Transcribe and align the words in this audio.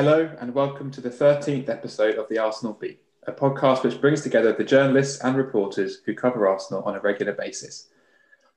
Hello, 0.00 0.30
and 0.38 0.54
welcome 0.54 0.92
to 0.92 1.00
the 1.00 1.10
13th 1.10 1.68
episode 1.68 2.18
of 2.18 2.28
the 2.28 2.38
Arsenal 2.38 2.72
Beat, 2.72 3.02
a 3.26 3.32
podcast 3.32 3.82
which 3.82 4.00
brings 4.00 4.20
together 4.20 4.52
the 4.52 4.62
journalists 4.62 5.20
and 5.24 5.36
reporters 5.36 6.02
who 6.06 6.14
cover 6.14 6.46
Arsenal 6.46 6.84
on 6.84 6.94
a 6.94 7.00
regular 7.00 7.32
basis. 7.32 7.88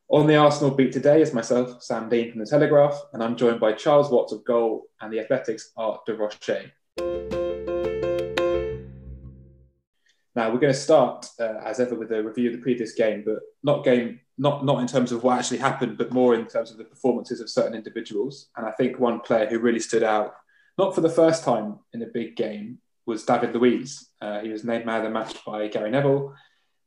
On 0.10 0.28
the 0.28 0.36
Arsenal 0.36 0.70
Beat 0.70 0.92
today 0.92 1.20
is 1.20 1.34
myself, 1.34 1.82
Sam 1.82 2.10
Dean 2.10 2.30
from 2.30 2.42
The 2.42 2.46
Telegraph, 2.46 3.02
and 3.14 3.24
I'm 3.24 3.36
joined 3.36 3.60
by 3.60 3.74
Charles 3.74 4.12
Watts 4.12 4.32
of 4.32 4.46
Goal 4.46 4.84
and 5.02 5.12
the 5.12 5.20
Athletics' 5.20 5.72
Art 5.76 6.06
de 6.06 6.14
Roché. 6.16 6.70
Now 10.36 10.52
we're 10.52 10.60
going 10.60 10.74
to 10.74 10.80
start, 10.80 11.28
uh, 11.40 11.56
as 11.66 11.80
ever, 11.80 11.96
with 11.96 12.12
a 12.12 12.22
review 12.22 12.52
of 12.52 12.56
the 12.56 12.62
previous 12.62 12.94
game, 12.94 13.24
but 13.26 13.40
not 13.64 13.84
game, 13.84 14.20
not 14.38 14.64
not 14.64 14.80
in 14.80 14.86
terms 14.86 15.12
of 15.12 15.24
what 15.24 15.40
actually 15.40 15.58
happened, 15.58 15.98
but 15.98 16.14
more 16.14 16.36
in 16.36 16.46
terms 16.46 16.70
of 16.70 16.78
the 16.78 16.84
performances 16.84 17.42
of 17.42 17.50
certain 17.50 17.74
individuals. 17.74 18.50
And 18.56 18.68
I 18.68 18.72
think 18.74 19.00
one 19.00 19.22
player 19.22 19.48
who 19.48 19.58
really 19.58 19.80
stood 19.80 20.04
out, 20.04 20.36
not 20.78 20.96
for 20.96 21.02
the 21.02 21.10
first 21.10 21.44
time 21.44 21.80
in 21.94 22.02
a 22.02 22.08
big 22.08 22.36
game, 22.36 22.80
was 23.06 23.26
David 23.26 23.56
Luiz. 23.56 24.10
Uh, 24.22 24.40
he 24.42 24.50
was 24.50 24.64
named 24.64 24.86
man 24.86 24.98
of 24.98 25.04
the 25.04 25.10
match 25.10 25.44
by 25.46 25.68
Gary 25.68 25.92
Neville. 25.92 26.34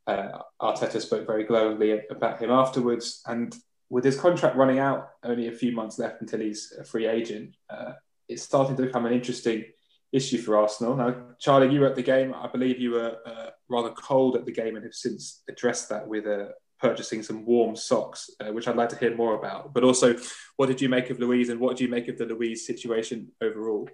Uh, 0.07 0.39
Arteta 0.61 1.01
spoke 1.01 1.27
very 1.27 1.45
glowingly 1.45 2.01
about 2.11 2.41
him 2.41 2.51
afterwards, 2.51 3.23
and 3.27 3.55
with 3.91 4.05
his 4.05 4.19
contract 4.19 4.57
running 4.57 4.79
out, 4.79 5.09
only 5.23 5.49
a 5.49 5.53
few 5.53 5.73
months 5.73 5.99
left 5.99 6.21
until 6.21 6.41
he's 6.41 6.73
a 6.79 6.85
free 6.85 7.07
agent, 7.07 7.55
uh, 7.71 7.93
it's 8.29 8.43
starting 8.43 8.77
to 8.77 8.83
become 8.83 9.07
an 9.07 9.13
interesting 9.13 9.65
issue 10.13 10.39
for 10.39 10.57
Arsenal. 10.57 10.97
Now, 10.97 11.15
Charlie, 11.39 11.73
you 11.73 11.81
were 11.81 11.87
at 11.87 11.97
the 11.97 12.03
game. 12.03 12.35
I 12.35 12.49
believe 12.49 12.81
you 12.81 12.93
were 12.93 13.17
uh, 13.27 13.51
rather 13.69 13.91
cold 13.91 14.37
at 14.37 14.47
the 14.47 14.53
game 14.53 14.77
and 14.77 14.85
have 14.85 14.95
since 14.95 15.43
addressed 15.49 15.89
that 15.91 16.07
with 16.07 16.27
uh, 16.27 16.47
purchasing 16.85 17.23
some 17.23 17.47
warm 17.47 17.75
socks, 17.75 18.29
uh, 18.41 18.53
which 18.53 18.69
I'd 18.69 18.77
like 18.77 18.91
to 18.91 18.99
hear 18.99 19.17
more 19.17 19.35
about. 19.37 19.73
But 19.73 19.85
also, 19.85 20.17
what 20.57 20.67
did 20.67 20.83
you 20.83 20.91
make 20.91 21.09
of 21.09 21.19
Luiz 21.19 21.49
and 21.49 21.59
what 21.59 21.79
do 21.79 21.85
you 21.85 21.89
make 21.89 22.09
of 22.09 22.19
the 22.19 22.27
Luiz 22.27 22.67
situation 22.67 23.33
overall? 23.41 23.89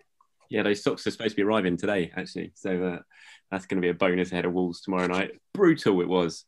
Yeah, 0.49 0.65
those 0.65 0.83
socks 0.83 1.07
are 1.07 1.13
supposed 1.13 1.31
to 1.31 1.37
be 1.37 1.45
arriving 1.45 1.77
today, 1.77 2.11
actually. 2.17 2.51
So 2.57 2.85
uh, 2.85 2.99
that's 3.49 3.67
going 3.67 3.81
to 3.81 3.87
be 3.87 3.91
a 3.91 3.95
bonus 3.95 4.33
ahead 4.33 4.45
of 4.45 4.53
Wolves 4.53 4.81
tomorrow 4.81 5.07
night. 5.07 5.31
Brutal 5.55 6.01
it 6.01 6.09
was 6.09 6.45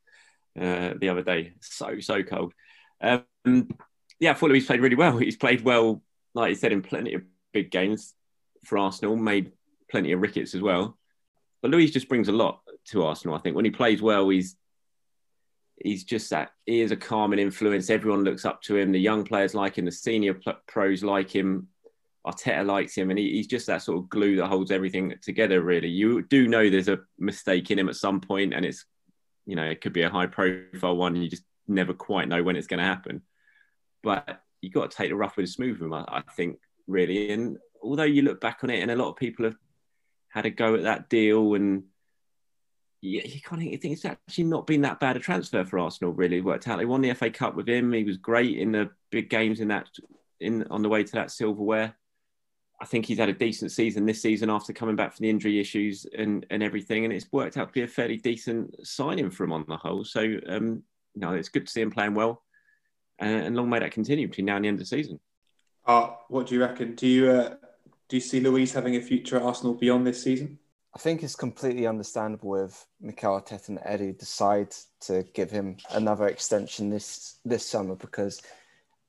uh, 0.61 0.95
the 1.01 1.11
other 1.11 1.23
day. 1.23 1.53
So, 1.61 2.01
so 2.01 2.25
cold. 2.25 2.53
Um, 3.01 3.69
yeah, 4.19 4.33
I 4.33 4.35
thought 4.35 4.51
Luiz 4.51 4.67
played 4.67 4.81
really 4.81 4.97
well. 4.97 5.17
He's 5.17 5.37
played 5.37 5.63
well, 5.63 6.03
like 6.35 6.48
you 6.48 6.57
said, 6.57 6.73
in 6.73 6.83
plenty 6.83 7.15
of 7.15 7.23
big 7.53 7.70
games 7.70 8.15
for 8.65 8.79
Arsenal, 8.79 9.15
made 9.15 9.53
plenty 9.89 10.11
of 10.11 10.20
rickets 10.20 10.57
as 10.57 10.61
well. 10.61 10.98
But 11.61 11.70
Luiz 11.70 11.93
just 11.93 12.09
brings 12.09 12.27
a 12.27 12.33
lot 12.33 12.63
to 12.87 13.05
Arsenal. 13.05 13.37
I 13.37 13.39
think 13.39 13.55
when 13.55 13.65
he 13.65 13.70
plays 13.70 14.03
well, 14.03 14.29
he's 14.29 14.57
he's 15.85 16.05
just 16.05 16.31
that 16.31 16.51
he 16.67 16.81
is 16.81 16.93
a 16.93 16.97
calming 16.97 17.39
influence. 17.39 17.91
Everyone 17.91 18.25
looks 18.25 18.45
up 18.45 18.63
to 18.63 18.77
him. 18.77 18.93
The 18.93 19.01
young 19.01 19.25
players 19.25 19.55
like 19.55 19.77
him. 19.77 19.85
The 19.85 19.93
senior 19.93 20.39
pros 20.67 21.03
like 21.03 21.31
him. 21.31 21.69
Arteta 22.27 22.65
likes 22.65 22.95
him, 22.95 23.11
and 23.11 23.19
he, 23.19 23.33
he's 23.33 23.49
just 23.49 23.67
that 23.67 23.83
sort 23.83 23.99
of 23.99 24.09
glue 24.09 24.37
that 24.37 24.47
holds 24.47 24.71
everything 24.71 25.13
together. 25.23 25.61
Really, 25.61 25.89
you 25.89 26.23
do 26.23 26.47
know 26.47 26.71
there's 26.71 26.89
a 26.89 27.01
mistake 27.19 27.71
in 27.71 27.79
him 27.79 27.89
at 27.89 27.97
some 27.97 28.21
point, 28.21 28.55
and 28.55 28.65
it's 28.65 28.85
you 29.45 29.57
know 29.57 29.65
it 29.65 29.81
could 29.81 29.93
be 29.93 30.03
a 30.03 30.11
high 30.11 30.27
profile 30.27 30.97
one. 30.97 31.17
You 31.17 31.29
just 31.29 31.43
never 31.67 31.93
quite 31.93 32.29
know 32.29 32.43
when 32.43 32.55
it's 32.55 32.69
going 32.69 32.79
to 32.79 32.85
happen. 32.85 33.23
But 34.05 34.41
you 34.61 34.71
got 34.71 34.91
to 34.91 34.97
take 34.97 35.11
the 35.11 35.17
rough 35.17 35.37
with 35.37 35.47
the 35.47 35.53
smooth 35.53 35.79
with 35.79 35.87
him. 35.87 35.95
I, 35.95 36.05
I 36.07 36.23
think 36.37 36.59
really, 36.87 37.33
and 37.33 37.59
although 37.83 38.05
you 38.05 38.23
look 38.23 38.41
back 38.41 38.61
on 38.63 38.71
it, 38.71 38.83
and 38.83 38.91
a 38.91 38.97
lot 38.97 39.11
of 39.11 39.17
people 39.17 39.45
have 39.45 39.57
had 40.29 40.47
a 40.47 40.51
go 40.51 40.77
at 40.77 40.85
that 40.85 41.09
deal 41.09 41.55
and 41.55 41.85
you, 43.03 43.20
you 43.25 43.41
kind 43.41 43.62
of 43.62 43.81
think 43.81 43.92
it's 43.92 44.05
actually 44.05 44.45
not 44.45 44.67
been 44.67 44.81
that 44.83 45.00
bad 45.00 45.17
a 45.17 45.20
transfer 45.20 45.64
for 45.64 45.78
Arsenal. 45.78 46.12
Really 46.12 46.41
worked 46.41 46.69
out. 46.69 46.78
They 46.78 46.84
won 46.84 47.03
the 47.03 47.12
FA 47.12 47.31
Cup 47.31 47.56
with 47.56 47.69
him. 47.69 47.92
He 47.92 48.05
was 48.05 48.17
great 48.17 48.58
in 48.58 48.72
the 48.72 48.91
big 49.11 49.28
games 49.28 49.61
in 49.61 49.69
that 49.69 49.89
in 50.41 50.64
on 50.70 50.83
the 50.83 50.89
way 50.89 51.03
to 51.03 51.12
that 51.12 51.33
silverware. 51.33 51.97
I 52.80 52.84
think 52.84 53.06
he's 53.06 53.19
had 53.19 53.28
a 53.28 53.34
decent 53.34 53.70
season 53.70 54.07
this 54.07 54.23
season 54.23 54.51
after 54.51 54.73
coming 54.73 54.96
back 54.96 55.14
from 55.14 55.23
the 55.24 55.30
injury 55.30 55.61
issues 55.61 56.07
and, 56.17 56.46
and 56.51 56.62
everything, 56.62 57.05
and 57.05 57.12
it's 57.12 57.30
worked 57.30 57.57
out 57.57 57.68
to 57.68 57.73
be 57.73 57.83
a 57.83 57.86
fairly 57.86 58.17
decent 58.17 58.86
signing 58.86 59.30
for 59.30 59.45
him 59.45 59.52
on 59.52 59.64
the 59.68 59.77
whole. 59.77 60.05
So, 60.05 60.20
um, 60.48 60.83
you 61.14 61.20
know, 61.20 61.33
it's 61.35 61.48
good 61.48 61.67
to 61.67 61.73
see 61.73 61.80
him 61.80 61.92
playing 61.92 62.14
well, 62.14 62.42
and, 63.18 63.46
and 63.46 63.57
long 63.57 63.68
may 63.68 63.79
that 63.80 63.92
continue 63.92 64.27
between 64.27 64.46
now 64.46 64.57
and 64.57 64.64
the 64.64 64.68
end 64.68 64.77
of 64.77 64.80
the 64.80 64.86
season. 64.86 65.20
Uh, 65.86 66.11
what 66.29 66.46
do 66.46 66.55
you 66.55 66.61
reckon? 66.61 66.95
Do 66.95 67.07
you 67.07 67.30
uh, 67.30 67.55
do 68.08 68.17
you 68.17 68.20
see 68.20 68.41
Luiz 68.41 68.73
having 68.73 68.96
a 68.96 69.01
future 69.01 69.36
at 69.36 69.42
Arsenal 69.42 69.74
beyond 69.74 70.07
this 70.07 70.23
season? 70.23 70.58
I 70.95 70.98
think 70.98 71.23
it's 71.23 71.35
completely 71.35 71.86
understandable 71.86 72.57
if 72.57 72.86
Mikel 73.01 73.41
Arteta 73.41 73.69
and 73.69 73.79
Edu 73.79 74.19
decide 74.19 74.75
to 75.03 75.25
give 75.33 75.51
him 75.51 75.79
another 75.91 76.27
extension 76.27 76.91
this 76.91 77.39
this 77.47 77.67
summer 77.67 77.95
because, 77.95 78.42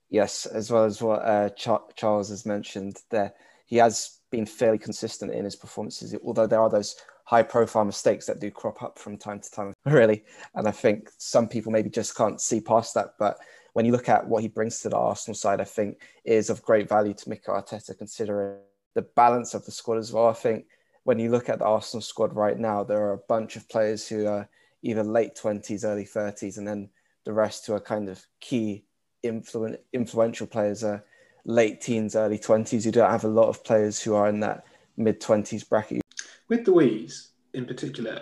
yes, 0.09 0.45
as 0.45 0.71
well 0.71 0.85
as 0.85 1.01
what 1.01 1.25
uh, 1.25 1.49
Ch- 1.49 1.95
Charles 1.95 2.29
has 2.29 2.45
mentioned, 2.45 2.97
there 3.09 3.33
he 3.65 3.77
has 3.77 4.19
been 4.31 4.45
fairly 4.45 4.77
consistent 4.77 5.33
in 5.33 5.43
his 5.43 5.57
performances. 5.57 6.15
Although 6.23 6.47
there 6.47 6.61
are 6.61 6.69
those 6.69 6.95
high 7.25 7.43
profile 7.43 7.85
mistakes 7.85 8.25
that 8.27 8.39
do 8.39 8.49
crop 8.49 8.81
up 8.81 8.97
from 8.97 9.17
time 9.17 9.41
to 9.41 9.51
time, 9.51 9.73
really, 9.85 10.23
and 10.55 10.67
I 10.67 10.71
think 10.71 11.09
some 11.17 11.49
people 11.49 11.73
maybe 11.73 11.89
just 11.89 12.15
can't 12.15 12.39
see 12.39 12.61
past 12.61 12.93
that. 12.93 13.15
But 13.19 13.39
when 13.73 13.85
you 13.85 13.91
look 13.91 14.07
at 14.07 14.25
what 14.25 14.41
he 14.41 14.47
brings 14.47 14.79
to 14.79 14.89
the 14.89 14.97
Arsenal 14.97 15.35
side, 15.35 15.59
I 15.59 15.65
think 15.65 16.01
is 16.23 16.49
of 16.49 16.61
great 16.63 16.87
value 16.87 17.13
to 17.13 17.29
Mikel 17.29 17.55
Arteta, 17.55 17.97
considering 17.97 18.59
the 18.93 19.01
balance 19.01 19.53
of 19.53 19.65
the 19.65 19.71
squad 19.71 19.97
as 19.97 20.13
well. 20.13 20.27
I 20.27 20.33
think 20.33 20.65
when 21.03 21.19
you 21.19 21.29
look 21.29 21.49
at 21.49 21.59
the 21.59 21.65
Arsenal 21.65 22.01
squad 22.01 22.35
right 22.35 22.57
now, 22.57 22.83
there 22.83 23.01
are 23.03 23.13
a 23.13 23.17
bunch 23.29 23.55
of 23.55 23.67
players 23.69 24.07
who 24.07 24.27
are 24.27 24.47
either 24.81 25.03
late 25.03 25.35
20s, 25.35 25.83
early 25.83 26.05
30s, 26.05 26.57
and 26.57 26.67
then 26.67 26.89
the 27.25 27.33
rest 27.33 27.65
who 27.65 27.73
are 27.73 27.79
kind 27.79 28.09
of 28.09 28.25
key 28.39 28.85
influ- 29.23 29.77
influential 29.91 30.47
players 30.47 30.83
are 30.83 31.03
late 31.45 31.81
teens, 31.81 32.15
early 32.15 32.37
20s. 32.37 32.85
You 32.85 32.91
don't 32.91 33.11
have 33.11 33.23
a 33.25 33.29
lot 33.29 33.49
of 33.49 33.63
players 33.63 34.01
who 34.01 34.15
are 34.15 34.27
in 34.29 34.39
that 34.41 34.65
mid 34.97 35.21
20s 35.21 35.67
bracket. 35.67 36.01
With 36.47 36.67
Luiz 36.67 37.29
in 37.53 37.65
particular, 37.65 38.21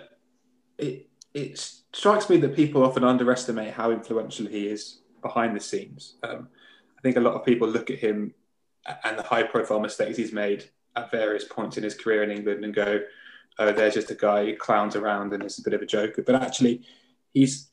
it, 0.78 1.08
it 1.34 1.58
strikes 1.92 2.28
me 2.28 2.36
that 2.38 2.56
people 2.56 2.84
often 2.84 3.04
underestimate 3.04 3.74
how 3.74 3.90
influential 3.90 4.46
he 4.46 4.68
is 4.68 5.00
behind 5.20 5.56
the 5.56 5.60
scenes. 5.60 6.16
Um, 6.22 6.48
I 6.98 7.00
think 7.02 7.16
a 7.16 7.20
lot 7.20 7.34
of 7.34 7.44
people 7.44 7.68
look 7.68 7.90
at 7.90 7.98
him 7.98 8.34
and 9.04 9.18
the 9.18 9.22
high 9.22 9.44
profile 9.44 9.80
mistakes 9.80 10.16
he's 10.16 10.32
made 10.32 10.68
at 10.96 11.10
various 11.10 11.44
points 11.44 11.76
in 11.76 11.84
his 11.84 11.94
career 11.94 12.22
in 12.22 12.30
England 12.30 12.64
and 12.64 12.74
go, 12.74 13.00
oh, 13.58 13.72
there's 13.72 13.94
just 13.94 14.10
a 14.10 14.14
guy 14.14 14.44
who 14.44 14.56
clowns 14.56 14.96
around 14.96 15.32
and 15.32 15.42
is 15.42 15.58
a 15.58 15.62
bit 15.62 15.74
of 15.74 15.82
a 15.82 15.86
joker. 15.86 16.22
But 16.22 16.36
actually, 16.36 16.82
he's 17.32 17.70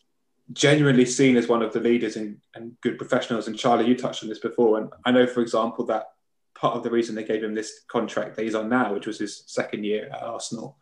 genuinely 0.53 1.06
seen 1.06 1.38
as 1.38 1.47
one 1.47 1.62
of 1.62 1.74
the 1.74 1.80
leaders 1.80 2.16
and, 2.16 2.38
and 2.56 2.80
good 2.81 2.97
professionals. 2.97 3.47
And 3.47 3.57
Charlie, 3.57 3.88
you 3.88 3.96
touched 3.96 4.24
on 4.24 4.30
this 4.30 4.40
before. 4.40 4.80
And 4.80 4.90
I 5.06 5.12
know, 5.12 5.28
for 5.28 5.41
example, 5.41 5.85
that 5.85 6.07
part 6.56 6.75
of 6.75 6.84
the 6.84 6.91
reason 6.91 7.16
they 7.16 7.24
gave 7.24 7.44
him 7.44 7.56
this 7.56 7.81
contract 7.88 8.35
that 8.35 8.44
he's 8.44 8.56
on 8.56 8.69
now, 8.69 8.94
which 8.94 9.07
was 9.07 9.19
his 9.19 9.44
second 9.47 9.84
year 9.86 10.09
at 10.12 10.24
Arsenal, 10.24 10.78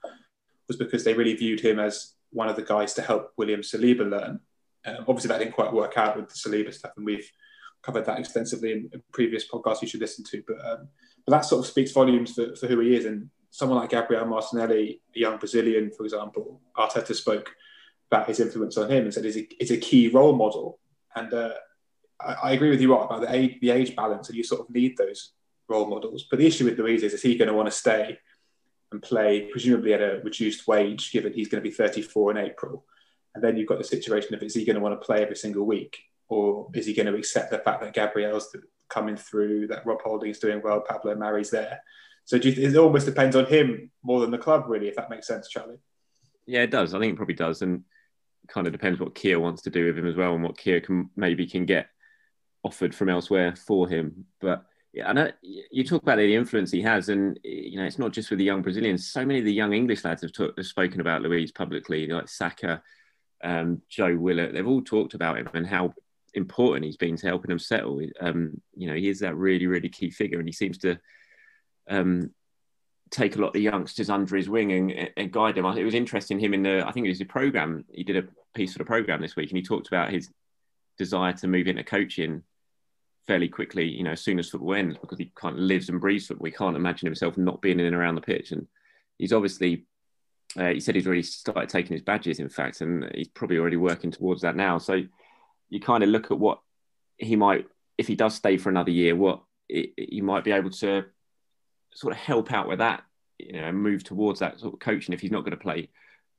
was 0.67 0.77
because 0.77 1.03
they 1.03 1.13
really 1.13 1.35
viewed 1.35 1.59
him 1.59 1.79
as 1.79 2.13
one 2.31 2.49
of 2.49 2.55
the 2.55 2.61
guys 2.61 2.93
to 2.95 3.01
help 3.01 3.31
William 3.37 3.61
Saliba 3.61 4.09
learn. 4.09 4.39
Um, 4.85 4.97
obviously, 5.07 5.29
that 5.29 5.39
didn't 5.39 5.53
quite 5.53 5.73
work 5.73 5.97
out 5.97 6.15
with 6.15 6.29
the 6.29 6.33
Saliba 6.35 6.73
stuff, 6.73 6.91
and 6.97 7.05
we've 7.05 7.29
covered 7.83 8.05
that 8.05 8.19
extensively 8.19 8.71
in, 8.71 8.89
in 8.93 9.03
previous 9.11 9.47
podcasts 9.47 9.81
you 9.81 9.87
should 9.87 10.01
listen 10.01 10.23
to. 10.25 10.43
But 10.47 10.65
um, 10.65 10.87
but 11.27 11.35
that 11.35 11.45
sort 11.45 11.59
of 11.59 11.69
speaks 11.69 11.91
volumes 11.91 12.33
for, 12.33 12.55
for 12.55 12.67
who 12.67 12.79
he 12.79 12.95
is. 12.95 13.05
And 13.05 13.29
someone 13.51 13.77
like 13.77 13.89
Gabriel 13.89 14.25
Martinelli, 14.25 15.01
a 15.13 15.19
young 15.19 15.37
Brazilian, 15.37 15.91
for 15.91 16.05
example, 16.05 16.61
Arteta 16.77 17.13
spoke 17.13 17.53
about 18.09 18.27
his 18.27 18.39
influence 18.39 18.77
on 18.77 18.89
him 18.89 19.03
and 19.03 19.13
said 19.13 19.25
he's 19.25 19.35
a, 19.35 19.73
a 19.73 19.77
key 19.77 20.07
role 20.07 20.33
model. 20.33 20.79
And 21.17 21.33
uh, 21.33 21.53
I, 22.21 22.33
I, 22.43 22.51
agree 22.53 22.69
with 22.69 22.79
you 22.79 22.95
right 22.95 23.03
about 23.03 23.21
the 23.21 23.35
age, 23.35 23.57
the 23.59 23.71
age 23.71 23.93
balance, 23.93 24.29
and 24.29 24.37
you 24.37 24.43
sort 24.43 24.61
of 24.61 24.69
need 24.69 24.95
those 24.95 25.33
role 25.67 25.87
models. 25.87 26.25
But 26.31 26.39
the 26.39 26.47
issue 26.47 26.63
with 26.63 26.79
Luiz 26.79 27.03
is, 27.03 27.13
is 27.13 27.21
he 27.21 27.37
going 27.37 27.49
to 27.49 27.53
want 27.53 27.67
to 27.67 27.71
stay 27.71 28.17
and 28.93 29.01
play, 29.01 29.49
presumably 29.51 29.93
at 29.93 30.01
a 30.01 30.21
reduced 30.23 30.65
wage, 30.65 31.11
given 31.11 31.33
he's 31.33 31.49
going 31.49 31.61
to 31.61 31.69
be 31.69 31.75
34 31.75 32.31
in 32.31 32.37
April? 32.37 32.85
And 33.35 33.43
then 33.43 33.57
you've 33.57 33.67
got 33.67 33.79
the 33.79 33.83
situation 33.83 34.33
of 34.33 34.41
is 34.43 34.55
he 34.55 34.63
going 34.63 34.75
to 34.75 34.81
want 34.81 34.99
to 34.99 35.05
play 35.05 35.23
every 35.23 35.35
single 35.35 35.65
week? 35.65 35.97
or 36.29 36.67
is 36.73 36.85
he 36.85 36.93
going 36.93 37.05
to 37.05 37.15
accept 37.15 37.51
the 37.51 37.57
fact 37.59 37.81
that 37.81 37.93
Gabriel's 37.93 38.55
coming 38.89 39.15
through, 39.15 39.67
that 39.67 39.85
Rob 39.85 40.01
Holding's 40.01 40.39
doing 40.39 40.61
well, 40.63 40.81
Pablo 40.81 41.15
Mari's 41.15 41.49
there? 41.49 41.81
So 42.25 42.35
you, 42.35 42.53
it 42.57 42.75
almost 42.75 43.05
depends 43.05 43.35
on 43.35 43.45
him 43.45 43.89
more 44.03 44.19
than 44.19 44.31
the 44.31 44.37
club, 44.37 44.65
really, 44.67 44.87
if 44.87 44.95
that 44.95 45.09
makes 45.09 45.27
sense, 45.27 45.47
Charlie. 45.47 45.77
Yeah, 46.45 46.63
it 46.63 46.71
does. 46.71 46.93
I 46.93 46.99
think 46.99 47.13
it 47.13 47.15
probably 47.15 47.35
does, 47.35 47.61
and 47.61 47.83
kind 48.47 48.67
of 48.67 48.73
depends 48.73 48.99
what 48.99 49.15
Kia 49.15 49.39
wants 49.39 49.61
to 49.63 49.69
do 49.69 49.85
with 49.85 49.97
him 49.97 50.07
as 50.07 50.15
well, 50.15 50.33
and 50.33 50.43
what 50.43 50.57
Kia 50.57 50.81
can 50.81 51.09
maybe 51.15 51.45
can 51.47 51.65
get 51.65 51.87
offered 52.63 52.93
from 52.93 53.09
elsewhere 53.09 53.55
for 53.55 53.87
him. 53.87 54.25
But 54.41 54.65
yeah, 54.93 55.09
I 55.09 55.13
know 55.13 55.29
you 55.43 55.83
talk 55.83 56.01
about 56.03 56.17
the 56.17 56.35
influence 56.35 56.71
he 56.71 56.81
has, 56.81 57.09
and 57.09 57.39
you 57.43 57.79
know 57.79 57.85
it's 57.85 57.99
not 57.99 58.13
just 58.13 58.29
with 58.29 58.39
the 58.39 58.45
young 58.45 58.61
Brazilians. 58.61 59.07
So 59.07 59.25
many 59.25 59.39
of 59.39 59.45
the 59.45 59.53
young 59.53 59.73
English 59.73 60.03
lads 60.03 60.21
have, 60.21 60.33
talk, 60.33 60.53
have 60.57 60.65
spoken 60.65 61.01
about 61.01 61.21
Luiz 61.21 61.51
publicly, 61.51 62.07
like 62.07 62.27
Saka, 62.27 62.81
um, 63.43 63.81
Joe 63.89 64.17
Willock. 64.17 64.53
They've 64.53 64.67
all 64.67 64.81
talked 64.81 65.13
about 65.13 65.37
him 65.37 65.49
and 65.53 65.67
how 65.67 65.93
important 66.37 66.85
he's 66.85 66.97
been 66.97 67.17
to 67.17 67.27
helping 67.27 67.49
them 67.49 67.59
settle. 67.59 68.01
Um, 68.21 68.61
you 68.75 68.87
know, 68.87 68.95
he 68.95 69.09
is 69.09 69.19
that 69.19 69.35
really, 69.35 69.67
really 69.67 69.89
key 69.89 70.09
figure, 70.09 70.39
and 70.39 70.47
he 70.47 70.53
seems 70.53 70.77
to 70.79 70.99
um, 71.89 72.31
take 73.11 73.35
a 73.35 73.39
lot 73.39 73.47
of 73.47 73.53
the 73.53 73.61
youngsters 73.61 74.09
under 74.09 74.35
his 74.35 74.49
wing 74.49 74.71
and, 74.71 75.09
and, 75.17 75.31
guide 75.31 75.55
them. 75.55 75.65
It 75.65 75.83
was 75.83 75.93
interesting 75.93 76.39
him 76.39 76.53
in 76.53 76.63
the, 76.63 76.85
I 76.85 76.91
think 76.91 77.05
it 77.05 77.09
was 77.09 77.19
the 77.19 77.25
program. 77.25 77.85
He 77.91 78.03
did 78.03 78.17
a 78.17 78.27
piece 78.53 78.73
for 78.73 78.79
the 78.79 78.85
program 78.85 79.21
this 79.21 79.35
week, 79.35 79.49
and 79.49 79.57
he 79.57 79.63
talked 79.63 79.87
about 79.87 80.11
his 80.11 80.29
desire 80.97 81.33
to 81.33 81.47
move 81.47 81.67
into 81.67 81.83
coaching 81.83 82.43
fairly 83.27 83.49
quickly, 83.49 83.85
you 83.85 84.03
know, 84.03 84.11
as 84.11 84.21
soon 84.21 84.39
as 84.39 84.49
football 84.49 84.73
ends, 84.73 84.97
because 84.99 85.17
he 85.17 85.31
kind 85.35 85.55
of 85.55 85.61
lives 85.61 85.89
and 85.89 86.01
breathes 86.01 86.27
football. 86.27 86.43
We 86.43 86.51
can't 86.51 86.77
imagine 86.77 87.07
himself 87.07 87.37
not 87.37 87.61
being 87.61 87.79
in 87.79 87.85
and 87.85 87.95
around 87.95 88.15
the 88.15 88.21
pitch. 88.21 88.51
And 88.51 88.67
he's 89.17 89.33
obviously, 89.33 89.85
uh, 90.57 90.69
he 90.69 90.79
said 90.79 90.95
he's 90.95 91.05
already 91.05 91.23
started 91.23 91.69
taking 91.69 91.93
his 91.93 92.01
badges, 92.01 92.39
in 92.39 92.49
fact, 92.49 92.81
and 92.81 93.09
he's 93.13 93.27
probably 93.27 93.57
already 93.57 93.77
working 93.77 94.11
towards 94.11 94.41
that 94.41 94.55
now. 94.55 94.77
So 94.77 95.03
you 95.69 95.79
kind 95.79 96.03
of 96.03 96.09
look 96.09 96.31
at 96.31 96.39
what 96.39 96.59
he 97.17 97.35
might, 97.35 97.67
if 97.97 98.07
he 98.07 98.15
does 98.15 98.35
stay 98.35 98.57
for 98.57 98.69
another 98.69 98.91
year, 98.91 99.15
what 99.15 99.43
he 99.67 100.21
might 100.21 100.43
be 100.43 100.51
able 100.51 100.69
to 100.69 101.05
sort 101.93 102.13
of 102.13 102.19
help 102.19 102.51
out 102.51 102.67
with 102.67 102.79
that, 102.79 103.03
you 103.37 103.53
know, 103.53 103.63
and 103.63 103.77
move 103.77 104.03
towards 104.03 104.39
that 104.39 104.59
sort 104.59 104.73
of 104.73 104.79
coaching. 104.79 105.13
If 105.13 105.21
he's 105.21 105.31
not 105.31 105.41
going 105.41 105.51
to 105.51 105.57
play 105.57 105.89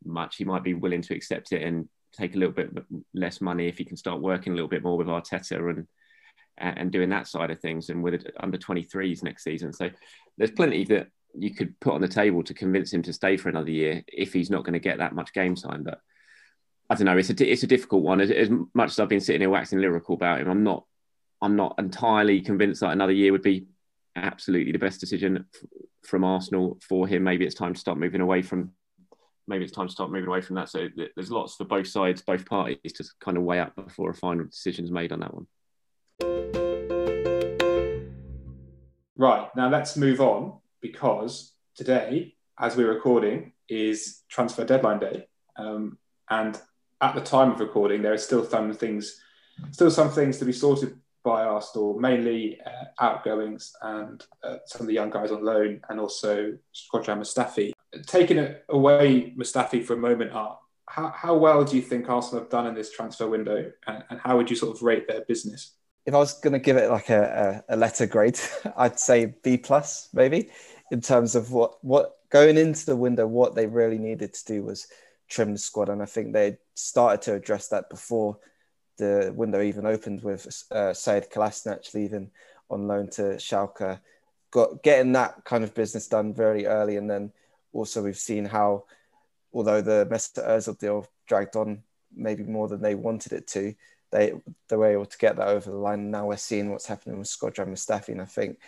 much, 0.05 0.37
he 0.37 0.45
might 0.45 0.65
be 0.65 0.75
willing 0.75 1.03
to 1.03 1.15
accept 1.15 1.53
it 1.53 1.63
and 1.63 1.89
take 2.13 2.35
a 2.35 2.39
little 2.39 2.55
bit 2.55 2.71
less 3.13 3.41
money 3.41 3.69
if 3.69 3.77
he 3.77 3.85
can 3.85 3.97
start 3.97 4.21
working 4.21 4.53
a 4.53 4.57
little 4.57 4.69
bit 4.69 4.83
more 4.83 4.97
with 4.97 5.09
Arteta 5.09 5.71
and 5.71 5.87
and 6.61 6.91
doing 6.91 7.11
that 7.11 7.27
side 7.27 7.51
of 7.51 7.61
things 7.61 7.89
and 7.89 8.03
with 8.03 8.27
under 8.41 8.59
23s 8.59 9.23
next 9.23 9.45
season. 9.45 9.73
So 9.73 9.91
there's 10.37 10.51
plenty 10.51 10.85
that 10.85 11.09
you 11.35 11.55
could 11.55 11.79
put 11.81 11.95
on 11.95 12.01
the 12.01 12.09
table 12.09 12.43
to 12.43 12.55
convince 12.55 12.93
him 12.93 13.03
to 13.03 13.13
stay 13.13 13.37
for 13.37 13.49
another 13.49 13.71
year 13.71 14.03
if 14.09 14.33
he's 14.33 14.51
not 14.51 14.65
going 14.65 14.73
to 14.73 14.81
get 14.81 14.99
that 14.99 15.15
much 15.15 15.33
game 15.33 15.55
time. 15.55 15.85
But 15.85 16.01
I 16.91 16.95
don't 16.95 17.05
know. 17.05 17.19
It's 17.19 17.31
a 17.31 17.51
it's 17.51 17.63
a 17.63 17.67
difficult 17.67 18.03
one. 18.03 18.21
As, 18.21 18.31
as 18.31 18.49
much 18.75 18.91
as 18.91 18.99
I've 18.99 19.09
been 19.09 19.21
sitting 19.21 19.43
here 19.43 19.51
waxing 19.51 19.81
lyrical 19.81 20.15
about 20.15 20.41
him, 20.41 20.49
I'm 20.49 20.65
not 20.65 20.85
I'm 21.41 21.57
not 21.57 21.75
entirely 21.79 22.41
convinced 22.41 22.81
that 22.81 22.93
another 22.93 23.13
year 23.13 23.33
would 23.33 23.43
be 23.43 23.67
absolutely 24.17 24.73
the 24.73 24.79
best 24.79 25.01
decision 25.01 25.47
from 26.05 26.25
Arsenal 26.25 26.79
for 26.87 27.07
him. 27.07 27.23
Maybe 27.23 27.45
it's 27.45 27.55
time 27.55 27.75
to 27.75 27.81
start 27.81 27.99
moving 27.99 28.21
away 28.21 28.43
from. 28.43 28.73
Maybe 29.47 29.65
it's 29.65 29.73
time 29.73 29.87
to 29.87 29.93
start 29.93 30.11
moving 30.11 30.29
away 30.29 30.41
from 30.41 30.57
that. 30.57 30.69
So 30.69 30.89
there's 31.15 31.31
lots 31.31 31.57
for 31.57 31.65
both 31.65 31.87
sides, 31.87 32.23
both 32.23 32.45
parties, 32.45 32.93
to 32.95 33.05
kind 33.21 33.37
of 33.37 33.45
weigh 33.45 33.61
up 33.61 33.75
before 33.77 34.11
a 34.11 34.15
final 34.15 34.45
decision 34.45 34.85
is 34.85 34.91
made 34.91 35.11
on 35.11 35.21
that 35.21 35.33
one. 35.33 35.47
Right 39.17 39.49
now, 39.57 39.69
let's 39.69 39.97
move 39.97 40.21
on 40.21 40.59
because 40.81 41.53
today, 41.75 42.35
as 42.59 42.77
we're 42.77 42.93
recording, 42.93 43.53
is 43.69 44.23
transfer 44.29 44.65
deadline 44.65 45.01
day, 45.01 45.29
um, 45.57 45.99
and 46.29 46.61
at 47.01 47.15
the 47.15 47.21
time 47.21 47.53
of 47.53 47.61
recording, 47.61 48.03
there 48.03 48.13
are 48.13 48.19
still 48.19 48.45
some 48.45 48.73
things, 48.73 49.21
still 49.71 49.91
some 49.91 50.11
things 50.11 50.39
to 50.39 50.45
be 50.45 50.53
sorted 50.53 50.99
by 51.25 51.45
Arsenal, 51.45 51.99
mainly 51.99 52.59
uh, 52.65 52.85
outgoings 53.05 53.73
and 53.83 54.25
uh, 54.43 54.57
some 54.67 54.83
of 54.83 54.87
the 54.87 54.95
young 54.95 55.11
guys 55.11 55.31
on 55.31 55.45
loan, 55.45 55.81
and 55.89 56.01
also 56.01 56.57
Shkodran 56.75 57.19
Mustafi. 57.19 57.73
Taking 58.07 58.55
away, 58.69 59.35
Mustafi, 59.37 59.85
for 59.85 59.95
a 59.95 59.99
moment, 59.99 60.33
Art, 60.33 60.59
how, 60.89 61.13
how 61.15 61.35
well 61.37 61.65
do 61.65 61.77
you 61.77 61.83
think 61.83 62.09
Arsenal 62.09 62.43
have 62.43 62.51
done 62.51 62.67
in 62.67 62.75
this 62.75 62.91
transfer 62.91 63.29
window, 63.29 63.71
and, 63.87 64.05
and 64.11 64.21
how 64.21 64.37
would 64.37 64.51
you 64.51 64.57
sort 64.57 64.75
of 64.75 64.83
rate 64.83 65.07
their 65.07 65.23
business? 65.27 65.75
If 66.07 66.15
I 66.15 66.19
was 66.19 66.35
going 66.41 66.55
to 66.55 66.59
give 66.59 66.79
it 66.79 66.91
like 66.91 67.11
a, 67.11 67.63
a, 67.69 67.75
a 67.75 67.77
letter 67.77 68.07
grade, 68.07 68.41
I'd 68.77 68.99
say 68.99 69.35
B 69.43 69.59
plus, 69.59 70.09
maybe, 70.15 70.51
in 70.91 71.01
terms 71.01 71.35
of 71.35 71.53
what 71.53 71.83
what 71.85 72.17
going 72.31 72.57
into 72.57 72.87
the 72.87 72.97
window, 72.97 73.27
what 73.27 73.55
they 73.55 73.67
really 73.67 73.99
needed 73.99 74.33
to 74.33 74.45
do 74.47 74.63
was 74.63 74.87
trim 75.29 75.53
the 75.53 75.59
squad, 75.59 75.91
and 75.91 76.03
I 76.03 76.07
think 76.07 76.33
they 76.33 76.57
started 76.79 77.23
to 77.23 77.35
address 77.35 77.69
that 77.69 77.91
before 77.91 78.39
the 78.99 79.33
window 79.35 79.61
even 79.61 79.87
opened 79.87 80.23
with 80.23 80.47
uh, 80.71 80.93
Sead 80.93 81.31
Kolasinac 81.31 81.93
leaving 81.95 82.31
on 82.71 82.87
loan 82.87 83.09
to 83.11 83.23
Schalke, 83.37 84.01
got 84.51 84.83
getting 84.83 85.13
that 85.13 85.45
kind 85.45 85.65
of 85.65 85.75
business 85.75 86.09
done 86.09 86.35
very 86.35 86.67
early, 86.67 86.97
and 86.97 87.11
then 87.11 87.33
also 87.73 88.03
we've 88.03 88.17
seen 88.17 88.45
how, 88.45 88.85
although 89.53 89.81
the 89.81 90.07
Mesut 90.11 90.47
Ozil 90.47 90.79
deal 90.79 91.07
dragged 91.27 91.57
on 91.57 91.83
maybe 92.15 92.43
more 92.43 92.69
than 92.69 92.81
they 92.81 92.95
wanted 92.95 93.33
it 93.33 93.47
to, 93.49 93.75
they 94.11 94.33
they 94.69 94.77
were 94.77 94.87
able 94.87 95.07
to 95.07 95.19
get 95.19 95.37
that 95.37 95.49
over 95.49 95.71
the 95.71 95.77
line. 95.77 96.11
Now 96.11 96.27
we're 96.27 96.37
seeing 96.37 96.71
what's 96.71 96.87
happening 96.87 97.19
with 97.19 97.29
Shkodran 97.29 97.69
Mustafi, 97.69 98.11
and 98.11 98.23
I 98.23 98.27
think 98.27 98.59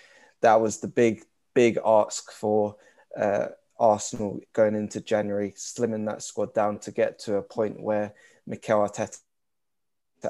that 0.41 0.61
was 0.61 0.79
the 0.79 0.89
big 0.89 1.23
big 1.55 1.79
ask 1.85 2.31
for 2.33 2.77
uh, 3.17 3.49
Arsenal 3.81 4.41
going 4.53 4.75
into 4.75 5.01
January, 5.01 5.53
slimming 5.57 6.07
that 6.07 6.23
squad 6.23 6.55
down 6.55 6.79
to 6.81 6.93
get 6.93 7.19
to 7.21 7.37
a 7.37 7.43
point 7.43 7.81
where 7.81 8.15
Mikel 8.47 8.81
Arteta 8.81 9.19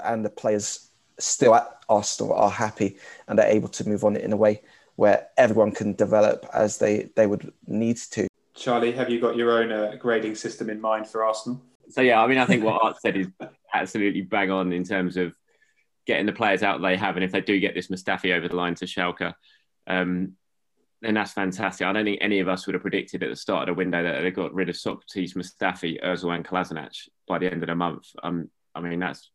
and 0.04 0.24
the 0.24 0.30
players 0.30 0.88
still 1.18 1.54
at 1.54 1.68
Arsenal 1.88 2.32
are 2.32 2.50
happy 2.50 2.96
and 3.28 3.38
are 3.38 3.46
able 3.46 3.68
to 3.68 3.88
move 3.88 4.04
on 4.04 4.16
in 4.16 4.32
a 4.32 4.36
way 4.36 4.62
where 4.94 5.28
everyone 5.36 5.72
can 5.72 5.94
develop 5.94 6.46
as 6.54 6.78
they, 6.78 7.10
they 7.16 7.26
would 7.26 7.52
need 7.66 7.96
to. 7.96 8.28
Charlie, 8.54 8.92
have 8.92 9.10
you 9.10 9.20
got 9.20 9.36
your 9.36 9.50
own 9.62 9.72
uh, 9.72 9.96
grading 9.98 10.36
system 10.36 10.70
in 10.70 10.80
mind 10.80 11.08
for 11.08 11.24
Arsenal? 11.24 11.60
So 11.88 12.02
yeah, 12.02 12.22
I 12.22 12.26
mean, 12.26 12.38
I 12.38 12.44
think 12.44 12.62
what 12.62 12.82
Art 12.82 13.00
said 13.00 13.16
is 13.16 13.26
absolutely 13.74 14.22
bang 14.22 14.50
on 14.50 14.72
in 14.72 14.84
terms 14.84 15.16
of 15.16 15.34
getting 16.06 16.26
the 16.26 16.32
players 16.32 16.62
out 16.62 16.80
they 16.80 16.96
have, 16.96 17.16
and 17.16 17.24
if 17.24 17.32
they 17.32 17.40
do 17.40 17.58
get 17.58 17.74
this 17.74 17.88
Mustafi 17.88 18.32
over 18.34 18.48
the 18.48 18.56
line 18.56 18.74
to 18.76 18.84
Schalke, 18.84 19.34
um, 19.86 20.36
then 21.02 21.14
that's 21.14 21.32
fantastic. 21.32 21.86
I 21.86 21.92
don't 21.92 22.04
think 22.04 22.18
any 22.20 22.40
of 22.40 22.48
us 22.48 22.66
would 22.66 22.74
have 22.74 22.82
predicted 22.82 23.22
at 23.22 23.30
the 23.30 23.36
start 23.36 23.68
of 23.68 23.74
the 23.74 23.78
window 23.78 24.02
that 24.02 24.20
they 24.20 24.30
got 24.30 24.52
rid 24.52 24.68
of 24.68 24.76
Sokratis, 24.76 25.34
Mustafi, 25.34 26.02
Ozil, 26.04 26.34
and 26.34 26.44
Kolasinac 26.44 27.08
by 27.26 27.38
the 27.38 27.50
end 27.50 27.62
of 27.62 27.68
the 27.68 27.74
month. 27.74 28.06
Um, 28.22 28.50
I 28.74 28.80
mean, 28.80 29.00
that's 29.00 29.30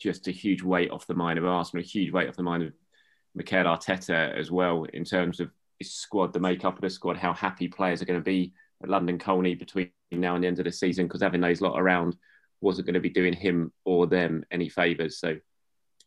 just 0.00 0.26
a 0.26 0.32
huge 0.32 0.62
weight 0.62 0.90
off 0.90 1.06
the 1.06 1.14
mind 1.14 1.38
of 1.38 1.44
Arsenal, 1.44 1.84
a 1.84 1.86
huge 1.86 2.12
weight 2.12 2.28
off 2.28 2.36
the 2.36 2.42
mind 2.42 2.64
of 2.64 2.72
Mikel 3.34 3.64
Arteta 3.64 4.36
as 4.36 4.50
well 4.50 4.84
in 4.92 5.04
terms 5.04 5.40
of 5.40 5.50
his 5.78 5.92
squad, 5.92 6.32
the 6.32 6.40
makeup 6.40 6.76
of 6.76 6.80
the 6.80 6.90
squad, 6.90 7.16
how 7.16 7.32
happy 7.32 7.68
players 7.68 8.02
are 8.02 8.06
going 8.06 8.18
to 8.18 8.24
be 8.24 8.52
at 8.82 8.88
London 8.88 9.18
Colney 9.18 9.54
between 9.54 9.90
now 10.10 10.34
and 10.34 10.44
the 10.44 10.48
end 10.48 10.58
of 10.58 10.64
the 10.64 10.72
season 10.72 11.06
because 11.06 11.22
having 11.22 11.40
those 11.40 11.60
lot 11.60 11.78
around 11.78 12.16
wasn't 12.60 12.86
going 12.86 12.94
to 12.94 13.00
be 13.00 13.10
doing 13.10 13.32
him 13.32 13.72
or 13.84 14.06
them 14.06 14.44
any 14.50 14.68
favours. 14.68 15.18
So 15.18 15.36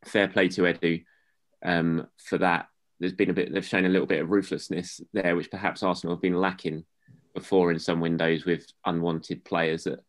fair 0.05 0.27
play 0.27 0.47
to 0.49 0.61
Edu 0.61 1.03
um, 1.63 2.07
for 2.17 2.37
that. 2.39 2.67
There's 2.99 3.13
been 3.13 3.29
a 3.29 3.33
bit, 3.33 3.53
they've 3.53 3.65
shown 3.65 3.85
a 3.85 3.89
little 3.89 4.07
bit 4.07 4.21
of 4.21 4.29
ruthlessness 4.29 5.01
there, 5.13 5.35
which 5.35 5.51
perhaps 5.51 5.83
Arsenal 5.83 6.15
have 6.15 6.21
been 6.21 6.39
lacking 6.39 6.83
before 7.33 7.71
in 7.71 7.79
some 7.79 7.99
windows 7.99 8.45
with 8.45 8.65
unwanted 8.85 9.45
players 9.45 9.83
that 9.83 9.99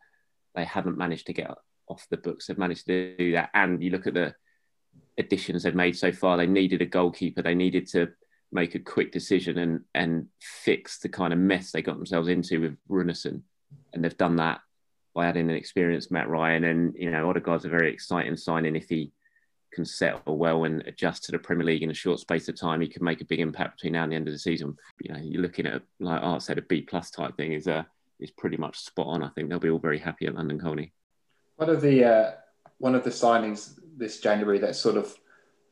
they 0.54 0.64
haven't 0.64 0.96
managed 0.96 1.26
to 1.26 1.32
get 1.32 1.50
off 1.88 2.06
the 2.10 2.16
books 2.16 2.46
They've 2.46 2.58
managed 2.58 2.86
to 2.86 3.16
do 3.16 3.32
that. 3.32 3.50
And 3.54 3.82
you 3.82 3.90
look 3.90 4.06
at 4.06 4.14
the 4.14 4.34
additions 5.18 5.62
they've 5.62 5.74
made 5.74 5.96
so 5.96 6.12
far. 6.12 6.36
They 6.36 6.46
needed 6.46 6.82
a 6.82 6.86
goalkeeper. 6.86 7.42
They 7.42 7.54
needed 7.54 7.88
to 7.88 8.08
make 8.50 8.74
a 8.74 8.78
quick 8.78 9.12
decision 9.12 9.58
and 9.58 9.80
and 9.94 10.26
fix 10.40 10.98
the 11.00 11.08
kind 11.08 11.32
of 11.32 11.38
mess 11.38 11.70
they 11.70 11.82
got 11.82 11.96
themselves 11.96 12.28
into 12.28 12.60
with 12.60 12.76
Runarsson. 12.88 13.42
And 13.92 14.02
they've 14.02 14.16
done 14.16 14.36
that 14.36 14.60
by 15.14 15.26
adding 15.26 15.50
an 15.50 15.56
experienced 15.56 16.10
Mat 16.10 16.28
Ryan. 16.28 16.64
And 16.64 16.94
you 16.96 17.10
know, 17.10 17.28
Odegaard's 17.28 17.64
a 17.64 17.68
very 17.68 17.92
exciting 17.92 18.36
signing 18.36 18.76
if 18.76 18.88
he 18.88 19.12
can 19.72 19.84
settle 19.84 20.38
well 20.38 20.64
and 20.64 20.82
adjust 20.86 21.24
to 21.24 21.32
the 21.32 21.38
Premier 21.38 21.66
League 21.66 21.82
in 21.82 21.90
a 21.90 21.94
short 21.94 22.20
space 22.20 22.48
of 22.48 22.58
time. 22.58 22.80
He 22.80 22.88
can 22.88 23.04
make 23.04 23.20
a 23.20 23.26
big 23.26 23.40
impact 23.40 23.76
between 23.76 23.92
now 23.94 24.04
and 24.04 24.12
the 24.12 24.16
end 24.16 24.28
of 24.28 24.34
the 24.34 24.38
season. 24.38 24.76
You 25.00 25.12
know, 25.12 25.20
you're 25.20 25.42
looking 25.42 25.66
at 25.66 25.82
like 26.00 26.22
Art 26.22 26.42
said, 26.42 26.58
a 26.58 26.62
B 26.62 26.82
plus 26.82 27.10
type 27.10 27.36
thing 27.36 27.52
is 27.52 27.68
uh, 27.68 27.84
is 28.20 28.30
pretty 28.30 28.56
much 28.56 28.78
spot 28.78 29.06
on. 29.06 29.22
I 29.22 29.28
think 29.28 29.48
they'll 29.48 29.58
be 29.58 29.70
all 29.70 29.78
very 29.78 29.98
happy 29.98 30.26
at 30.26 30.34
London 30.34 30.58
Colney. 30.58 30.92
One 31.56 31.70
of 31.70 31.80
the 31.80 32.04
uh, 32.04 32.30
one 32.78 32.94
of 32.94 33.04
the 33.04 33.10
signings 33.10 33.78
this 33.96 34.20
January 34.20 34.58
that 34.60 34.76
sort 34.76 34.96
of 34.96 35.14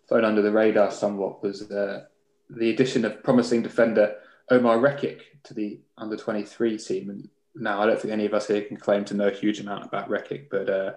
flown 0.08 0.24
under 0.24 0.42
the 0.42 0.50
radar 0.50 0.90
somewhat 0.90 1.42
was 1.42 1.70
uh, 1.70 2.04
the 2.50 2.70
addition 2.70 3.04
of 3.04 3.22
promising 3.22 3.62
defender 3.62 4.16
Omar 4.50 4.78
Rekik 4.78 5.20
to 5.44 5.54
the 5.54 5.80
under 5.98 6.16
23 6.16 6.78
team. 6.78 7.10
And 7.10 7.28
now 7.54 7.82
I 7.82 7.86
don't 7.86 8.00
think 8.00 8.12
any 8.12 8.26
of 8.26 8.34
us 8.34 8.46
here 8.46 8.62
can 8.62 8.76
claim 8.76 9.04
to 9.06 9.14
know 9.14 9.28
a 9.28 9.34
huge 9.34 9.60
amount 9.60 9.84
about 9.84 10.08
Rekik, 10.08 10.48
but 10.50 10.68
uh, 10.68 10.92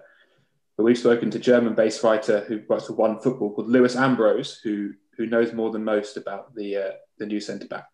but 0.80 0.84
we've 0.84 0.96
spoken 0.96 1.30
to 1.30 1.38
German-based 1.38 2.02
writer 2.02 2.40
who 2.48 2.62
writes 2.66 2.86
for 2.86 2.94
OneFootball 2.94 3.54
called 3.54 3.68
Lewis 3.68 3.96
Ambrose, 3.96 4.60
who 4.64 4.94
who 5.14 5.26
knows 5.26 5.52
more 5.52 5.70
than 5.70 5.84
most 5.84 6.16
about 6.16 6.54
the 6.54 6.74
uh, 6.74 6.92
the 7.18 7.26
new 7.26 7.38
centre 7.38 7.66
back. 7.66 7.84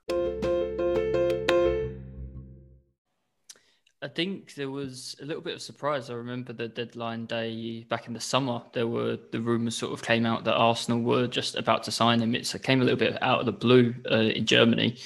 I 4.01 4.07
think 4.07 4.55
there 4.55 4.71
was 4.71 5.17
a 5.21 5.25
little 5.25 5.43
bit 5.43 5.55
of 5.55 5.63
surprise. 5.63 6.11
I 6.11 6.15
remember 6.15 6.53
the 6.53 6.69
deadline 6.69 7.27
day 7.27 7.85
back 7.91 8.07
in 8.07 8.13
the 8.13 8.21
summer. 8.21 8.63
There 8.73 8.87
were 8.87 9.19
the 9.33 9.41
rumours 9.41 9.77
sort 9.77 9.93
of 9.93 10.01
came 10.01 10.25
out 10.25 10.45
that 10.45 10.55
Arsenal 10.55 11.01
were 11.01 11.27
just 11.27 11.57
about 11.57 11.83
to 11.85 11.91
sign 11.91 12.21
him. 12.21 12.37
It 12.37 12.55
came 12.63 12.83
a 12.83 12.85
little 12.85 13.01
bit 13.01 13.21
out 13.21 13.41
of 13.41 13.47
the 13.47 13.53
blue 13.53 13.97
uh, 14.09 14.31
in 14.39 14.47
Germany. 14.47 14.99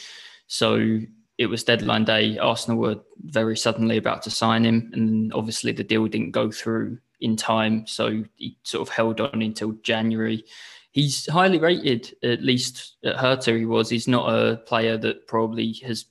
So 0.48 0.98
it 1.38 1.46
was 1.46 1.64
deadline 1.64 2.04
day. 2.04 2.36
Arsenal 2.36 2.76
were 2.76 2.96
very 3.20 3.56
suddenly 3.56 3.96
about 3.96 4.20
to 4.24 4.30
sign 4.30 4.66
him, 4.66 4.90
and 4.92 5.32
obviously 5.32 5.72
the 5.72 5.82
deal 5.82 6.06
didn't 6.08 6.32
go 6.32 6.50
through 6.50 6.98
in 7.20 7.36
time. 7.36 7.86
So 7.86 8.24
he 8.36 8.56
sort 8.62 8.88
of 8.88 8.94
held 8.94 9.20
on 9.20 9.42
until 9.42 9.72
January. 9.82 10.44
He's 10.92 11.30
highly 11.30 11.58
rated, 11.58 12.16
at 12.22 12.42
least 12.42 12.96
at 13.04 13.16
Hertha. 13.16 13.56
He 13.56 13.64
was. 13.64 13.88
He's 13.88 14.08
not 14.08 14.32
a 14.32 14.56
player 14.56 14.96
that 14.98 15.26
probably 15.26 15.74
has 15.84 16.06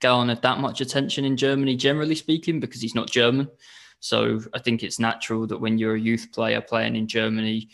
garnered 0.00 0.42
that 0.42 0.58
much 0.58 0.80
attention 0.80 1.24
in 1.24 1.36
Germany, 1.36 1.76
generally 1.76 2.14
speaking, 2.14 2.60
because 2.60 2.80
he's 2.80 2.94
not 2.94 3.10
German. 3.10 3.48
So 4.00 4.40
I 4.54 4.58
think 4.58 4.82
it's 4.82 4.98
natural 4.98 5.46
that 5.46 5.60
when 5.60 5.76
you're 5.76 5.96
a 5.96 6.00
youth 6.00 6.28
player 6.32 6.60
playing 6.62 6.96
in 6.96 7.06
Germany, 7.06 7.68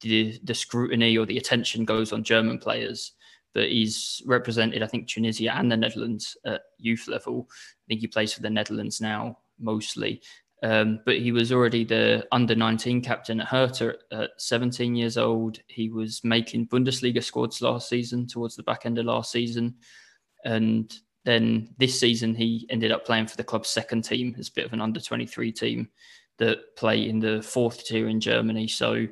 the 0.00 0.38
the 0.44 0.54
scrutiny 0.54 1.18
or 1.18 1.26
the 1.26 1.38
attention 1.38 1.84
goes 1.84 2.12
on 2.12 2.22
German 2.22 2.58
players. 2.58 3.12
But 3.52 3.68
he's 3.68 4.22
represented, 4.26 4.80
I 4.80 4.86
think, 4.86 5.08
Tunisia 5.08 5.52
and 5.56 5.70
the 5.70 5.76
Netherlands 5.76 6.36
at 6.46 6.62
youth 6.78 7.08
level. 7.08 7.48
I 7.50 7.84
think 7.88 8.00
he 8.00 8.06
plays 8.06 8.32
for 8.32 8.42
the 8.42 8.50
Netherlands 8.50 9.00
now 9.00 9.38
mostly. 9.58 10.22
Um, 10.62 11.00
but 11.06 11.18
he 11.18 11.32
was 11.32 11.52
already 11.52 11.84
the 11.84 12.26
under 12.32 12.54
19 12.54 13.00
captain 13.00 13.40
at 13.40 13.48
Hertha 13.48 13.94
at 14.12 14.30
17 14.38 14.94
years 14.94 15.16
old. 15.16 15.58
He 15.68 15.88
was 15.88 16.22
making 16.22 16.68
Bundesliga 16.68 17.24
squads 17.24 17.62
last 17.62 17.88
season, 17.88 18.26
towards 18.26 18.56
the 18.56 18.62
back 18.62 18.84
end 18.84 18.98
of 18.98 19.06
last 19.06 19.32
season. 19.32 19.76
And 20.44 20.92
then 21.24 21.74
this 21.78 21.98
season, 21.98 22.34
he 22.34 22.66
ended 22.68 22.92
up 22.92 23.06
playing 23.06 23.26
for 23.26 23.36
the 23.36 23.44
club's 23.44 23.70
second 23.70 24.02
team 24.02 24.34
as 24.38 24.48
a 24.48 24.52
bit 24.52 24.66
of 24.66 24.72
an 24.72 24.82
under 24.82 25.00
23 25.00 25.50
team 25.52 25.88
that 26.38 26.76
play 26.76 27.08
in 27.08 27.20
the 27.20 27.42
fourth 27.42 27.86
tier 27.86 28.08
in 28.08 28.20
Germany. 28.20 28.68
So 28.68 29.06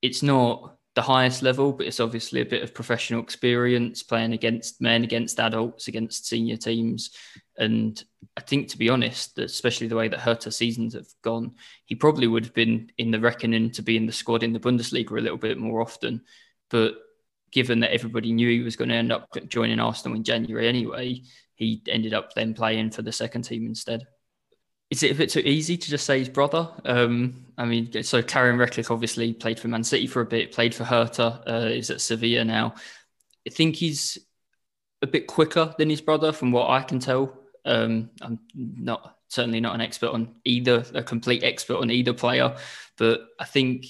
it's 0.00 0.22
not 0.22 0.76
the 0.94 1.02
highest 1.02 1.42
level, 1.42 1.72
but 1.72 1.86
it's 1.86 2.00
obviously 2.00 2.40
a 2.40 2.46
bit 2.46 2.62
of 2.62 2.74
professional 2.74 3.22
experience 3.22 4.02
playing 4.02 4.32
against 4.32 4.80
men, 4.80 5.04
against 5.04 5.38
adults, 5.38 5.86
against 5.86 6.26
senior 6.26 6.56
teams. 6.56 7.10
And 7.56 8.02
I 8.36 8.40
think, 8.40 8.68
to 8.68 8.78
be 8.78 8.88
honest, 8.88 9.38
especially 9.38 9.86
the 9.86 9.96
way 9.96 10.08
that 10.08 10.20
Hertha 10.20 10.50
seasons 10.50 10.94
have 10.94 11.06
gone, 11.22 11.52
he 11.84 11.94
probably 11.94 12.26
would 12.26 12.44
have 12.44 12.54
been 12.54 12.90
in 12.98 13.12
the 13.12 13.20
reckoning 13.20 13.70
to 13.72 13.82
be 13.82 13.96
in 13.96 14.06
the 14.06 14.12
squad 14.12 14.42
in 14.42 14.52
the 14.52 14.60
Bundesliga 14.60 15.12
a 15.12 15.20
little 15.20 15.38
bit 15.38 15.58
more 15.58 15.80
often. 15.80 16.22
But 16.70 16.94
given 17.52 17.80
that 17.80 17.92
everybody 17.92 18.32
knew 18.32 18.48
he 18.48 18.60
was 18.60 18.76
going 18.76 18.88
to 18.88 18.94
end 18.96 19.12
up 19.12 19.28
joining 19.48 19.80
Arsenal 19.80 20.16
in 20.16 20.24
January 20.24 20.68
anyway, 20.68 21.22
he 21.54 21.82
ended 21.88 22.14
up 22.14 22.34
then 22.34 22.54
playing 22.54 22.90
for 22.90 23.02
the 23.02 23.12
second 23.12 23.42
team 23.42 23.66
instead. 23.66 24.06
Is 24.90 25.04
it 25.04 25.12
a 25.12 25.14
bit 25.14 25.30
too 25.30 25.40
easy 25.40 25.76
to 25.76 25.88
just 25.88 26.04
say 26.04 26.18
his 26.18 26.28
brother? 26.28 26.68
Um, 26.84 27.46
I 27.56 27.64
mean, 27.64 28.02
so 28.02 28.22
Karim 28.22 28.58
Rekik 28.58 28.90
obviously 28.90 29.32
played 29.32 29.60
for 29.60 29.68
Man 29.68 29.84
City 29.84 30.08
for 30.08 30.20
a 30.20 30.26
bit, 30.26 30.52
played 30.52 30.74
for 30.74 30.82
Hertha, 30.82 31.42
uh, 31.46 31.68
is 31.68 31.90
at 31.90 32.00
Sevilla 32.00 32.44
now. 32.44 32.74
I 33.46 33.50
think 33.50 33.76
he's 33.76 34.18
a 35.02 35.06
bit 35.06 35.26
quicker 35.26 35.74
than 35.78 35.88
his 35.88 36.00
brother, 36.00 36.32
from 36.32 36.50
what 36.50 36.70
I 36.70 36.82
can 36.82 36.98
tell. 36.98 37.38
Um, 37.64 38.10
I'm 38.20 38.40
not 38.54 39.16
certainly 39.28 39.60
not 39.60 39.74
an 39.74 39.80
expert 39.80 40.10
on 40.10 40.34
either, 40.44 40.84
a 40.92 41.02
complete 41.02 41.44
expert 41.44 41.76
on 41.76 41.90
either 41.90 42.12
player, 42.12 42.56
but 42.98 43.20
I 43.38 43.44
think 43.44 43.86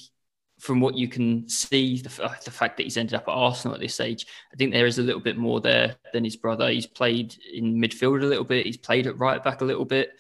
from 0.59 0.81
what 0.81 0.95
you 0.95 1.09
can 1.09 1.49
see, 1.49 2.03
the, 2.03 2.23
uh, 2.23 2.35
the, 2.45 2.51
fact 2.51 2.77
that 2.77 2.83
he's 2.83 2.99
ended 2.99 3.15
up 3.15 3.27
at 3.27 3.33
Arsenal 3.33 3.75
at 3.75 3.81
this 3.81 3.95
stage, 3.95 4.27
I 4.53 4.57
think 4.57 4.73
there 4.73 4.87
is 4.87 4.99
a 4.99 5.03
little 5.03 5.21
bit 5.21 5.39
more 5.39 5.61
there 5.61 5.97
than 6.13 6.23
his 6.23 6.37
brother. 6.37 6.69
He's 6.69 6.87
played 6.87 7.35
in 7.53 7.77
midfield 7.77 8.23
a 8.23 8.27
little 8.27 8.45
bit, 8.45 8.67
he's 8.67 8.77
played 8.77 9.07
at 9.07 9.19
right 9.19 9.43
back 9.43 9.63
a 9.63 9.65
little 9.65 9.87
bit, 9.87 10.11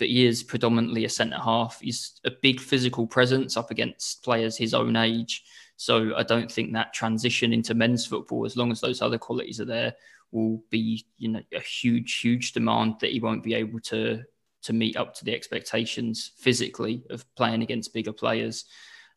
but 0.00 0.08
he 0.08 0.26
is 0.26 0.42
predominantly 0.42 1.04
a 1.04 1.10
centre 1.10 1.38
half. 1.38 1.78
He's 1.80 2.18
a 2.24 2.30
big 2.30 2.58
physical 2.58 3.06
presence 3.06 3.58
up 3.58 3.70
against 3.70 4.24
players 4.24 4.56
his 4.56 4.72
own 4.72 4.96
age. 4.96 5.44
So 5.76 6.16
I 6.16 6.22
don't 6.22 6.50
think 6.50 6.72
that 6.72 6.94
transition 6.94 7.52
into 7.52 7.74
men's 7.74 8.06
football, 8.06 8.46
as 8.46 8.56
long 8.56 8.72
as 8.72 8.80
those 8.80 9.02
other 9.02 9.18
qualities 9.18 9.60
are 9.60 9.66
there, 9.66 9.94
will 10.32 10.62
be 10.70 11.04
you 11.18 11.28
know 11.28 11.42
a 11.54 11.60
huge, 11.60 12.18
huge 12.20 12.52
demand 12.52 12.94
that 13.00 13.12
he 13.12 13.20
won't 13.20 13.44
be 13.44 13.54
able 13.54 13.78
to 13.80 14.22
to 14.62 14.72
meet 14.72 14.96
up 14.96 15.14
to 15.14 15.24
the 15.24 15.34
expectations 15.34 16.32
physically 16.38 17.04
of 17.10 17.24
playing 17.34 17.62
against 17.62 17.92
bigger 17.92 18.12
players. 18.12 18.64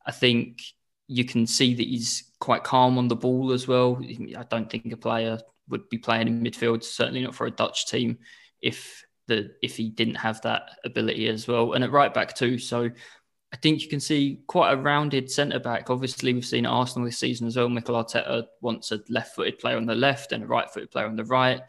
I 0.05 0.11
think 0.11 0.61
you 1.07 1.23
can 1.23 1.47
see 1.47 1.75
that 1.75 1.87
he's 1.87 2.31
quite 2.39 2.63
calm 2.65 2.97
on 2.97 3.07
the 3.07 3.15
ball 3.15 3.53
as 3.53 3.67
well. 3.67 4.01
I 4.37 4.43
don't 4.43 4.69
think 4.69 4.91
a 4.91 4.97
player 4.97 5.39
would 5.69 5.87
be 5.87 5.97
playing 5.97 6.27
in 6.27 6.43
midfield, 6.43 6.83
certainly 6.83 7.23
not 7.23 7.35
for 7.35 7.47
a 7.47 7.51
Dutch 7.51 7.87
team, 7.87 8.17
if 8.61 9.03
the 9.27 9.51
if 9.61 9.77
he 9.77 9.89
didn't 9.89 10.15
have 10.15 10.41
that 10.41 10.71
ability 10.85 11.27
as 11.27 11.47
well. 11.47 11.73
And 11.73 11.83
at 11.83 11.91
right 11.91 12.13
back 12.13 12.35
too. 12.35 12.57
So 12.57 12.89
I 13.53 13.57
think 13.57 13.81
you 13.81 13.89
can 13.89 13.99
see 13.99 14.41
quite 14.47 14.71
a 14.71 14.77
rounded 14.77 15.29
centre 15.29 15.59
back. 15.59 15.89
Obviously, 15.89 16.33
we've 16.33 16.45
seen 16.45 16.65
Arsenal 16.65 17.05
this 17.05 17.19
season 17.19 17.47
as 17.47 17.55
well. 17.55 17.69
Mikel 17.69 17.95
Arteta 17.95 18.45
wants 18.61 18.91
a 18.91 18.99
left 19.09 19.35
footed 19.35 19.59
player 19.59 19.77
on 19.77 19.85
the 19.85 19.95
left 19.95 20.31
and 20.31 20.43
a 20.43 20.47
right 20.47 20.69
footed 20.69 20.91
player 20.91 21.05
on 21.05 21.15
the 21.15 21.25
right. 21.25 21.61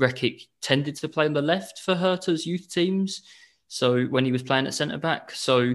Rekik 0.00 0.42
tended 0.60 0.96
to 0.96 1.08
play 1.08 1.26
on 1.26 1.32
the 1.32 1.42
left 1.42 1.80
for 1.80 1.94
Hertha's 1.94 2.46
youth 2.46 2.68
teams. 2.70 3.22
So 3.68 4.04
when 4.04 4.26
he 4.26 4.32
was 4.32 4.42
playing 4.42 4.66
at 4.66 4.74
centre 4.74 4.98
back, 4.98 5.30
so 5.30 5.74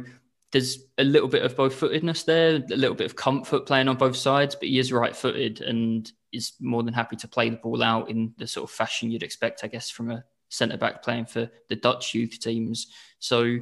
there's 0.51 0.86
a 0.98 1.03
little 1.03 1.27
bit 1.27 1.43
of 1.43 1.55
both 1.55 1.74
footedness 1.74 2.24
there, 2.24 2.55
a 2.55 2.75
little 2.75 2.96
bit 2.96 3.07
of 3.07 3.15
comfort 3.15 3.65
playing 3.65 3.88
on 3.88 3.98
both 3.98 4.15
sides, 4.15 4.55
but 4.55 4.69
he 4.69 4.79
is 4.79 4.93
right 4.93 5.15
footed 5.15 5.62
and 5.62 6.12
is 6.31 6.53
more 6.60 6.84
than 6.84 6.93
happy 6.93 7.15
to 7.15 7.27
play 7.27 7.50
the 7.50 7.57
ball 7.57 7.81
out 7.84 8.10
in 8.10 8.34
the 8.38 8.48
sort 8.48 8.69
of 8.69 8.75
fashion 8.75 9.10
you'd 9.10 9.24
expect, 9.24 9.63
I 9.63 9.67
guess, 9.67 9.89
from 9.89 10.12
a 10.12 10.24
centre 10.49 10.77
back 10.77 11.03
playing 11.03 11.25
for 11.25 11.49
the 11.69 11.75
Dutch 11.75 12.13
youth 12.13 12.39
teams. 12.39 12.87
So 13.19 13.59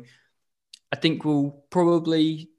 I 0.91 0.95
think 0.95 1.25
we'll 1.25 1.63
probably, 1.69 2.49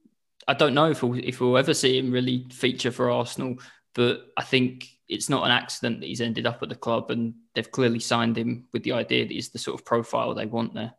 I 0.47 0.55
don't 0.55 0.75
know 0.75 0.91
if 0.91 1.03
we'll, 1.03 1.19
if 1.19 1.41
we'll 1.41 1.59
ever 1.59 1.75
see 1.75 1.99
him 1.99 2.11
really 2.11 2.47
feature 2.51 2.91
for 2.91 3.11
Arsenal, 3.11 3.57
but 3.95 4.27
I 4.37 4.43
think 4.43 4.89
it's 5.09 5.31
not 5.31 5.45
an 5.45 5.53
accident 5.53 6.01
that 6.01 6.07
he's 6.07 6.21
ended 6.21 6.47
up 6.47 6.63
at 6.63 6.69
the 6.69 6.75
club 6.75 7.11
and 7.11 7.35
they've 7.55 7.71
clearly 7.71 8.01
signed 8.01 8.37
him 8.37 8.67
with 8.73 8.83
the 8.83 8.93
idea 8.93 9.25
that 9.25 9.33
he's 9.33 9.51
the 9.51 9.59
sort 9.59 9.79
of 9.79 9.87
profile 9.87 10.35
they 10.35 10.47
want 10.47 10.75
there. 10.75 10.93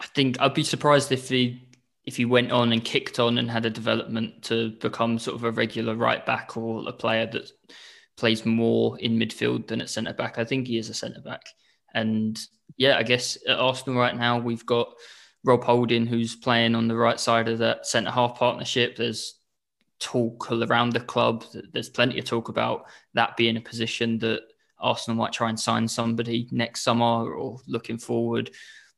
I 0.00 0.06
think 0.06 0.40
I'd 0.40 0.54
be 0.54 0.64
surprised 0.64 1.12
if 1.12 1.28
he 1.28 1.62
if 2.04 2.16
he 2.16 2.24
went 2.24 2.52
on 2.52 2.72
and 2.72 2.84
kicked 2.84 3.18
on 3.18 3.36
and 3.36 3.50
had 3.50 3.66
a 3.66 3.70
development 3.70 4.44
to 4.44 4.70
become 4.80 5.18
sort 5.18 5.34
of 5.34 5.42
a 5.42 5.50
regular 5.50 5.96
right 5.96 6.24
back 6.24 6.56
or 6.56 6.88
a 6.88 6.92
player 6.92 7.26
that 7.26 7.50
plays 8.16 8.46
more 8.46 8.96
in 9.00 9.18
midfield 9.18 9.66
than 9.66 9.80
at 9.80 9.90
centre 9.90 10.12
back. 10.12 10.38
I 10.38 10.44
think 10.44 10.68
he 10.68 10.78
is 10.78 10.88
a 10.88 10.94
centre 10.94 11.20
back. 11.20 11.42
And 11.96 12.38
yeah, 12.76 12.98
I 12.98 13.02
guess 13.02 13.36
at 13.48 13.58
Arsenal 13.58 13.98
right 13.98 14.16
now, 14.16 14.38
we've 14.38 14.66
got 14.66 14.94
Rob 15.44 15.64
Holding, 15.64 16.06
who's 16.06 16.36
playing 16.36 16.74
on 16.74 16.86
the 16.86 16.96
right 16.96 17.18
side 17.18 17.48
of 17.48 17.58
that 17.58 17.86
centre 17.86 18.10
half 18.10 18.36
partnership. 18.38 18.96
There's 18.96 19.40
talk 19.98 20.52
around 20.52 20.92
the 20.92 21.00
club. 21.00 21.44
There's 21.72 21.88
plenty 21.88 22.18
of 22.18 22.26
talk 22.26 22.48
about 22.48 22.86
that 23.14 23.36
being 23.36 23.56
a 23.56 23.60
position 23.60 24.18
that 24.18 24.42
Arsenal 24.78 25.16
might 25.16 25.32
try 25.32 25.48
and 25.48 25.58
sign 25.58 25.88
somebody 25.88 26.48
next 26.50 26.82
summer 26.82 27.32
or 27.32 27.58
looking 27.66 27.98
forward. 27.98 28.50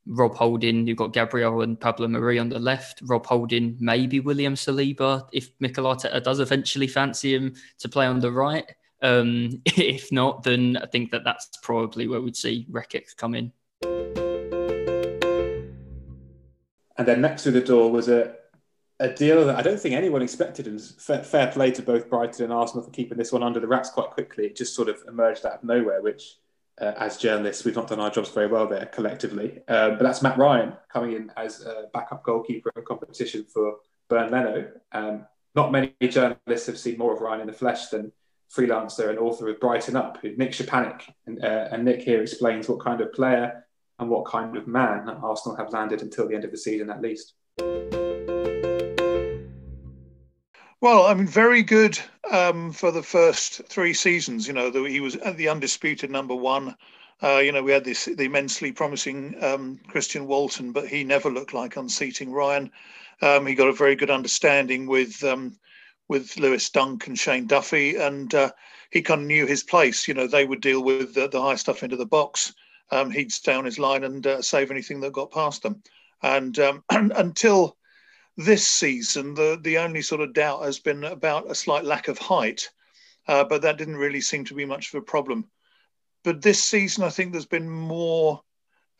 Rob 0.05 0.35
Holding, 0.35 0.87
you've 0.87 0.97
got 0.97 1.13
Gabriel 1.13 1.61
and 1.61 1.79
Pablo 1.79 2.07
Mari 2.07 2.39
on 2.39 2.49
the 2.49 2.59
left. 2.59 3.01
Rob 3.03 3.25
Holding, 3.25 3.77
maybe 3.79 4.19
William 4.19 4.55
Saliba, 4.55 5.27
if 5.31 5.51
Mikel 5.59 5.85
Arteta 5.85 6.21
does 6.21 6.39
eventually 6.39 6.87
fancy 6.87 7.35
him 7.35 7.53
to 7.77 7.87
play 7.87 8.07
on 8.07 8.19
the 8.19 8.31
right. 8.31 8.65
Um, 9.01 9.61
if 9.65 10.11
not, 10.11 10.43
then 10.43 10.77
I 10.77 10.85
think 10.85 11.11
that 11.11 11.23
that's 11.23 11.49
probably 11.61 12.07
where 12.07 12.21
we'd 12.21 12.35
see 12.35 12.67
Rekik 12.71 13.15
come 13.17 13.35
in. 13.35 13.51
And 16.97 17.07
then 17.07 17.21
next 17.21 17.43
to 17.43 17.51
the 17.51 17.61
door 17.61 17.89
was 17.91 18.09
a, 18.09 18.35
a 18.99 19.07
deal 19.07 19.45
that 19.45 19.55
I 19.55 19.61
don't 19.61 19.79
think 19.79 19.95
anyone 19.95 20.21
expected. 20.21 20.67
And 20.67 20.81
fair, 20.81 21.23
fair 21.23 21.47
play 21.47 21.71
to 21.71 21.81
both 21.81 22.09
Brighton 22.09 22.43
and 22.43 22.53
Arsenal 22.53 22.83
for 22.83 22.91
keeping 22.91 23.17
this 23.17 23.31
one 23.31 23.41
under 23.41 23.61
the 23.61 23.67
wraps 23.67 23.89
quite 23.89 24.09
quickly. 24.09 24.45
It 24.45 24.57
just 24.57 24.75
sort 24.75 24.89
of 24.89 25.01
emerged 25.07 25.45
out 25.45 25.53
of 25.53 25.63
nowhere, 25.63 26.01
which 26.01 26.35
uh, 26.79 26.93
as 26.97 27.17
journalists, 27.17 27.63
we've 27.65 27.75
not 27.75 27.87
done 27.87 27.99
our 27.99 28.09
jobs 28.09 28.29
very 28.29 28.47
well 28.47 28.67
there 28.67 28.85
collectively. 28.87 29.61
Um, 29.67 29.91
but 29.97 30.03
that's 30.03 30.21
Mat 30.21 30.37
Ryan 30.37 30.73
coming 30.91 31.13
in 31.13 31.31
as 31.37 31.61
a 31.61 31.85
backup 31.93 32.23
goalkeeper 32.23 32.71
in 32.75 32.83
competition 32.83 33.45
for 33.45 33.77
Bernd 34.09 34.31
Leno. 34.31 34.71
Um, 34.91 35.25
not 35.55 35.71
many 35.71 35.93
journalists 36.01 36.67
have 36.67 36.77
seen 36.77 36.97
more 36.97 37.13
of 37.13 37.21
Ryan 37.21 37.41
in 37.41 37.47
the 37.47 37.53
flesh 37.53 37.87
than 37.87 38.11
freelancer 38.55 39.09
and 39.09 39.19
author 39.19 39.49
of 39.49 39.59
Brighton 39.59 39.95
Up, 39.95 40.23
Nick 40.23 40.51
Szczepanik. 40.51 41.01
And, 41.27 41.43
uh, 41.43 41.69
and 41.71 41.85
Nick 41.85 42.01
here 42.01 42.21
explains 42.21 42.67
what 42.67 42.79
kind 42.79 43.01
of 43.01 43.13
player 43.13 43.65
and 43.99 44.09
what 44.09 44.25
kind 44.25 44.55
of 44.57 44.67
man 44.67 45.09
Arsenal 45.09 45.57
have 45.57 45.73
landed 45.73 46.01
until 46.01 46.27
the 46.27 46.35
end 46.35 46.45
of 46.45 46.51
the 46.51 46.57
season, 46.57 46.89
at 46.89 47.01
least. 47.01 47.33
Well, 50.81 51.07
I 51.07 51.13
mean, 51.13 51.27
very 51.27 51.61
good 51.61 51.99
um, 52.31 52.71
for 52.71 52.91
the 52.91 53.03
first 53.03 53.61
three 53.67 53.93
seasons. 53.93 54.47
You 54.47 54.53
know, 54.53 54.71
he 54.85 55.01
was 55.01 55.17
the 55.35 55.49
undisputed 55.49 56.09
number 56.09 56.35
one. 56.35 56.75
Uh, 57.21 57.39
you 57.39 57.51
know, 57.51 57.61
we 57.61 57.73
had 57.73 57.83
this 57.83 58.05
the 58.05 58.23
immensely 58.23 58.71
promising 58.71 59.35
um, 59.43 59.81
Christian 59.89 60.25
Walton, 60.25 60.71
but 60.71 60.87
he 60.87 61.03
never 61.03 61.29
looked 61.29 61.53
like 61.53 61.75
unseating 61.75 62.31
Ryan. 62.31 62.71
Um, 63.21 63.45
he 63.45 63.55
got 63.55 63.67
a 63.67 63.73
very 63.73 63.97
good 63.97 64.09
understanding 64.09 64.87
with 64.87 65.21
um, 65.25 65.59
with 66.09 66.37
Lewis 66.37 66.69
Dunk 66.69 67.07
and 67.07 67.17
Shane 67.17 67.47
Duffy, 67.47 67.95
and 67.95 68.33
uh, 68.35 68.51
he 68.91 69.01
kind 69.01 69.21
of 69.21 69.27
knew 69.27 69.45
his 69.45 69.63
place. 69.63 70.07
You 70.07 70.13
know, 70.15 70.27
they 70.27 70.43
would 70.43 70.61
deal 70.61 70.83
with 70.83 71.13
the, 71.13 71.29
the 71.29 71.41
high 71.41 71.55
stuff 71.55 71.83
into 71.83 71.95
the 71.95 72.05
box. 72.05 72.53
Um, 72.91 73.11
he'd 73.11 73.31
stay 73.31 73.53
on 73.53 73.65
his 73.65 73.79
line 73.79 74.03
and 74.03 74.25
uh, 74.25 74.41
save 74.41 74.71
anything 74.71 74.99
that 75.01 75.13
got 75.13 75.31
past 75.31 75.63
them. 75.63 75.81
And, 76.21 76.57
um, 76.59 76.83
and 76.89 77.11
until 77.15 77.77
this 78.39 78.65
season, 78.65 79.33
the 79.33 79.59
the 79.61 79.77
only 79.77 80.01
sort 80.01 80.21
of 80.21 80.33
doubt 80.33 80.63
has 80.63 80.79
been 80.79 81.03
about 81.03 81.51
a 81.51 81.55
slight 81.55 81.83
lack 81.83 82.07
of 82.07 82.17
height, 82.17 82.69
uh, 83.27 83.43
but 83.43 83.61
that 83.61 83.77
didn't 83.77 83.97
really 83.97 84.21
seem 84.21 84.45
to 84.45 84.53
be 84.53 84.65
much 84.65 84.93
of 84.93 84.97
a 84.97 85.05
problem. 85.05 85.45
But 86.23 86.41
this 86.41 86.63
season, 86.63 87.03
I 87.03 87.09
think 87.09 87.31
there's 87.31 87.45
been 87.45 87.69
more 87.69 88.41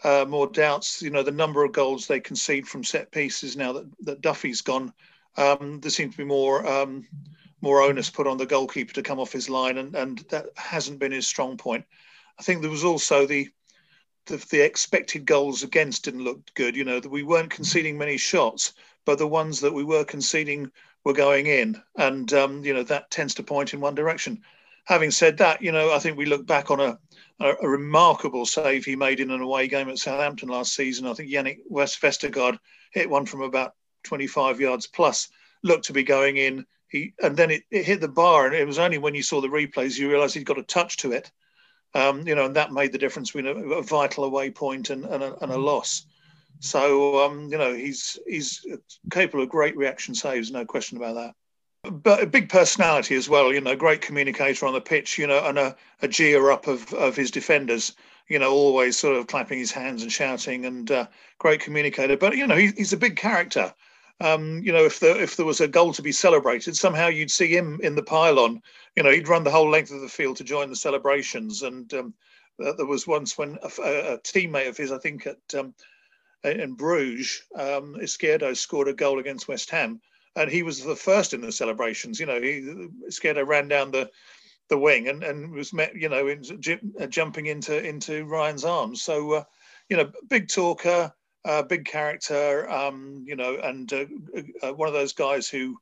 uh, 0.03 0.25
more 0.27 0.47
doubts. 0.47 1.01
You 1.01 1.09
know, 1.09 1.23
the 1.23 1.31
number 1.31 1.63
of 1.63 1.71
goals 1.71 2.05
they 2.05 2.19
concede 2.19 2.67
from 2.67 2.83
set 2.83 3.11
pieces 3.11 3.55
now 3.55 3.73
that, 3.73 3.85
that 4.01 4.21
Duffy's 4.21 4.61
gone, 4.61 4.93
um, 5.37 5.79
there 5.79 5.91
seems 5.91 6.13
to 6.15 6.17
be 6.17 6.25
more 6.25 6.65
um, 6.67 7.07
more 7.61 7.81
onus 7.81 8.09
put 8.09 8.27
on 8.27 8.37
the 8.37 8.45
goalkeeper 8.45 8.93
to 8.93 9.03
come 9.03 9.19
off 9.19 9.31
his 9.31 9.49
line, 9.49 9.77
and, 9.77 9.95
and 9.95 10.19
that 10.29 10.47
hasn't 10.55 10.99
been 10.99 11.11
his 11.11 11.27
strong 11.27 11.57
point. 11.57 11.85
I 12.39 12.43
think 12.43 12.61
there 12.61 12.71
was 12.71 12.85
also 12.85 13.25
the 13.25 13.49
the, 14.25 14.37
the 14.51 14.63
expected 14.63 15.25
goals 15.25 15.63
against 15.63 16.05
didn't 16.05 16.23
look 16.23 16.53
good. 16.53 16.75
You 16.75 16.85
know 16.85 16.99
that 16.99 17.09
we 17.09 17.23
weren't 17.23 17.49
conceding 17.49 17.97
many 17.97 18.17
shots, 18.17 18.73
but 19.05 19.17
the 19.17 19.27
ones 19.27 19.59
that 19.61 19.73
we 19.73 19.83
were 19.83 20.05
conceding 20.05 20.71
were 21.03 21.13
going 21.13 21.47
in, 21.47 21.81
and 21.97 22.31
um, 22.33 22.63
you 22.63 22.73
know 22.73 22.83
that 22.83 23.11
tends 23.11 23.33
to 23.35 23.43
point 23.43 23.73
in 23.73 23.81
one 23.81 23.95
direction. 23.95 24.41
Having 24.85 25.11
said 25.11 25.37
that, 25.37 25.61
you 25.61 25.71
know 25.71 25.91
I 25.93 25.99
think 25.99 26.17
we 26.17 26.25
look 26.25 26.45
back 26.45 26.71
on 26.71 26.79
a, 26.79 26.99
a, 27.39 27.53
a 27.61 27.69
remarkable 27.69 28.45
save 28.45 28.85
he 28.85 28.95
made 28.95 29.19
in 29.19 29.31
an 29.31 29.41
away 29.41 29.67
game 29.67 29.89
at 29.89 29.99
Southampton 29.99 30.49
last 30.49 30.75
season. 30.75 31.07
I 31.07 31.13
think 31.13 31.29
Jannik 31.29 31.59
West 31.67 32.01
Vestergaard 32.01 32.57
hit 32.91 33.09
one 33.09 33.25
from 33.25 33.41
about 33.41 33.73
25 34.03 34.59
yards 34.59 34.87
plus, 34.87 35.29
looked 35.63 35.85
to 35.85 35.93
be 35.93 36.03
going 36.03 36.37
in. 36.37 36.65
He 36.87 37.13
and 37.21 37.37
then 37.37 37.51
it, 37.51 37.63
it 37.69 37.85
hit 37.85 38.01
the 38.01 38.07
bar, 38.07 38.47
and 38.47 38.55
it 38.55 38.65
was 38.65 38.79
only 38.79 38.97
when 38.97 39.15
you 39.15 39.23
saw 39.23 39.41
the 39.41 39.47
replays 39.47 39.97
you 39.97 40.09
realised 40.09 40.35
he'd 40.35 40.45
got 40.45 40.57
a 40.57 40.63
touch 40.63 40.97
to 40.97 41.11
it. 41.11 41.31
Um, 41.93 42.27
you 42.27 42.35
know, 42.35 42.45
and 42.45 42.55
that 42.55 42.71
made 42.71 42.91
the 42.91 42.97
difference 42.97 43.31
between 43.31 43.47
a, 43.47 43.77
a 43.77 43.83
vital 43.83 44.23
away 44.23 44.51
point 44.51 44.89
and, 44.91 45.05
and, 45.05 45.23
a, 45.23 45.35
and 45.43 45.51
a 45.51 45.57
loss. 45.57 46.05
So 46.59 47.25
um, 47.25 47.51
you 47.51 47.57
know, 47.57 47.73
he's 47.73 48.17
he's 48.27 48.65
capable 49.11 49.43
of 49.43 49.49
great 49.49 49.77
reaction 49.77 50.15
saves, 50.15 50.51
no 50.51 50.65
question 50.65 50.97
about 50.97 51.15
that 51.15 51.35
but 51.83 52.21
a 52.21 52.25
big 52.25 52.49
personality 52.49 53.15
as 53.15 53.29
well. 53.29 53.53
You 53.53 53.61
know, 53.61 53.75
great 53.75 54.01
communicator 54.01 54.65
on 54.65 54.73
the 54.73 54.81
pitch. 54.81 55.17
You 55.17 55.27
know, 55.27 55.39
and 55.45 55.57
a, 55.57 55.75
a 56.01 56.07
gear 56.07 56.51
up 56.51 56.67
of 56.67 56.93
of 56.93 57.15
his 57.15 57.31
defenders. 57.31 57.93
You 58.27 58.37
know, 58.37 58.51
always 58.51 58.97
sort 58.97 59.17
of 59.17 59.27
clapping 59.27 59.57
his 59.57 59.71
hands 59.71 60.03
and 60.03 60.11
shouting, 60.11 60.65
and 60.65 60.91
uh, 60.91 61.07
great 61.39 61.61
communicator. 61.61 62.17
But 62.17 62.35
you 62.35 62.45
know, 62.45 62.55
he, 62.55 62.71
he's 62.77 62.93
a 62.93 62.97
big 62.97 63.15
character. 63.15 63.73
Um, 64.21 64.61
you 64.63 64.73
know, 64.73 64.83
if 64.83 64.99
there 64.99 65.19
if 65.21 65.37
there 65.37 65.45
was 65.45 65.61
a 65.61 65.67
goal 65.67 65.93
to 65.93 66.01
be 66.01 66.11
celebrated, 66.11 66.75
somehow 66.75 67.07
you'd 67.07 67.31
see 67.31 67.55
him 67.55 67.79
in 67.81 67.95
the 67.95 68.03
pylon. 68.03 68.61
You 68.95 69.03
know, 69.03 69.11
he'd 69.11 69.29
run 69.29 69.43
the 69.43 69.51
whole 69.51 69.69
length 69.69 69.91
of 69.91 70.01
the 70.01 70.09
field 70.09 70.37
to 70.37 70.43
join 70.43 70.69
the 70.69 70.75
celebrations. 70.75 71.63
And 71.63 71.93
um, 71.93 72.13
uh, 72.63 72.73
there 72.73 72.85
was 72.85 73.07
once 73.07 73.37
when 73.37 73.57
a, 73.63 73.67
a, 73.67 74.17
teammate 74.19 74.67
of 74.67 74.75
his, 74.75 74.91
I 74.91 74.97
think 74.97 75.25
at 75.25 75.37
um, 75.57 75.73
in 76.43 76.73
Bruges, 76.73 77.43
um, 77.55 77.95
Izquierdo 77.95 78.55
scored 78.55 78.89
a 78.89 78.93
goal 78.93 79.19
against 79.19 79.47
West 79.47 79.69
Ham, 79.69 80.01
and 80.35 80.51
he 80.51 80.63
was 80.63 80.83
the 80.83 80.95
first 80.95 81.33
in 81.33 81.41
the 81.41 81.51
celebrations. 81.51 82.19
You 82.19 82.25
know, 82.25 82.41
he 82.41 82.61
Izquierdo 83.07 83.47
ran 83.47 83.69
down 83.69 83.91
the 83.91 84.09
the 84.69 84.77
wing 84.77 85.07
and, 85.07 85.23
and 85.23 85.51
was 85.51 85.73
met, 85.73 85.95
you 85.95 86.09
know, 86.09 86.27
in, 86.27 86.43
jumping 87.09 87.47
into 87.47 87.83
into 87.83 88.25
Ryan's 88.25 88.63
arms. 88.63 89.01
So, 89.01 89.33
uh, 89.33 89.43
you 89.89 89.97
know, 89.97 90.11
big 90.27 90.47
talker, 90.47 91.11
uh, 91.45 91.63
big 91.63 91.85
character, 91.85 92.69
um, 92.69 93.23
you 93.25 93.35
know, 93.35 93.55
and 93.55 93.91
uh, 93.93 94.05
uh, 94.61 94.73
one 94.73 94.87
of 94.87 94.93
those 94.93 95.13
guys 95.13 95.47
who 95.49 95.77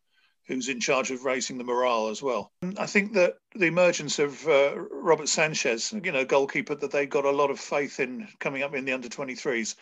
who's 0.47 0.69
in 0.69 0.79
charge 0.79 1.11
of 1.11 1.25
raising 1.25 1.57
the 1.57 1.63
morale 1.63 2.07
as 2.07 2.21
well. 2.21 2.53
I 2.77 2.85
think 2.85 3.13
that 3.13 3.35
the 3.53 3.65
emergence 3.65 4.17
of 4.17 4.47
uh, 4.47 4.75
Robert 4.77 5.27
Sanchez, 5.27 5.93
you 6.01 6.11
know, 6.13 6.23
goalkeeper 6.23 6.73
that 6.75 6.91
they 6.91 7.05
got 7.05 7.25
a 7.25 7.31
lot 7.31 7.51
of 7.51 7.59
faith 7.59 7.99
in 7.99 8.29
coming 8.39 8.63
up 8.63 8.73
in 8.73 8.85
the 8.85 8.93
under 8.93 9.09
23s, 9.09 9.75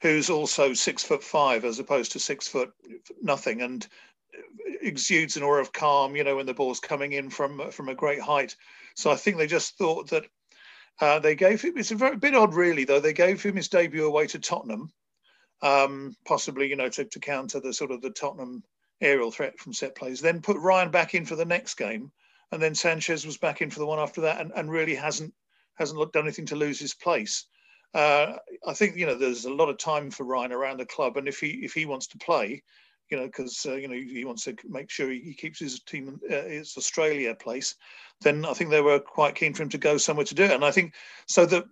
who's 0.00 0.30
also 0.30 0.72
six 0.72 1.04
foot 1.04 1.22
five 1.22 1.66
as 1.66 1.78
opposed 1.78 2.12
to 2.12 2.18
six 2.18 2.48
foot 2.48 2.72
nothing, 3.20 3.60
and 3.60 3.86
exudes 4.80 5.36
an 5.36 5.42
aura 5.42 5.60
of 5.60 5.72
calm, 5.72 6.16
you 6.16 6.24
know, 6.24 6.36
when 6.36 6.46
the 6.46 6.54
ball's 6.54 6.80
coming 6.80 7.12
in 7.12 7.28
from 7.28 7.70
from 7.70 7.88
a 7.88 7.94
great 7.94 8.20
height. 8.20 8.56
So 8.94 9.10
I 9.10 9.16
think 9.16 9.36
they 9.36 9.46
just 9.46 9.76
thought 9.76 10.08
that 10.10 10.24
uh, 11.00 11.18
they 11.18 11.34
gave 11.34 11.60
him. 11.62 11.74
It's 11.76 11.90
a 11.90 11.96
very 11.96 12.16
bit 12.16 12.34
odd, 12.34 12.54
really, 12.54 12.84
though. 12.84 13.00
They 13.00 13.12
gave 13.12 13.42
him 13.42 13.56
his 13.56 13.68
debut 13.68 14.06
away 14.06 14.26
to 14.28 14.38
Tottenham, 14.38 14.90
um, 15.62 16.14
possibly, 16.26 16.68
you 16.68 16.76
know, 16.76 16.88
to, 16.88 17.04
to 17.04 17.20
counter 17.20 17.60
the 17.60 17.72
sort 17.72 17.90
of 17.90 18.02
the 18.02 18.10
Tottenham 18.10 18.62
aerial 19.00 19.30
threat 19.30 19.58
from 19.58 19.72
set 19.72 19.94
plays. 19.94 20.20
Then 20.20 20.40
put 20.40 20.58
Ryan 20.58 20.90
back 20.90 21.14
in 21.14 21.24
for 21.24 21.36
the 21.36 21.44
next 21.44 21.74
game, 21.74 22.10
and 22.52 22.62
then 22.62 22.74
Sanchez 22.74 23.26
was 23.26 23.38
back 23.38 23.60
in 23.60 23.70
for 23.70 23.78
the 23.78 23.86
one 23.86 23.98
after 23.98 24.22
that, 24.22 24.40
and, 24.40 24.52
and 24.56 24.70
really 24.70 24.94
hasn't 24.94 25.32
hasn't 25.74 26.12
done 26.12 26.24
anything 26.24 26.46
to 26.46 26.56
lose 26.56 26.78
his 26.78 26.94
place. 26.94 27.46
Uh, 27.94 28.34
I 28.66 28.74
think 28.74 28.96
you 28.96 29.06
know 29.06 29.14
there's 29.14 29.44
a 29.44 29.52
lot 29.52 29.68
of 29.68 29.78
time 29.78 30.10
for 30.10 30.24
Ryan 30.24 30.52
around 30.52 30.80
the 30.80 30.86
club, 30.86 31.16
and 31.16 31.28
if 31.28 31.38
he 31.38 31.60
if 31.62 31.72
he 31.72 31.86
wants 31.86 32.06
to 32.08 32.18
play, 32.18 32.62
you 33.10 33.16
know, 33.16 33.26
because 33.26 33.64
uh, 33.66 33.74
you 33.74 33.88
know 33.88 33.94
he 33.94 34.24
wants 34.24 34.44
to 34.44 34.56
make 34.68 34.90
sure 34.90 35.10
he 35.10 35.34
keeps 35.34 35.58
his 35.58 35.80
team 35.80 36.18
uh, 36.30 36.42
his 36.42 36.74
Australia 36.76 37.34
place, 37.34 37.74
then 38.20 38.44
I 38.44 38.52
think 38.52 38.70
they 38.70 38.80
were 38.80 38.98
quite 38.98 39.34
keen 39.34 39.54
for 39.54 39.62
him 39.62 39.68
to 39.70 39.78
go 39.78 39.96
somewhere 39.96 40.26
to 40.26 40.34
do 40.34 40.44
it. 40.44 40.50
And 40.50 40.64
I 40.64 40.70
think 40.70 40.94
so 41.26 41.46
the 41.46 41.64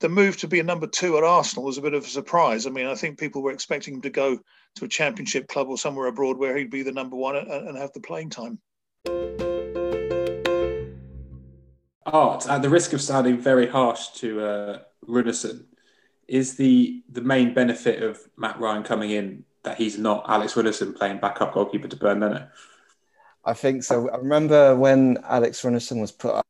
the 0.00 0.08
move 0.08 0.36
to 0.38 0.48
be 0.48 0.60
a 0.60 0.64
number 0.64 0.86
two 0.86 1.16
at 1.16 1.24
Arsenal 1.24 1.64
was 1.64 1.78
a 1.78 1.82
bit 1.82 1.94
of 1.94 2.04
a 2.04 2.08
surprise. 2.08 2.66
I 2.66 2.70
mean, 2.70 2.86
I 2.86 2.94
think 2.94 3.18
people 3.18 3.42
were 3.42 3.52
expecting 3.52 3.94
him 3.94 4.02
to 4.02 4.10
go 4.10 4.38
to 4.76 4.84
a 4.84 4.88
championship 4.88 5.48
club 5.48 5.68
or 5.68 5.78
somewhere 5.78 6.06
abroad 6.06 6.36
where 6.36 6.56
he'd 6.56 6.70
be 6.70 6.82
the 6.82 6.92
number 6.92 7.16
one 7.16 7.36
and, 7.36 7.50
and 7.50 7.78
have 7.78 7.92
the 7.92 8.00
playing 8.00 8.30
time. 8.30 8.58
Art, 12.04 12.48
at 12.48 12.62
the 12.62 12.68
risk 12.68 12.92
of 12.92 13.00
sounding 13.00 13.38
very 13.38 13.66
harsh 13.66 14.08
to 14.08 14.40
uh, 14.40 14.78
Runarsson, 15.08 15.64
is 16.28 16.56
the 16.56 17.02
the 17.10 17.20
main 17.20 17.54
benefit 17.54 18.02
of 18.02 18.18
Mat 18.36 18.60
Ryan 18.60 18.82
coming 18.82 19.10
in 19.10 19.44
that 19.62 19.78
he's 19.78 19.98
not 19.98 20.24
Alex 20.28 20.54
Runarsson 20.54 20.94
playing 20.94 21.18
backup 21.18 21.54
goalkeeper 21.54 21.88
to 21.88 21.96
Bernd 21.96 22.20
Leno? 22.20 22.48
I 23.44 23.54
think 23.54 23.82
so. 23.82 24.08
I 24.10 24.16
remember 24.18 24.76
when 24.76 25.18
Alex 25.24 25.62
Runarsson 25.62 26.00
was 26.00 26.12
put 26.12 26.45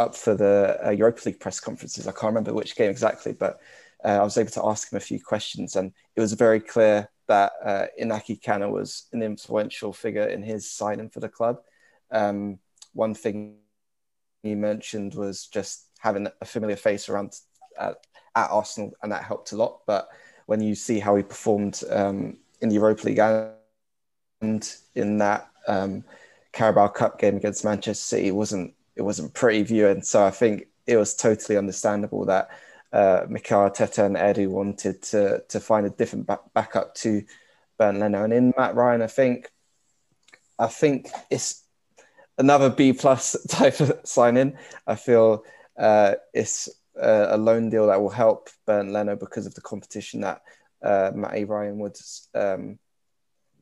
up, 0.00 0.16
for 0.16 0.34
the 0.34 0.78
uh, 0.84 0.90
Europa 0.90 1.22
League 1.26 1.40
press 1.40 1.60
conferences. 1.60 2.08
I 2.08 2.12
can't 2.12 2.32
remember 2.34 2.54
which 2.54 2.74
game 2.74 2.90
exactly, 2.90 3.32
but 3.32 3.60
uh, 4.04 4.18
I 4.20 4.22
was 4.22 4.38
able 4.38 4.50
to 4.52 4.64
ask 4.64 4.90
him 4.90 4.96
a 4.96 5.00
few 5.00 5.20
questions, 5.22 5.76
and 5.76 5.92
it 6.16 6.20
was 6.20 6.32
very 6.32 6.60
clear 6.60 7.08
that 7.28 7.52
uh, 7.64 7.86
Iñaki 8.02 8.40
Caña 8.40 8.68
was 8.70 9.06
an 9.12 9.22
influential 9.22 9.92
figure 9.92 10.26
in 10.26 10.42
his 10.42 10.70
signing 10.70 11.10
for 11.10 11.20
the 11.20 11.28
club. 11.28 11.60
Um, 12.10 12.58
one 12.92 13.14
thing 13.14 13.58
he 14.42 14.54
mentioned 14.54 15.14
was 15.14 15.46
just 15.46 15.86
having 15.98 16.26
a 16.40 16.44
familiar 16.44 16.76
face 16.76 17.08
around 17.08 17.36
at, 17.78 17.96
at 18.34 18.50
Arsenal, 18.50 18.92
and 19.02 19.12
that 19.12 19.22
helped 19.22 19.52
a 19.52 19.56
lot. 19.56 19.80
But 19.86 20.08
when 20.46 20.60
you 20.60 20.74
see 20.74 20.98
how 20.98 21.14
he 21.14 21.22
performed 21.22 21.82
um, 21.90 22.38
in 22.60 22.68
the 22.68 22.74
Europa 22.76 23.06
League 23.06 23.20
and 24.40 24.74
in 24.94 25.18
that 25.18 25.50
um, 25.68 26.02
Carabao 26.52 26.88
Cup 26.88 27.20
game 27.20 27.36
against 27.36 27.64
Manchester 27.64 28.02
City, 28.02 28.28
it 28.28 28.34
wasn't 28.34 28.74
it 28.96 29.02
wasn't 29.02 29.34
pretty 29.34 29.62
viewing. 29.62 30.02
So 30.02 30.24
I 30.24 30.30
think 30.30 30.68
it 30.86 30.96
was 30.96 31.14
totally 31.14 31.56
understandable 31.56 32.24
that 32.26 32.50
uh, 32.92 33.26
Mikel 33.28 33.60
Arteta 33.60 34.04
and 34.04 34.16
Edu 34.16 34.48
wanted 34.48 35.02
to 35.02 35.42
to 35.48 35.60
find 35.60 35.86
a 35.86 35.90
different 35.90 36.26
back, 36.26 36.40
backup 36.54 36.94
to 36.96 37.22
Bernd 37.78 38.00
Leno. 38.00 38.24
And 38.24 38.32
in 38.32 38.52
Mat 38.56 38.74
Ryan, 38.74 39.02
I 39.02 39.06
think 39.06 39.48
I 40.58 40.66
think 40.66 41.08
it's 41.30 41.64
another 42.38 42.70
B 42.70 42.92
plus 42.92 43.36
type 43.48 43.80
of 43.80 44.00
signing. 44.04 44.56
I 44.86 44.96
feel 44.96 45.44
uh, 45.78 46.14
it's 46.34 46.68
a 47.00 47.36
loan 47.38 47.70
deal 47.70 47.86
that 47.86 48.00
will 48.00 48.10
help 48.10 48.50
Bernd 48.66 48.92
Leno 48.92 49.16
because 49.16 49.46
of 49.46 49.54
the 49.54 49.60
competition 49.60 50.20
that 50.20 50.42
uh, 50.82 51.12
Ryan 51.14 51.78
would 51.78 51.96
um, 52.34 52.78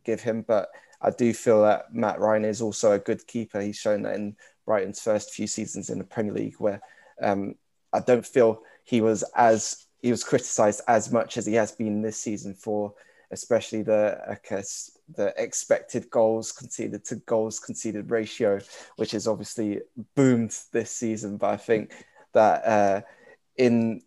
give 0.05 0.21
him. 0.21 0.43
But 0.43 0.71
I 1.01 1.11
do 1.11 1.33
feel 1.33 1.63
that 1.63 1.95
Mat 1.95 2.19
Ryan 2.19 2.45
is 2.45 2.61
also 2.61 2.93
a 2.93 2.99
good 2.99 3.27
keeper. 3.27 3.61
He's 3.61 3.77
shown 3.77 4.03
that 4.03 4.17
in 4.17 4.37
Brighton's 4.69 5.01
first 5.01 5.33
few 5.33 5.47
seasons 5.47 5.89
in 5.89 5.97
the 5.97 6.05
Premier 6.05 6.35
League, 6.35 6.57
where 6.59 6.83
um, 7.23 7.55
I 7.91 8.01
don't 8.01 8.27
feel 8.27 8.61
he 8.85 9.01
was 9.01 9.25
as 9.35 9.87
he 10.03 10.11
was 10.11 10.23
criticised 10.23 10.83
as 10.87 11.11
much 11.11 11.39
as 11.39 11.47
he 11.47 11.55
has 11.55 11.73
been 11.73 12.03
this 12.03 12.21
season 12.21 12.53
for, 12.53 12.93
especially 13.31 13.83
the 13.83 14.05
the 15.17 15.33
expected 15.39 16.11
goals 16.11 16.53
conceded 16.53 17.03
to 17.07 17.17
goals 17.17 17.59
conceded 17.59 18.11
ratio, 18.11 18.61
which 18.97 19.13
has 19.13 19.27
obviously 19.27 19.81
boomed 20.15 20.55
this 20.71 20.91
season. 20.91 21.39
But 21.39 21.51
I 21.55 21.57
think 21.57 22.05
that 22.35 22.65
uh, 22.67 23.01
in 23.57 24.03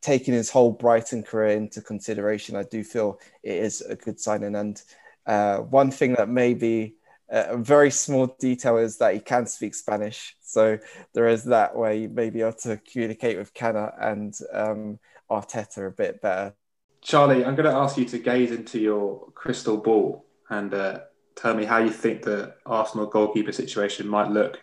taking 0.00 0.32
his 0.34 0.48
whole 0.48 0.70
Brighton 0.70 1.24
career 1.24 1.56
into 1.56 1.80
consideration, 1.80 2.54
I 2.54 2.62
do 2.62 2.84
feel 2.84 3.18
it 3.42 3.56
is 3.56 3.80
a 3.80 3.96
good 3.96 4.20
signing. 4.20 4.54
And 4.54 4.80
uh, 5.26 5.56
one 5.58 5.90
thing 5.90 6.14
that 6.14 6.28
may 6.28 6.54
be 6.54 6.94
a 7.28 7.56
very 7.56 7.90
small 7.90 8.26
detail 8.38 8.76
is 8.76 8.98
that 8.98 9.14
he 9.14 9.20
can 9.20 9.46
speak 9.46 9.74
Spanish. 9.74 10.36
So 10.40 10.78
there 11.14 11.28
is 11.28 11.44
that 11.44 11.76
way 11.76 12.00
you 12.00 12.08
may 12.08 12.30
be 12.30 12.42
able 12.42 12.52
to 12.58 12.80
communicate 12.90 13.38
with 13.38 13.54
Caña 13.54 13.94
and 14.00 14.34
um, 14.52 14.98
Arteta 15.30 15.88
a 15.88 15.90
bit 15.90 16.20
better. 16.20 16.54
Charlie, 17.00 17.44
I'm 17.44 17.54
going 17.54 17.70
to 17.70 17.76
ask 17.76 17.96
you 17.96 18.04
to 18.06 18.18
gaze 18.18 18.50
into 18.50 18.78
your 18.78 19.30
crystal 19.34 19.76
ball 19.76 20.26
and 20.48 20.72
uh, 20.72 21.00
tell 21.36 21.54
me 21.54 21.64
how 21.64 21.78
you 21.78 21.90
think 21.90 22.22
the 22.22 22.54
Arsenal 22.64 23.06
goalkeeper 23.06 23.52
situation 23.52 24.08
might 24.08 24.30
look 24.30 24.62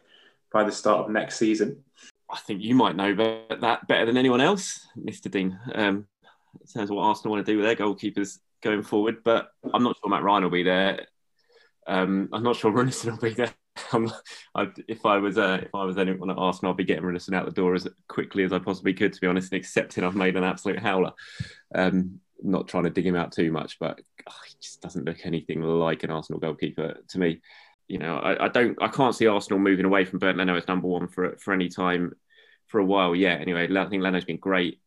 by 0.52 0.64
the 0.64 0.72
start 0.72 1.06
of 1.06 1.12
next 1.12 1.38
season. 1.38 1.84
I 2.30 2.38
think 2.38 2.62
you 2.62 2.76
might 2.76 2.96
know 2.96 3.14
that 3.50 3.88
better 3.88 4.06
than 4.06 4.18
anyone 4.18 4.42
else, 4.42 4.88
Mr. 4.98 5.30
Dean. 5.30 5.60
Um, 5.76 6.08
in 6.60 6.68
terms 6.68 6.90
of 6.90 6.96
what 6.96 7.04
Arsenal 7.04 7.34
want 7.34 7.46
to 7.46 7.52
do 7.52 7.58
with 7.58 7.66
their 7.66 7.76
goalkeepers 7.76 8.40
going 8.62 8.84
forward, 8.84 9.24
but 9.24 9.52
I'm 9.74 9.84
not 9.84 9.98
sure 10.02 10.10
Mat 10.10 10.24
Ryan 10.24 10.44
will 10.44 10.52
be 10.52 10.64
there. 10.64 11.08
Um, 11.88 12.30
I'm 12.32 12.44
not 12.44 12.56
sure 12.56 12.72
Runarsson 12.74 13.12
will 13.12 13.18
be 13.18 13.34
there. 13.34 13.54
I, 14.56 14.68
if 14.88 15.06
I 15.06 15.18
was 15.18 15.38
uh, 15.38 15.60
if 15.64 15.74
I 15.74 15.84
was 15.84 15.98
anyone 15.98 16.30
at 16.30 16.38
Arsenal, 16.38 16.74
I'd 16.74 16.78
be 16.78 16.84
getting 16.84 17.04
Runarsson 17.04 17.36
out 17.36 17.46
the 17.46 17.52
door 17.52 17.74
as 17.74 17.88
quickly 18.08 18.44
as 18.44 18.54
I 18.54 18.60
possibly 18.60 18.94
could, 18.94 19.14
to 19.14 19.22
be 19.22 19.28
honest, 19.28 19.52
and 19.52 19.60
accepting 19.60 20.04
I've 20.04 20.16
made 20.16 20.36
an 20.36 20.44
absolute 20.44 20.80
howler. 20.80 21.12
Um, 21.74 22.20
not 22.44 22.68
trying 22.68 22.84
to 22.84 22.90
dig 22.90 23.06
him 23.06 23.16
out 23.16 23.32
too 23.32 23.52
much, 23.52 23.80
but 23.80 24.02
oh, 24.30 24.36
he 24.48 24.56
just 24.62 24.82
doesn't 24.82 25.06
look 25.06 25.26
anything 25.26 25.62
like 25.62 26.04
an 26.04 26.12
Arsenal 26.12 26.40
goalkeeper 26.40 26.98
to 27.08 27.20
me 27.20 27.42
you 27.92 27.98
know, 27.98 28.16
I, 28.20 28.46
I, 28.46 28.48
don't, 28.48 28.82
I 28.82 28.88
can't 28.88 29.14
see 29.14 29.28
Arsenal 29.28 29.60
moving 29.60 29.84
away 29.84 30.06
from 30.06 30.20
Bernd 30.20 30.38
Leno 30.38 30.56
as 30.56 30.66
number 30.66 30.88
one 30.88 31.10
for 31.10 31.36
for 31.36 31.54
any 31.54 31.68
time 31.68 32.14
for 32.68 32.80
a 32.80 32.86
while 32.86 33.14
yet. 33.14 33.42
Anyway, 33.42 33.68
I 33.70 33.86
think 33.88 34.02
Leno's 34.02 34.24
been 34.24 34.38
great 34.38 34.80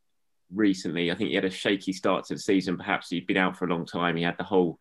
recently. 0.51 1.13
I 1.13 1.15
think 1.15 1.29
he 1.29 1.35
had 1.35 1.45
a 1.45 1.51
shaky 1.51 1.93
start 1.93 2.25
to 2.25 2.35
the 2.35 2.41
season. 2.41 2.79
Perhaps 2.79 3.11
he'd 3.11 3.27
been 3.27 3.37
out 3.37 3.59
for 3.59 3.67
a 3.67 3.69
long 3.69 3.85
time. 3.85 4.17
He 4.17 4.23
had 4.23 4.39
the 4.39 4.45
whole 4.45 4.79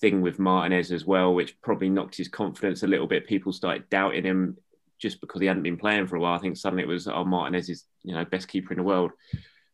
thing 0.00 0.20
with 0.20 0.38
Martinez 0.38 0.92
as 0.92 1.04
well, 1.04 1.34
which 1.34 1.60
probably 1.62 1.88
knocked 1.88 2.16
his 2.16 2.28
confidence 2.28 2.82
a 2.82 2.86
little 2.86 3.06
bit. 3.06 3.26
People 3.26 3.52
started 3.52 3.88
doubting 3.88 4.24
him 4.24 4.56
just 4.98 5.20
because 5.20 5.40
he 5.40 5.46
hadn't 5.46 5.62
been 5.62 5.76
playing 5.76 6.06
for 6.06 6.16
a 6.16 6.20
while. 6.20 6.34
I 6.34 6.38
think 6.38 6.56
suddenly 6.56 6.82
it 6.82 6.88
was, 6.88 7.06
oh, 7.06 7.24
Martinez 7.24 7.68
is 7.68 7.84
you 8.02 8.14
know 8.14 8.24
best 8.24 8.48
keeper 8.48 8.72
in 8.72 8.78
the 8.78 8.84
world. 8.84 9.12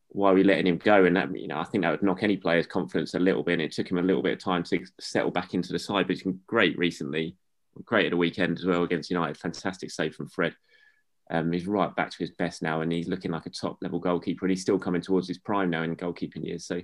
why 0.08 0.30
are 0.30 0.35
we 0.35 0.44
letting 0.44 0.66
him 0.66 0.78
go? 0.78 1.04
And 1.04 1.16
that, 1.16 1.35
you 1.37 1.48
know, 1.48 1.58
I 1.58 1.64
think 1.64 1.82
that 1.82 1.90
would 1.90 2.02
knock 2.02 2.22
any 2.22 2.37
player's 2.37 2.66
confidence 2.66 3.14
a 3.14 3.18
little 3.18 3.42
bit. 3.42 3.54
And 3.54 3.62
it 3.62 3.72
took 3.72 3.90
him 3.90 3.98
a 3.98 4.02
little 4.02 4.22
bit 4.22 4.35
of 4.35 4.38
time 4.38 4.62
to 4.64 4.85
settle 5.00 5.30
back 5.30 5.54
into 5.54 5.72
the 5.72 5.78
side, 5.78 6.06
but 6.06 6.16
he's 6.16 6.22
been 6.22 6.40
great 6.46 6.76
recently. 6.78 7.37
Great 7.85 8.12
at 8.12 8.18
weekend 8.18 8.58
as 8.58 8.66
well 8.66 8.82
against 8.82 9.11
United. 9.11 9.38
Fantastic 9.38 9.90
save 9.90 10.14
from 10.14 10.28
Fred. 10.28 10.54
Um, 11.30 11.50
he's 11.50 11.66
right 11.66 11.94
back 11.96 12.11
to 12.11 12.18
his 12.18 12.30
best 12.32 12.61
now, 12.61 12.82
and 12.82 12.92
he's 12.92 13.08
looking 13.08 13.30
like 13.30 13.46
a 13.46 13.50
top 13.50 13.78
level 13.80 13.98
goalkeeper. 13.98 14.44
And 14.44 14.50
he's 14.50 14.61
still 14.61 14.78
coming 14.78 15.00
towards 15.00 15.26
his 15.26 15.38
prime 15.38 15.70
now 15.70 15.82
in 15.82 15.96
goalkeeping 15.96 16.44
years. 16.44 16.66
So 16.66 16.82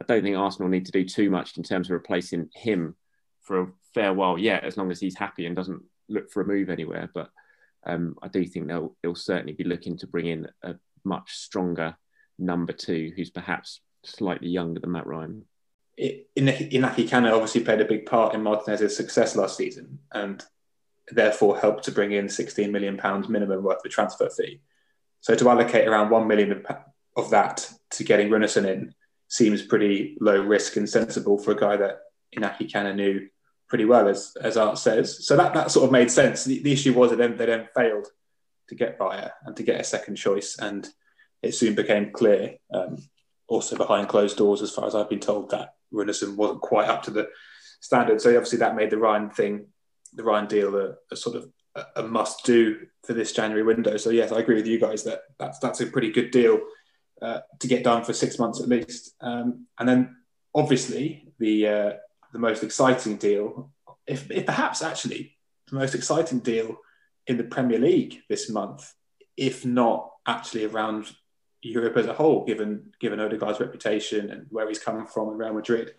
I 0.00 0.04
don't 0.06 0.22
think 0.22 0.36
Arsenal 0.36 0.68
need 0.68 0.86
to 0.86 0.92
do 0.92 1.04
too 1.04 1.30
much 1.30 1.56
in 1.56 1.62
terms 1.62 1.88
of 1.88 1.92
replacing 1.92 2.48
him 2.54 2.96
for 3.42 3.60
a 3.60 3.66
fair 3.94 4.14
while 4.14 4.38
yet, 4.38 4.64
as 4.64 4.76
long 4.76 4.90
as 4.90 5.00
he's 5.00 5.16
happy 5.16 5.46
and 5.46 5.54
doesn't 5.54 5.82
look 6.08 6.30
for 6.30 6.40
a 6.40 6.46
move 6.46 6.70
anywhere. 6.70 7.10
But 7.12 7.30
um, 7.86 8.16
I 8.22 8.28
do 8.28 8.44
think 8.46 8.66
they'll, 8.66 8.96
they'll 9.02 9.14
certainly 9.14 9.52
be 9.52 9.64
looking 9.64 9.98
to 9.98 10.06
bring 10.06 10.26
in 10.26 10.48
a 10.62 10.74
much 11.04 11.34
stronger 11.34 11.96
number 12.38 12.72
two, 12.72 13.12
who's 13.16 13.30
perhaps 13.30 13.80
slightly 14.04 14.48
younger 14.48 14.80
than 14.80 14.92
Mat 14.92 15.06
Ryan. 15.06 15.44
Iñaki 16.00 17.08
Caña 17.08 17.32
obviously 17.32 17.62
played 17.62 17.82
a 17.82 17.84
big 17.84 18.06
part 18.06 18.34
in 18.34 18.42
Martinez's 18.42 18.96
success 18.96 19.36
last 19.36 19.58
season 19.58 19.98
and 20.12 20.42
therefore 21.10 21.58
helped 21.58 21.84
to 21.84 21.92
bring 21.92 22.12
in 22.12 22.28
16 22.28 22.72
million 22.72 22.96
pounds 22.96 23.28
minimum 23.28 23.62
worth 23.62 23.84
of 23.84 23.90
transfer 23.90 24.30
fee. 24.30 24.60
So 25.20 25.34
to 25.34 25.50
allocate 25.50 25.86
around 25.86 26.08
1 26.08 26.26
million 26.26 26.64
of 27.16 27.30
that 27.30 27.70
to 27.90 28.04
getting 28.04 28.30
Runarsson 28.30 28.66
in 28.66 28.94
seems 29.30 29.62
pretty 29.62 30.18
low 30.20 30.42
risk 30.42 30.76
and 30.76 30.88
sensible 30.88 31.38
for 31.38 31.52
a 31.52 31.56
guy 31.56 31.76
that 31.76 32.00
Iñaki 32.36 32.70
Caña 32.70 32.94
knew 32.94 33.28
pretty 33.68 33.84
well, 33.84 34.08
as, 34.08 34.36
as 34.42 34.56
Art 34.56 34.76
says. 34.76 35.24
So 35.24 35.36
that, 35.36 35.54
that 35.54 35.70
sort 35.70 35.86
of 35.86 35.92
made 35.92 36.10
sense. 36.10 36.44
The, 36.44 36.60
the 36.60 36.72
issue 36.72 36.92
was 36.92 37.10
that 37.10 37.16
then, 37.16 37.36
they 37.36 37.46
then 37.46 37.68
failed 37.74 38.08
to 38.68 38.74
get 38.74 38.98
Raya 38.98 39.30
and 39.46 39.56
to 39.56 39.62
get 39.62 39.80
a 39.80 39.84
second 39.84 40.16
choice. 40.16 40.58
And 40.58 40.88
it 41.42 41.54
soon 41.54 41.76
became 41.76 42.10
clear, 42.10 42.56
um, 42.74 42.98
also 43.46 43.76
behind 43.76 44.08
closed 44.08 44.36
doors, 44.36 44.62
as 44.62 44.72
far 44.72 44.86
as 44.86 44.96
I've 44.96 45.08
been 45.08 45.20
told, 45.20 45.50
that 45.50 45.74
Runarsson 45.94 46.34
wasn't 46.34 46.62
quite 46.62 46.88
up 46.88 47.04
to 47.04 47.12
the 47.12 47.28
standard. 47.80 48.20
So 48.20 48.30
obviously 48.30 48.58
that 48.58 48.74
made 48.74 48.90
the 48.90 48.98
Ryan 48.98 49.30
thing, 49.30 49.66
the 50.12 50.24
Ryan 50.24 50.46
deal, 50.48 50.76
a, 50.76 50.94
a 51.12 51.16
sort 51.16 51.36
of 51.36 51.48
a, 51.76 51.84
a 51.96 52.02
must 52.02 52.44
do 52.44 52.86
for 53.04 53.12
this 53.12 53.32
January 53.32 53.62
window. 53.62 53.96
So 53.96 54.10
yes, 54.10 54.32
I 54.32 54.40
agree 54.40 54.56
with 54.56 54.66
you 54.66 54.80
guys 54.80 55.04
that 55.04 55.22
that's 55.38 55.60
that's 55.60 55.80
a 55.80 55.86
pretty 55.86 56.10
good 56.10 56.32
deal 56.32 56.60
uh, 57.22 57.40
to 57.58 57.66
get 57.66 57.84
done 57.84 58.04
for 58.04 58.12
six 58.12 58.38
months 58.38 58.60
at 58.60 58.68
least. 58.68 59.14
Um, 59.20 59.66
and 59.78 59.88
then 59.88 60.16
obviously 60.54 61.32
the 61.38 61.66
uh, 61.66 61.92
the 62.32 62.38
most 62.38 62.62
exciting 62.62 63.16
deal, 63.16 63.70
if, 64.06 64.30
if 64.30 64.46
perhaps 64.46 64.82
actually 64.82 65.36
the 65.68 65.76
most 65.76 65.94
exciting 65.94 66.40
deal 66.40 66.76
in 67.26 67.36
the 67.36 67.44
Premier 67.44 67.78
League 67.78 68.22
this 68.28 68.48
month, 68.50 68.94
if 69.36 69.64
not 69.64 70.10
actually 70.26 70.64
around 70.64 71.12
Europe 71.62 71.96
as 71.96 72.06
a 72.06 72.14
whole, 72.14 72.44
given 72.44 72.92
given 73.00 73.20
Odegaard's 73.20 73.60
reputation 73.60 74.30
and 74.30 74.46
where 74.50 74.68
he's 74.68 74.78
coming 74.78 75.06
from 75.06 75.30
in 75.30 75.38
Real 75.38 75.54
Madrid, 75.54 75.92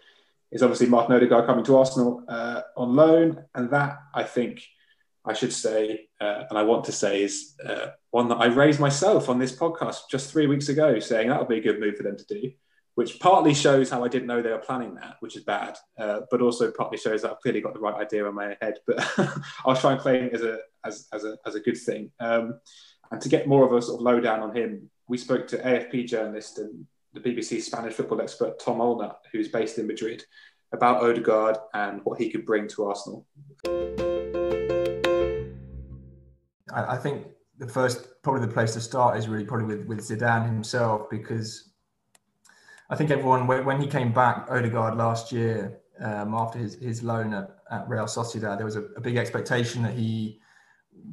is 0.51 0.63
obviously 0.63 0.87
Martin 0.87 1.15
Odegaard 1.15 1.45
coming 1.45 1.63
to 1.65 1.77
Arsenal 1.77 2.23
uh, 2.27 2.61
on 2.75 2.95
loan, 2.95 3.45
and 3.53 3.69
that 3.71 3.99
I 4.13 4.23
think 4.23 4.63
I 5.23 5.33
should 5.33 5.53
say, 5.53 6.07
uh, 6.19 6.43
and 6.49 6.57
I 6.57 6.63
want 6.63 6.85
to 6.85 6.91
say, 6.91 7.23
is 7.23 7.53
uh, 7.63 7.87
one 8.11 8.27
that 8.29 8.35
I 8.35 8.47
raised 8.47 8.79
myself 8.79 9.29
on 9.29 9.39
this 9.39 9.55
podcast 9.55 10.01
just 10.09 10.31
three 10.31 10.47
weeks 10.47 10.69
ago, 10.69 10.99
saying 10.99 11.29
that 11.29 11.39
would 11.39 11.47
be 11.47 11.57
a 11.57 11.61
good 11.61 11.79
move 11.79 11.95
for 11.95 12.03
them 12.03 12.17
to 12.17 12.25
do, 12.25 12.51
which 12.95 13.19
partly 13.19 13.53
shows 13.53 13.89
how 13.89 14.03
I 14.03 14.09
didn't 14.09 14.27
know 14.27 14.41
they 14.41 14.51
were 14.51 14.57
planning 14.57 14.95
that, 14.95 15.15
which 15.21 15.37
is 15.37 15.43
bad, 15.43 15.77
uh, 15.97 16.21
but 16.29 16.41
also 16.41 16.71
partly 16.71 16.97
shows 16.97 17.21
that 17.21 17.31
I've 17.31 17.39
clearly 17.39 17.61
got 17.61 17.73
the 17.73 17.79
right 17.79 17.95
idea 17.95 18.27
in 18.27 18.35
my 18.35 18.57
head. 18.61 18.75
But 18.85 19.09
I'll 19.65 19.75
try 19.75 19.93
and 19.93 20.01
claim 20.01 20.25
it 20.25 20.33
as 20.33 20.43
a 20.43 20.59
as, 20.85 21.07
as 21.13 21.23
a 21.23 21.37
as 21.45 21.55
a 21.55 21.61
good 21.61 21.77
thing. 21.77 22.11
Um, 22.19 22.59
and 23.11 23.21
to 23.21 23.29
get 23.29 23.47
more 23.47 23.65
of 23.65 23.73
a 23.73 23.81
sort 23.81 23.99
of 23.99 24.05
lowdown 24.05 24.41
on 24.41 24.55
him, 24.55 24.89
we 25.07 25.17
spoke 25.17 25.47
to 25.47 25.57
AFP 25.57 26.07
journalist 26.07 26.59
and 26.59 26.85
the 27.13 27.19
BBC 27.19 27.61
Spanish 27.61 27.93
football 27.93 28.21
expert 28.21 28.59
Tom 28.59 28.79
Allnutt, 28.79 29.15
who's 29.31 29.49
based 29.49 29.77
in 29.77 29.87
Madrid, 29.87 30.23
about 30.73 31.03
Odegaard 31.03 31.57
and 31.73 32.01
what 32.03 32.19
he 32.19 32.29
could 32.29 32.45
bring 32.45 32.67
to 32.69 32.85
Arsenal. 32.85 33.25
I, 36.73 36.95
think 36.95 37.27
the 37.61 37.67
first, 37.67 38.07
probably 38.23 38.41
the 38.41 38.51
place 38.51 38.73
to 38.73 38.81
start 38.81 39.17
is 39.17 39.27
really 39.27 39.45
probably 39.45 39.67
with, 39.67 39.85
with 39.85 39.99
Zidane 39.99 40.47
himself, 40.47 41.07
because 41.11 41.69
I 42.89 42.95
think 42.95 43.11
everyone, 43.11 43.45
when, 43.45 43.79
he 43.79 43.85
came 43.85 44.11
back, 44.11 44.47
Odegaard 44.49 44.97
last 44.97 45.31
year, 45.31 45.79
um, 45.99 46.33
after 46.33 46.57
his, 46.57 46.73
his 46.75 47.03
loan 47.03 47.35
at, 47.35 47.55
at 47.69 47.87
Real 47.87 48.05
Sociedad, 48.05 48.57
there 48.57 48.65
was 48.65 48.77
a, 48.77 48.85
a 48.97 48.99
big 48.99 49.15
expectation 49.15 49.83
that 49.83 49.93
he 49.93 50.39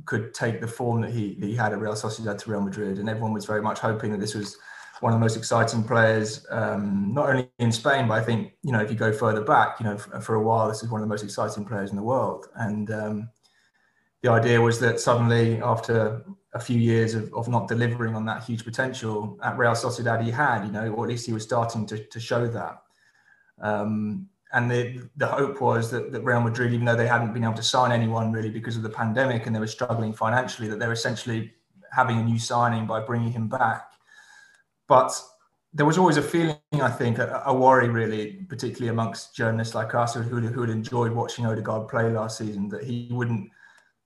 could 0.06 0.32
take 0.32 0.62
the 0.62 0.66
form 0.66 1.02
that 1.02 1.10
he 1.10 1.34
that 1.34 1.46
he 1.46 1.54
had 1.54 1.72
at 1.72 1.80
Real 1.80 1.92
Sociedad 1.92 2.38
to 2.38 2.50
Real 2.50 2.62
Madrid, 2.62 2.98
and 2.98 3.08
everyone 3.10 3.34
was 3.34 3.44
very 3.44 3.62
much 3.62 3.78
hoping 3.78 4.10
that 4.12 4.18
this 4.18 4.34
was 4.34 4.56
one 5.00 5.12
of 5.12 5.18
the 5.18 5.20
most 5.20 5.36
exciting 5.36 5.84
players, 5.84 6.44
um, 6.50 7.12
not 7.14 7.28
only 7.28 7.48
in 7.58 7.70
Spain, 7.70 8.08
but 8.08 8.14
I 8.14 8.24
think 8.24 8.54
you 8.62 8.72
know 8.72 8.80
if 8.80 8.90
you 8.90 8.96
go 8.96 9.12
further 9.12 9.42
back, 9.42 9.80
you 9.80 9.84
know 9.84 9.98
for, 9.98 10.20
for 10.20 10.34
a 10.34 10.42
while 10.42 10.68
this 10.68 10.82
is 10.82 10.88
one 10.88 11.00
of 11.00 11.06
the 11.06 11.12
most 11.12 11.22
exciting 11.22 11.64
players 11.64 11.90
in 11.90 11.96
the 11.96 12.02
world, 12.02 12.46
and 12.56 12.90
um, 12.90 13.28
the 14.22 14.30
idea 14.30 14.60
was 14.60 14.80
that 14.80 14.98
suddenly 14.98 15.60
after 15.62 16.24
a 16.54 16.60
few 16.60 16.78
years 16.78 17.14
of, 17.14 17.32
of 17.34 17.48
not 17.48 17.68
delivering 17.68 18.14
on 18.14 18.24
that 18.24 18.42
huge 18.42 18.64
potential 18.64 19.38
at 19.42 19.58
Real 19.58 19.72
Sociedad 19.72 20.24
he 20.24 20.30
had, 20.30 20.64
you 20.64 20.72
know, 20.72 20.90
or 20.92 21.04
at 21.04 21.10
least 21.10 21.26
he 21.26 21.32
was 21.32 21.42
starting 21.42 21.86
to, 21.86 21.98
to 22.04 22.20
show 22.20 22.46
that. 22.46 22.82
Um, 23.60 24.28
and 24.52 24.70
the, 24.70 25.02
the 25.16 25.26
hope 25.26 25.60
was 25.60 25.90
that, 25.90 26.10
that 26.10 26.22
Real 26.22 26.40
Madrid, 26.40 26.72
even 26.72 26.86
though 26.86 26.96
they 26.96 27.06
hadn't 27.06 27.34
been 27.34 27.44
able 27.44 27.54
to 27.54 27.62
sign 27.62 27.92
anyone 27.92 28.32
really 28.32 28.48
because 28.48 28.76
of 28.76 28.82
the 28.82 28.88
pandemic 28.88 29.46
and 29.46 29.54
they 29.54 29.60
were 29.60 29.66
struggling 29.66 30.14
financially, 30.14 30.68
that 30.68 30.78
they're 30.78 30.92
essentially 30.92 31.52
having 31.92 32.18
a 32.18 32.22
new 32.22 32.38
signing 32.38 32.86
by 32.86 33.00
bringing 33.00 33.30
him 33.30 33.48
back. 33.48 33.92
But 34.88 35.12
there 35.74 35.84
was 35.84 35.98
always 35.98 36.16
a 36.16 36.22
feeling, 36.22 36.56
I 36.80 36.90
think, 36.90 37.18
a, 37.18 37.42
a 37.44 37.52
worry 37.52 37.90
really, 37.90 38.46
particularly 38.48 38.88
amongst 38.88 39.36
journalists 39.36 39.74
like 39.74 39.94
us 39.94 40.14
who, 40.14 40.22
who 40.22 40.60
had 40.62 40.70
enjoyed 40.70 41.12
watching 41.12 41.44
Odegaard 41.44 41.88
play 41.88 42.10
last 42.10 42.38
season, 42.38 42.70
that 42.70 42.84
he 42.84 43.08
wouldn't 43.10 43.50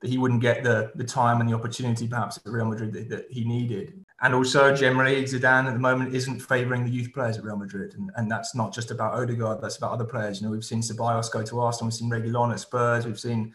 that 0.02 0.10
he 0.10 0.18
wouldn't 0.18 0.40
get 0.40 0.62
the 0.62 0.90
the 0.96 1.04
time 1.04 1.40
and 1.40 1.48
the 1.48 1.54
opportunity 1.54 2.06
perhaps 2.06 2.36
at 2.36 2.52
Real 2.52 2.66
Madrid 2.66 2.92
that, 2.92 3.08
that 3.08 3.26
he 3.30 3.44
needed. 3.44 4.04
And 4.20 4.34
also 4.34 4.74
generally 4.74 5.22
Zidane 5.24 5.66
at 5.66 5.72
the 5.72 5.80
moment 5.80 6.14
isn't 6.14 6.40
favouring 6.40 6.84
the 6.84 6.90
youth 6.90 7.12
players 7.12 7.38
at 7.38 7.44
Real 7.44 7.56
Madrid. 7.56 7.94
And, 7.94 8.10
and 8.16 8.30
that's 8.30 8.54
not 8.54 8.72
just 8.74 8.90
about 8.90 9.14
Odegaard, 9.14 9.60
that's 9.60 9.78
about 9.78 9.92
other 9.92 10.04
players. 10.04 10.40
You 10.40 10.46
know, 10.46 10.52
we've 10.52 10.64
seen 10.64 10.80
Ceballos 10.80 11.30
go 11.32 11.42
to 11.42 11.60
Arsenal, 11.60 11.86
we've 11.86 11.94
seen 11.94 12.10
Reguilon 12.10 12.52
at 12.52 12.60
Spurs, 12.60 13.06
we've 13.06 13.18
seen 13.18 13.54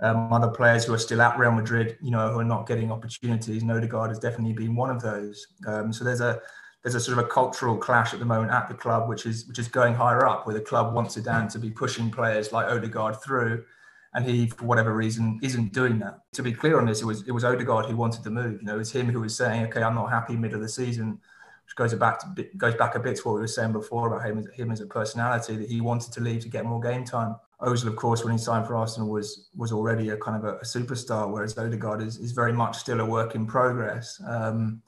um, 0.00 0.32
other 0.32 0.48
players 0.48 0.84
who 0.84 0.94
are 0.94 0.98
still 0.98 1.20
at 1.20 1.38
Real 1.38 1.52
Madrid, 1.52 1.98
you 2.00 2.10
know, 2.10 2.32
who 2.32 2.38
are 2.40 2.44
not 2.44 2.66
getting 2.66 2.90
opportunities. 2.90 3.62
And 3.62 3.70
Odegaard 3.70 4.10
has 4.10 4.18
definitely 4.18 4.54
been 4.54 4.74
one 4.74 4.90
of 4.90 5.02
those. 5.02 5.46
Um, 5.66 5.92
so 5.92 6.04
there's 6.04 6.20
a 6.20 6.40
there's 6.82 6.94
a 6.94 7.00
sort 7.00 7.18
of 7.18 7.24
a 7.24 7.28
cultural 7.28 7.76
clash 7.76 8.14
at 8.14 8.20
the 8.20 8.24
moment 8.24 8.52
at 8.52 8.68
the 8.68 8.74
club, 8.74 9.08
which 9.08 9.26
is 9.26 9.46
which 9.46 9.58
is 9.58 9.68
going 9.68 9.94
higher 9.94 10.26
up, 10.26 10.46
where 10.46 10.54
the 10.54 10.60
club 10.60 10.94
wants 10.94 11.16
Zidane 11.16 11.50
to 11.52 11.58
be 11.58 11.70
pushing 11.70 12.10
players 12.10 12.52
like 12.52 12.66
Odegaard 12.66 13.20
through 13.20 13.64
and 14.14 14.24
he, 14.24 14.46
for 14.46 14.64
whatever 14.64 14.94
reason, 14.94 15.38
isn't 15.42 15.72
doing 15.72 15.98
that. 16.00 16.20
To 16.32 16.42
be 16.42 16.52
clear 16.52 16.78
on 16.78 16.86
this, 16.86 17.02
it 17.02 17.04
was 17.04 17.26
it 17.26 17.32
was 17.32 17.44
Odegaard 17.44 17.86
who 17.86 17.96
wanted 17.96 18.22
to 18.24 18.30
move. 18.30 18.60
You 18.60 18.66
know, 18.66 18.74
it 18.74 18.78
was 18.78 18.92
him 18.92 19.10
who 19.10 19.20
was 19.20 19.36
saying, 19.36 19.66
"Okay, 19.66 19.82
I'm 19.82 19.94
not 19.94 20.10
happy 20.10 20.36
mid 20.36 20.54
of 20.54 20.60
the 20.60 20.68
season," 20.68 21.20
which 21.64 21.76
goes 21.76 21.94
back 21.94 22.20
to 22.20 22.42
goes 22.56 22.74
back 22.74 22.94
a 22.94 23.00
bit 23.00 23.16
to 23.16 23.22
what 23.22 23.34
we 23.34 23.40
were 23.40 23.46
saying 23.46 23.72
before 23.72 24.08
about 24.08 24.26
him 24.26 24.38
as 24.38 24.46
him 24.54 24.70
as 24.70 24.80
a 24.80 24.86
personality 24.86 25.56
that 25.56 25.68
he 25.68 25.80
wanted 25.80 26.12
to 26.12 26.20
leave 26.20 26.42
to 26.42 26.48
get 26.48 26.64
more 26.64 26.80
game 26.80 27.04
time. 27.04 27.36
Ozil, 27.60 27.88
of 27.88 27.96
course, 27.96 28.24
when 28.24 28.32
he 28.32 28.38
signed 28.38 28.66
for 28.66 28.76
Arsenal, 28.76 29.08
was 29.08 29.48
was 29.56 29.72
already 29.72 30.10
a 30.10 30.16
kind 30.16 30.36
of 30.36 30.44
a, 30.44 30.56
a 30.58 30.64
superstar, 30.64 31.30
whereas 31.30 31.58
Odegaard 31.58 32.00
is, 32.00 32.18
is 32.18 32.32
very 32.32 32.52
much 32.52 32.78
still 32.78 33.00
a 33.00 33.04
work 33.04 33.34
in 33.34 33.46
progress. 33.46 34.20
Um, 34.26 34.80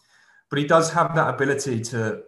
but 0.48 0.58
he 0.58 0.66
does 0.66 0.90
have 0.92 1.14
that 1.14 1.34
ability 1.34 1.80
to 1.80 2.22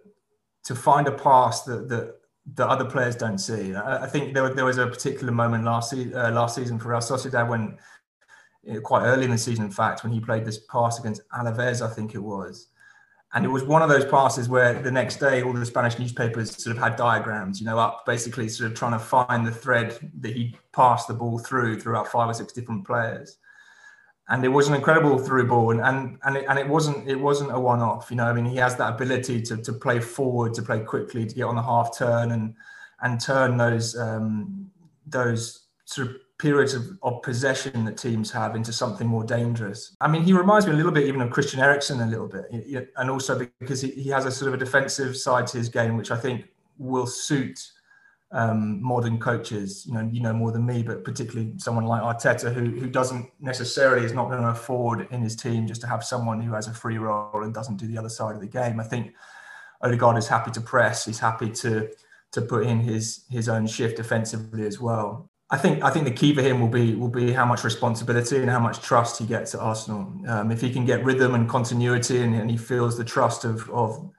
to 0.64 0.74
find 0.74 1.08
a 1.08 1.12
pass 1.12 1.62
that 1.62 1.88
that 1.88 2.16
that 2.54 2.68
other 2.68 2.84
players 2.84 3.16
don't 3.16 3.38
see. 3.38 3.74
I, 3.74 4.04
I 4.04 4.06
think 4.06 4.34
there, 4.34 4.52
there 4.52 4.64
was 4.64 4.78
a 4.78 4.86
particular 4.86 5.32
moment 5.32 5.64
last 5.64 5.90
se- 5.90 6.12
uh, 6.12 6.32
last 6.32 6.56
season 6.56 6.78
for 6.78 6.88
Real 6.88 7.00
Sociedad 7.00 7.48
when 7.48 7.78
you 8.62 8.74
know, 8.74 8.80
quite 8.80 9.04
early 9.04 9.24
in 9.24 9.30
the 9.30 9.38
season, 9.38 9.64
in 9.64 9.70
fact, 9.70 10.02
when 10.02 10.12
he 10.12 10.20
played 10.20 10.44
this 10.44 10.58
pass 10.70 10.98
against 10.98 11.22
Alaves, 11.30 11.82
I 11.82 11.92
think 11.92 12.14
it 12.14 12.22
was. 12.22 12.68
And 13.34 13.46
it 13.46 13.48
was 13.48 13.64
one 13.64 13.80
of 13.80 13.88
those 13.88 14.04
passes 14.04 14.48
where 14.48 14.74
the 14.74 14.90
next 14.90 15.16
day 15.16 15.42
all 15.42 15.54
the 15.54 15.64
Spanish 15.64 15.98
newspapers 15.98 16.62
sort 16.62 16.76
of 16.76 16.82
had 16.82 16.96
diagrams, 16.96 17.60
you 17.60 17.66
know, 17.66 17.78
up 17.78 18.04
basically 18.04 18.48
sort 18.48 18.70
of 18.70 18.76
trying 18.76 18.92
to 18.92 18.98
find 18.98 19.46
the 19.46 19.50
thread 19.50 19.98
that 20.20 20.36
he 20.36 20.54
passed 20.72 21.08
the 21.08 21.14
ball 21.14 21.38
through 21.38 21.80
throughout 21.80 22.08
five 22.08 22.28
or 22.28 22.34
six 22.34 22.52
different 22.52 22.86
players 22.86 23.38
and 24.28 24.44
it 24.44 24.48
was 24.48 24.68
an 24.68 24.74
incredible 24.74 25.18
through 25.18 25.46
ball 25.46 25.70
and 25.70 25.80
and 25.80 26.18
and 26.24 26.36
it, 26.36 26.44
and 26.48 26.58
it 26.58 26.68
wasn't 26.68 27.08
it 27.08 27.16
wasn't 27.16 27.50
a 27.52 27.58
one 27.58 27.80
off 27.80 28.10
you 28.10 28.16
know 28.16 28.24
i 28.24 28.32
mean 28.32 28.44
he 28.44 28.56
has 28.56 28.76
that 28.76 28.94
ability 28.94 29.42
to 29.42 29.56
to 29.56 29.72
play 29.72 29.98
forward 30.00 30.54
to 30.54 30.62
play 30.62 30.80
quickly 30.80 31.26
to 31.26 31.34
get 31.34 31.44
on 31.44 31.56
the 31.56 31.62
half 31.62 31.96
turn 31.96 32.30
and 32.32 32.54
and 33.02 33.20
turn 33.20 33.56
those 33.56 33.96
um, 33.98 34.70
those 35.06 35.66
sort 35.84 36.08
of 36.08 36.16
periods 36.38 36.74
of, 36.74 36.82
of 37.02 37.22
possession 37.22 37.84
that 37.84 37.96
teams 37.96 38.30
have 38.30 38.56
into 38.56 38.72
something 38.72 39.06
more 39.06 39.22
dangerous. 39.22 39.94
I 40.00 40.08
mean, 40.08 40.22
he 40.22 40.32
reminds 40.32 40.66
me 40.66 40.72
a 40.72 40.76
little 40.76 40.90
bit 40.90 41.06
even 41.06 41.20
of 41.20 41.30
Christian 41.30 41.60
Eriksen 41.60 42.00
a 42.00 42.06
little 42.06 42.28
bit, 42.28 42.46
and 42.96 43.10
also 43.10 43.46
because 43.60 43.80
he, 43.80 43.90
he 43.90 44.08
has 44.10 44.24
a 44.24 44.30
sort 44.30 44.48
of 44.48 44.54
a 44.54 44.64
defensive 44.64 45.16
side 45.16 45.46
to 45.48 45.58
his 45.58 45.68
game, 45.68 45.96
which 45.96 46.10
I 46.10 46.16
think 46.16 46.46
will 46.78 47.06
suit 47.06 47.60
um, 48.32 48.82
modern 48.82 49.18
coaches, 49.18 49.84
you 49.86 49.92
know, 49.92 50.08
you 50.10 50.20
know 50.20 50.32
more 50.32 50.52
than 50.52 50.64
me, 50.64 50.82
but 50.82 51.04
particularly 51.04 51.52
someone 51.58 51.84
like 51.84 52.02
Arteta, 52.02 52.52
who 52.52 52.70
who 52.80 52.88
doesn't 52.88 53.30
necessarily 53.40 54.04
is 54.04 54.14
not 54.14 54.28
going 54.28 54.42
to 54.42 54.48
afford 54.48 55.06
in 55.10 55.20
his 55.20 55.36
team 55.36 55.66
just 55.66 55.82
to 55.82 55.86
have 55.86 56.02
someone 56.02 56.40
who 56.40 56.54
has 56.54 56.66
a 56.66 56.72
free 56.72 56.98
role 56.98 57.42
and 57.42 57.52
doesn't 57.52 57.76
do 57.76 57.86
the 57.86 57.98
other 57.98 58.08
side 58.08 58.34
of 58.34 58.40
the 58.40 58.46
game. 58.46 58.80
I 58.80 58.84
think 58.84 59.14
Odegaard 59.82 60.16
is 60.16 60.28
happy 60.28 60.50
to 60.52 60.60
press. 60.60 61.04
He's 61.04 61.18
happy 61.18 61.50
to 61.50 61.90
to 62.32 62.40
put 62.40 62.66
in 62.66 62.80
his 62.80 63.24
his 63.30 63.48
own 63.48 63.66
shift 63.66 63.98
defensively 63.98 64.66
as 64.66 64.80
well. 64.80 65.28
I 65.50 65.58
think 65.58 65.84
I 65.84 65.90
think 65.90 66.06
the 66.06 66.12
key 66.12 66.34
for 66.34 66.40
him 66.40 66.58
will 66.58 66.68
be 66.68 66.94
will 66.94 67.10
be 67.10 67.32
how 67.32 67.44
much 67.44 67.64
responsibility 67.64 68.38
and 68.38 68.48
how 68.48 68.60
much 68.60 68.80
trust 68.80 69.18
he 69.18 69.26
gets 69.26 69.54
at 69.54 69.60
Arsenal. 69.60 70.10
Um, 70.26 70.50
if 70.50 70.62
he 70.62 70.72
can 70.72 70.86
get 70.86 71.04
rhythm 71.04 71.34
and 71.34 71.46
continuity, 71.46 72.22
and, 72.22 72.34
and, 72.34 72.50
he 72.50 72.56
feels 72.56 72.96
the 72.96 73.04
trust 73.04 73.44
of, 73.44 73.68
of 73.68 74.10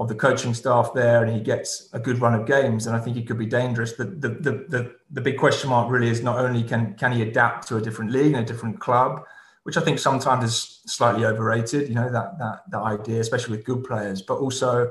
of 0.00 0.08
the 0.08 0.14
coaching 0.14 0.54
staff 0.54 0.92
there, 0.94 1.22
and 1.22 1.30
he 1.32 1.40
gets 1.40 1.90
a 1.92 2.00
good 2.00 2.20
run 2.20 2.34
of 2.34 2.46
games, 2.46 2.86
and 2.86 2.96
I 2.96 3.00
think 3.00 3.16
he 3.16 3.22
could 3.22 3.38
be 3.38 3.46
dangerous. 3.46 3.92
The 3.92 4.06
the 4.06 4.28
the 4.46 4.52
the, 4.68 4.92
the 5.10 5.20
big 5.20 5.36
question 5.36 5.70
mark 5.70 5.90
really 5.90 6.08
is 6.08 6.22
not 6.22 6.38
only 6.38 6.62
can 6.64 6.94
can 6.94 7.12
he 7.12 7.22
adapt 7.22 7.68
to 7.68 7.76
a 7.76 7.80
different 7.80 8.10
league 8.10 8.32
and 8.34 8.42
a 8.42 8.52
different 8.52 8.80
club, 8.80 9.22
which 9.64 9.76
I 9.76 9.82
think 9.82 9.98
sometimes 9.98 10.44
is 10.44 10.80
slightly 10.86 11.26
overrated. 11.26 11.88
You 11.88 11.94
know 11.94 12.10
that 12.10 12.38
that 12.38 12.62
that 12.70 12.80
idea, 12.80 13.20
especially 13.20 13.58
with 13.58 13.66
good 13.66 13.84
players, 13.84 14.22
but 14.22 14.38
also 14.38 14.90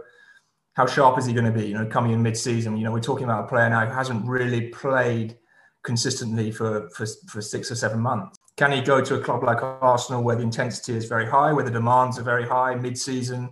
how 0.74 0.86
sharp 0.86 1.18
is 1.18 1.26
he 1.26 1.34
going 1.34 1.52
to 1.54 1.60
be? 1.60 1.68
You 1.68 1.74
know, 1.74 1.88
coming 1.88 2.12
in 2.12 2.22
mid-season. 2.22 2.78
You 2.78 2.86
know, 2.86 2.92
we're 2.92 3.02
talking 3.02 3.26
about 3.26 3.46
a 3.46 3.48
player 3.48 3.70
now 3.70 3.86
who 3.86 3.92
hasn't 3.92 4.26
really 4.26 4.70
played 4.70 5.38
consistently 5.84 6.52
for, 6.52 6.90
for, 6.92 7.06
for 7.28 7.42
six 7.42 7.72
or 7.72 7.76
seven 7.76 8.00
months. 8.00 8.38
Can 8.56 8.72
he 8.72 8.82
go 8.82 9.02
to 9.02 9.16
a 9.16 9.22
club 9.22 9.44
like 9.44 9.62
Arsenal 9.62 10.24
where 10.24 10.36
the 10.36 10.44
intensity 10.44 10.94
is 10.96 11.06
very 11.06 11.26
high, 11.26 11.52
where 11.52 11.66
the 11.66 11.72
demands 11.72 12.20
are 12.20 12.24
very 12.24 12.48
high 12.48 12.76
mid-season, 12.76 13.50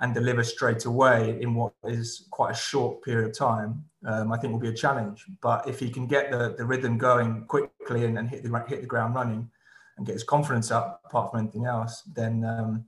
and 0.00 0.12
deliver 0.12 0.44
straight 0.44 0.84
away 0.84 1.40
in 1.40 1.54
what 1.54 1.72
is 1.84 2.26
quite 2.30 2.50
a 2.52 2.56
short 2.56 3.02
period 3.02 3.30
of 3.30 3.36
time? 3.36 3.84
Um, 4.04 4.32
I 4.32 4.38
think 4.38 4.52
will 4.52 4.60
be 4.60 4.68
a 4.68 4.74
challenge. 4.74 5.24
But 5.40 5.66
if 5.68 5.78
he 5.78 5.90
can 5.90 6.06
get 6.06 6.30
the, 6.30 6.54
the 6.56 6.64
rhythm 6.64 6.98
going 6.98 7.44
quickly 7.46 8.04
and, 8.04 8.18
and 8.18 8.28
hit 8.28 8.42
the 8.42 8.64
hit 8.68 8.82
the 8.82 8.86
ground 8.86 9.14
running, 9.14 9.50
and 9.96 10.06
get 10.06 10.12
his 10.12 10.24
confidence 10.24 10.70
up, 10.70 11.00
apart 11.04 11.30
from 11.30 11.40
anything 11.40 11.64
else, 11.64 12.02
then 12.02 12.44
um, 12.44 12.84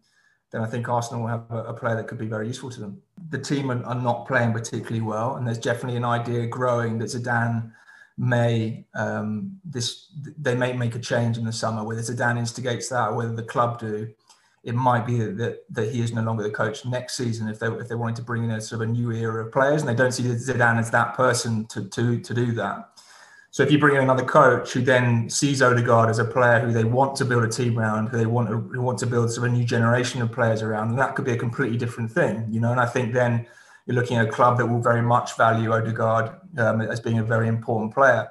then 0.51 0.62
I 0.62 0.66
think 0.66 0.88
Arsenal 0.88 1.23
will 1.23 1.29
have 1.29 1.51
a, 1.51 1.64
a, 1.64 1.75
player 1.75 1.94
that 1.97 2.09
could 2.09 2.18
be 2.18 2.27
very 2.27 2.47
useful 2.47 2.71
to 2.71 2.81
them. 2.81 3.03
The 3.29 3.38
team 3.38 3.71
are, 3.71 3.85
are, 3.85 3.94
not 3.94 4.27
playing 4.27 4.53
particularly 4.53 5.03
well, 5.03 5.37
and 5.37 5.47
there's 5.47 5.59
definitely 5.59 5.99
an 5.99 6.05
idea 6.05 6.47
growing 6.47 6.99
that 6.99 7.07
Zidane 7.07 7.71
may 8.16 8.85
um, 8.94 9.59
this 9.64 10.09
they 10.38 10.55
may 10.55 10.73
make 10.73 10.94
a 10.94 10.99
change 10.99 11.38
in 11.38 11.44
the 11.44 11.53
summer. 11.53 11.85
Whether 11.85 12.03
Zidane 12.03 12.38
instigates 12.38 12.88
that 12.88 13.11
or 13.11 13.14
whether 13.14 13.35
the 13.35 13.42
club 13.42 13.79
do, 13.79 14.09
it 14.68 14.74
might 14.74 15.07
be 15.07 15.18
that 15.18 15.64
that 15.70 15.90
he 15.92 16.00
is 16.02 16.12
no 16.12 16.22
longer 16.22 16.42
the 16.42 16.50
coach 16.50 16.85
next 16.85 17.16
season. 17.16 17.48
If 17.48 17.59
they 17.59 17.68
if 17.68 17.88
they 17.88 17.94
wanted 17.94 18.16
to 18.16 18.22
bring 18.22 18.44
in 18.44 18.50
a 18.50 18.61
sort 18.61 18.83
of 18.83 18.88
a 18.88 18.92
new 18.92 19.11
era 19.12 19.44
of 19.44 19.52
players, 19.52 19.81
and 19.81 19.88
they 19.88 19.94
don't 19.94 20.12
see 20.12 20.24
Zidane 20.24 20.78
as 20.78 20.90
that 20.90 21.14
person 21.14 21.66
to 21.68 21.88
to 21.88 22.20
to 22.20 22.35
do 22.35 22.52
that. 22.52 22.90
So 23.50 23.62
if 23.62 23.72
you 23.72 23.78
bring 23.78 23.96
in 23.96 24.02
another 24.02 24.24
coach 24.24 24.74
who 24.74 24.83
then 24.83 25.31
sees 25.31 25.62
Odegaard 25.62 26.11
as 26.11 26.18
a 26.18 26.24
player 26.24 26.61
who 26.61 26.70
they 26.70 26.85
want 26.85 27.16
to 27.16 27.24
build 27.24 27.44
a 27.44 27.48
team 27.48 27.78
around, 27.78 28.09
who 28.09 28.18
they 28.18 28.26
want 28.26 28.50
to, 28.50 28.59
who 28.59 28.83
want 28.83 28.98
to 28.98 29.07
build 29.07 29.33
sort 29.33 29.48
of 29.48 29.54
a 29.54 29.57
new 29.57 29.64
generation 29.64 30.20
of 30.20 30.31
players 30.31 30.61
around, 30.61 30.94
that 30.96 31.16
could 31.16 31.24
be 31.24 31.33
a 31.33 31.37
completely 31.37 31.78
different 31.78 32.12
thing, 32.12 32.46
you 32.50 32.61
know. 32.61 32.70
And 32.70 32.81
I 32.81 32.87
think 32.87 33.14
then 33.14 33.46
you're 33.87 33.96
looking 33.96 34.18
at 34.18 34.28
a 34.28 34.31
club 34.31 34.59
that 34.59 34.66
will 34.66 34.83
very 34.83 35.00
much 35.00 35.35
value 35.38 35.72
Odegaard 35.72 36.31
um, 36.59 36.83
as 36.83 37.00
being 37.00 37.20
a 37.20 37.24
very 37.24 37.48
important 37.48 37.94
player. 37.94 38.28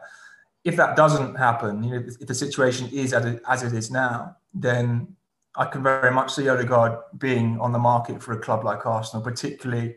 If 0.63 0.75
that 0.75 0.95
doesn't 0.95 1.35
happen, 1.35 1.83
you 1.83 1.91
know, 1.91 2.05
if, 2.07 2.19
the 2.19 2.35
situation 2.35 2.87
is 2.93 3.11
as 3.13 3.63
it 3.63 3.73
is 3.73 3.89
now, 3.89 4.35
then 4.53 5.16
I 5.57 5.65
can 5.65 5.81
very 5.81 6.11
much 6.11 6.33
see 6.33 6.47
Odegaard 6.47 6.99
being 7.17 7.59
on 7.59 7.71
the 7.71 7.79
market 7.79 8.21
for 8.21 8.33
a 8.33 8.39
club 8.39 8.63
like 8.63 8.85
Arsenal, 8.85 9.23
particularly 9.23 9.95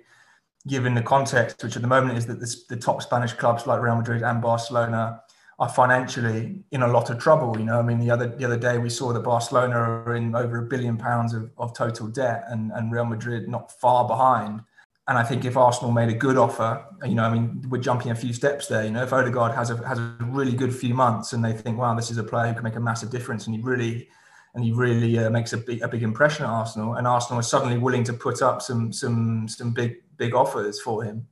given 0.66 0.94
the 0.94 1.02
context, 1.02 1.62
which 1.62 1.76
at 1.76 1.82
the 1.82 1.88
moment 1.88 2.16
is 2.16 2.26
that 2.26 2.40
the 2.68 2.76
top 2.76 3.02
Spanish 3.02 3.34
clubs 3.34 3.66
like 3.66 3.80
Real 3.80 3.96
Madrid 3.96 4.22
and 4.22 4.40
Barcelona 4.40 5.22
are 5.58 5.68
financially 5.68 6.64
in 6.70 6.82
a 6.82 6.88
lot 6.88 7.10
of 7.10 7.18
trouble. 7.18 7.58
You 7.58 7.66
know, 7.66 7.78
I 7.78 7.82
mean, 7.82 7.98
the 7.98 8.10
other 8.10 8.28
the 8.28 8.44
other 8.46 8.56
day 8.56 8.78
we 8.78 8.88
saw 8.88 9.12
that 9.12 9.20
Barcelona 9.20 9.76
are 9.76 10.16
in 10.16 10.34
over 10.34 10.58
a 10.58 10.62
billion 10.62 10.96
pounds 10.96 11.34
of, 11.34 11.50
of 11.58 11.76
total 11.76 12.08
debt, 12.08 12.44
and, 12.48 12.72
and 12.72 12.90
Real 12.90 13.04
Madrid 13.04 13.46
not 13.48 13.70
far 13.80 14.08
behind. 14.08 14.62
And 15.08 15.18
I 15.18 15.24
think 15.24 15.44
if 15.44 15.56
Arsenal 15.56 15.92
made 15.92 16.08
a 16.08 16.14
good 16.14 16.38
offer, 16.38 16.84
you 17.04 17.14
know, 17.14 17.24
I 17.24 17.32
mean, 17.32 17.64
we're 17.68 17.82
jumping 17.82 18.12
a 18.12 18.14
few 18.14 18.32
steps 18.32 18.68
there. 18.68 18.84
You 18.84 18.92
know, 18.92 19.02
if 19.02 19.12
Odegaard 19.12 19.52
has 19.54 19.70
a 19.70 19.76
has 19.86 19.98
a 19.98 20.16
really 20.20 20.54
good 20.54 20.74
few 20.74 20.94
months, 20.94 21.34
and 21.34 21.44
they 21.44 21.52
think, 21.52 21.78
wow, 21.78 21.94
this 21.94 22.10
is 22.10 22.16
a 22.16 22.24
player 22.24 22.48
who 22.48 22.54
can 22.54 22.64
make 22.64 22.76
a 22.76 22.80
massive 22.80 23.10
difference, 23.10 23.46
and 23.46 23.54
he 23.54 23.60
really 23.60 24.08
and 24.54 24.64
he 24.64 24.72
really 24.72 25.18
uh, 25.18 25.30
makes 25.30 25.52
a 25.52 25.58
big 25.58 25.82
a 25.82 25.88
big 25.88 26.02
impression 26.02 26.44
at 26.44 26.50
Arsenal, 26.50 26.94
and 26.94 27.06
Arsenal 27.06 27.40
is 27.40 27.48
suddenly 27.48 27.78
willing 27.78 28.04
to 28.04 28.12
put 28.12 28.42
up 28.42 28.62
some 28.62 28.92
some 28.92 29.48
some 29.48 29.72
big 29.72 29.96
big 30.16 30.34
offers 30.34 30.80
for 30.80 31.02
him, 31.02 31.26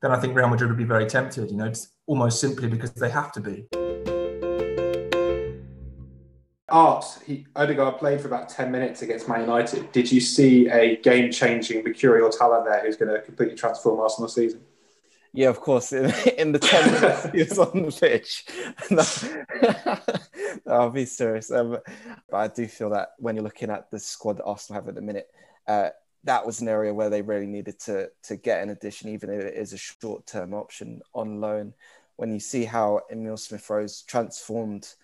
then 0.00 0.12
I 0.12 0.18
think 0.18 0.34
Real 0.34 0.48
Madrid 0.48 0.70
would 0.70 0.78
be 0.78 0.84
very 0.84 1.06
tempted. 1.06 1.50
You 1.50 1.56
know, 1.56 1.66
it's 1.66 1.88
almost 2.06 2.40
simply 2.40 2.68
because 2.68 2.92
they 2.92 3.10
have 3.10 3.32
to 3.32 3.40
be. 3.40 3.66
Art, 6.70 7.04
he, 7.26 7.46
Odegaard 7.56 7.98
played 7.98 8.20
for 8.20 8.28
about 8.28 8.48
10 8.48 8.70
minutes 8.70 9.02
against 9.02 9.28
Man 9.28 9.40
United. 9.40 9.90
Did 9.90 10.10
you 10.10 10.20
see 10.20 10.68
a 10.68 10.96
game 10.98 11.32
changing 11.32 11.82
mercurial 11.82 12.30
talent 12.30 12.64
there 12.64 12.80
who's 12.80 12.96
going 12.96 13.12
to 13.12 13.20
completely 13.22 13.56
transform 13.56 13.98
Arsenal 13.98 14.28
season? 14.28 14.60
Yeah, 15.32 15.48
of 15.48 15.60
course. 15.60 15.92
In, 15.92 16.06
in 16.38 16.52
the 16.52 16.58
10 16.58 16.92
minutes 16.92 17.30
he 17.32 17.38
was 17.38 17.58
on 17.58 17.82
the 17.82 17.92
pitch. 17.92 18.44
I'll 20.66 20.90
be 20.90 21.04
serious. 21.06 21.50
Um, 21.50 21.78
but 22.28 22.36
I 22.36 22.48
do 22.48 22.66
feel 22.66 22.90
that 22.90 23.10
when 23.18 23.36
you're 23.36 23.44
looking 23.44 23.70
at 23.70 23.90
the 23.90 23.98
squad 23.98 24.38
that 24.38 24.44
Arsenal 24.44 24.80
have 24.80 24.88
at 24.88 24.94
the 24.94 25.00
minute, 25.00 25.28
uh, 25.66 25.90
that 26.24 26.44
was 26.44 26.60
an 26.60 26.68
area 26.68 26.92
where 26.92 27.10
they 27.10 27.22
really 27.22 27.46
needed 27.46 27.78
to 27.80 28.10
to 28.24 28.36
get 28.36 28.62
an 28.62 28.70
addition, 28.70 29.08
even 29.08 29.30
if 29.30 29.42
it 29.42 29.54
is 29.54 29.72
a 29.72 29.78
short 29.78 30.26
term 30.26 30.52
option 30.52 31.00
on 31.14 31.40
loan. 31.40 31.72
When 32.16 32.32
you 32.32 32.40
see 32.40 32.64
how 32.64 33.00
Emile 33.10 33.38
Smith 33.38 33.68
Rowe 33.70 33.86
transformed 34.06 34.94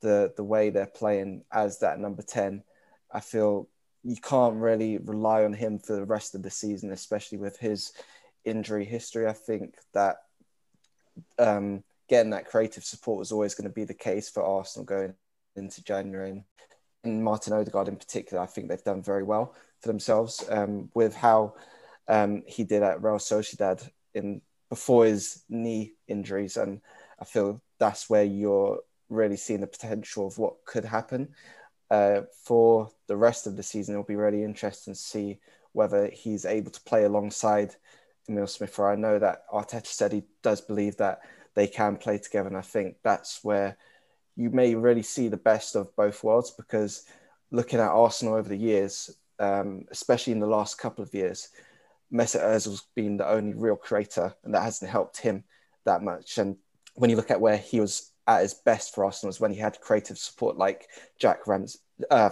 the 0.00 0.32
the 0.36 0.42
way 0.42 0.70
they're 0.70 0.86
playing 0.86 1.44
as 1.52 1.78
that 1.80 2.00
number 2.00 2.22
ten, 2.22 2.64
I 3.12 3.20
feel 3.20 3.68
you 4.02 4.16
can't 4.16 4.56
really 4.56 4.98
rely 4.98 5.44
on 5.44 5.52
him 5.52 5.78
for 5.78 5.94
the 5.94 6.04
rest 6.04 6.34
of 6.34 6.42
the 6.42 6.50
season, 6.50 6.90
especially 6.92 7.38
with 7.38 7.58
his 7.58 7.92
injury 8.46 8.86
history. 8.86 9.26
I 9.26 9.34
think 9.34 9.74
that 9.92 10.16
um, 11.38 11.84
getting 12.08 12.30
that 12.30 12.46
creative 12.46 12.84
support 12.84 13.18
was 13.18 13.32
always 13.32 13.54
going 13.54 13.68
to 13.68 13.74
be 13.74 13.84
the 13.84 13.94
case 13.94 14.30
for 14.30 14.42
Arsenal 14.42 14.86
going 14.86 15.14
into 15.56 15.84
January. 15.84 16.44
And 17.04 17.22
Martin 17.22 17.52
Odegaard 17.52 17.88
in 17.88 17.96
particular, 17.96 18.42
I 18.42 18.46
think 18.46 18.68
they've 18.68 18.82
done 18.82 19.02
very 19.02 19.22
well 19.22 19.54
for 19.82 19.88
themselves 19.88 20.44
um, 20.48 20.90
with 20.94 21.14
how 21.14 21.54
um, 22.08 22.42
he 22.46 22.64
did 22.64 22.82
at 22.82 23.02
Real 23.02 23.18
Sociedad 23.18 23.88
in 24.14 24.40
before 24.68 25.04
his 25.04 25.44
knee 25.48 25.92
injuries, 26.08 26.56
and 26.56 26.80
I 27.20 27.24
feel 27.24 27.62
that's 27.78 28.10
where 28.10 28.24
you're 28.24 28.80
really 29.08 29.36
seeing 29.36 29.60
the 29.60 29.66
potential 29.66 30.26
of 30.26 30.38
what 30.38 30.64
could 30.64 30.84
happen. 30.84 31.28
Uh, 31.88 32.22
for 32.42 32.90
the 33.06 33.16
rest 33.16 33.46
of 33.46 33.56
the 33.56 33.62
season, 33.62 33.94
it'll 33.94 34.04
be 34.04 34.16
really 34.16 34.42
interesting 34.42 34.92
to 34.94 34.98
see 34.98 35.38
whether 35.72 36.08
he's 36.08 36.44
able 36.44 36.70
to 36.72 36.80
play 36.82 37.04
alongside 37.04 37.76
Emile 38.28 38.46
Smith. 38.46 38.78
I 38.78 38.94
know 38.94 39.18
that 39.18 39.48
Arteta 39.52 39.86
said 39.86 40.12
he 40.12 40.24
does 40.42 40.60
believe 40.60 40.96
that 40.98 41.20
they 41.54 41.66
can 41.66 41.96
play 41.96 42.18
together, 42.18 42.48
and 42.48 42.56
I 42.56 42.62
think 42.62 42.96
that's 43.02 43.42
where 43.42 43.76
you 44.36 44.50
may 44.50 44.74
really 44.74 45.02
see 45.02 45.28
the 45.28 45.36
best 45.36 45.74
of 45.74 45.94
both 45.96 46.22
worlds 46.22 46.50
because 46.50 47.04
looking 47.50 47.80
at 47.80 47.88
Arsenal 47.88 48.34
over 48.34 48.48
the 48.48 48.56
years, 48.56 49.16
um, 49.38 49.84
especially 49.90 50.32
in 50.32 50.40
the 50.40 50.46
last 50.46 50.78
couple 50.78 51.02
of 51.02 51.14
years, 51.14 51.48
Mesut 52.12 52.42
Ozil's 52.42 52.86
been 52.94 53.16
the 53.16 53.28
only 53.28 53.54
real 53.54 53.76
creator, 53.76 54.34
and 54.44 54.54
that 54.54 54.62
hasn't 54.62 54.90
helped 54.90 55.18
him 55.18 55.44
that 55.84 56.02
much. 56.02 56.38
And 56.38 56.56
when 56.94 57.10
you 57.10 57.16
look 57.16 57.30
at 57.30 57.40
where 57.40 57.56
he 57.56 57.80
was 57.80 58.12
at 58.26 58.42
his 58.42 58.54
best 58.54 58.94
for 58.94 59.04
Arsenal, 59.04 59.28
was 59.28 59.40
when 59.40 59.52
he 59.52 59.58
had 59.58 59.80
creative 59.80 60.18
support 60.18 60.56
like 60.56 60.88
Jack 61.18 61.46
Rams, 61.46 61.78
uh, 62.10 62.30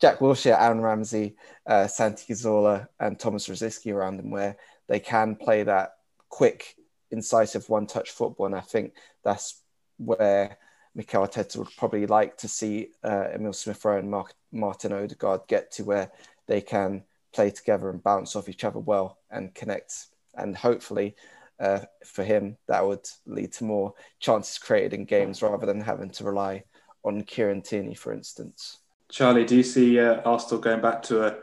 Jack 0.00 0.18
Wilshere, 0.18 0.60
Aaron 0.60 0.80
Ramsey, 0.80 1.36
uh, 1.66 1.86
Santi 1.86 2.32
Cazorla, 2.32 2.88
and 2.98 3.18
Thomas 3.18 3.48
Rosicky 3.48 3.92
around 3.92 4.20
him, 4.20 4.30
where 4.30 4.56
they 4.90 4.98
can 4.98 5.36
play 5.36 5.62
that 5.62 5.92
quick, 6.28 6.74
incisive 7.12 7.68
one-touch 7.68 8.10
football. 8.10 8.46
And 8.46 8.56
I 8.56 8.60
think 8.60 8.92
that's 9.22 9.62
where 9.98 10.58
Mikel 10.96 11.24
Arteta 11.24 11.58
would 11.58 11.76
probably 11.76 12.08
like 12.08 12.36
to 12.38 12.48
see 12.48 12.88
uh, 13.04 13.28
Emile 13.32 13.52
Smith 13.52 13.84
Rowe 13.84 13.98
and 13.98 14.10
Mark, 14.10 14.34
Martin 14.50 14.92
Odegaard 14.92 15.42
get 15.46 15.70
to 15.74 15.84
where 15.84 16.10
they 16.48 16.60
can 16.60 17.04
play 17.32 17.50
together 17.50 17.88
and 17.88 18.02
bounce 18.02 18.34
off 18.34 18.48
each 18.48 18.64
other 18.64 18.80
well 18.80 19.18
and 19.30 19.54
connect. 19.54 20.06
And 20.34 20.56
hopefully, 20.56 21.14
uh, 21.60 21.82
for 22.04 22.24
him, 22.24 22.56
that 22.66 22.84
would 22.84 23.08
lead 23.26 23.52
to 23.52 23.64
more 23.64 23.94
chances 24.18 24.58
created 24.58 24.92
in 24.92 25.04
games 25.04 25.40
rather 25.40 25.66
than 25.66 25.80
having 25.80 26.10
to 26.10 26.24
rely 26.24 26.64
on 27.04 27.22
Kieran 27.22 27.62
Tierney, 27.62 27.94
for 27.94 28.12
instance. 28.12 28.78
Charlie, 29.08 29.44
do 29.44 29.54
you 29.54 29.62
see 29.62 30.00
uh, 30.00 30.20
Arsenal 30.24 30.60
going 30.60 30.80
back 30.80 31.00
to 31.02 31.26
a, 31.26 31.36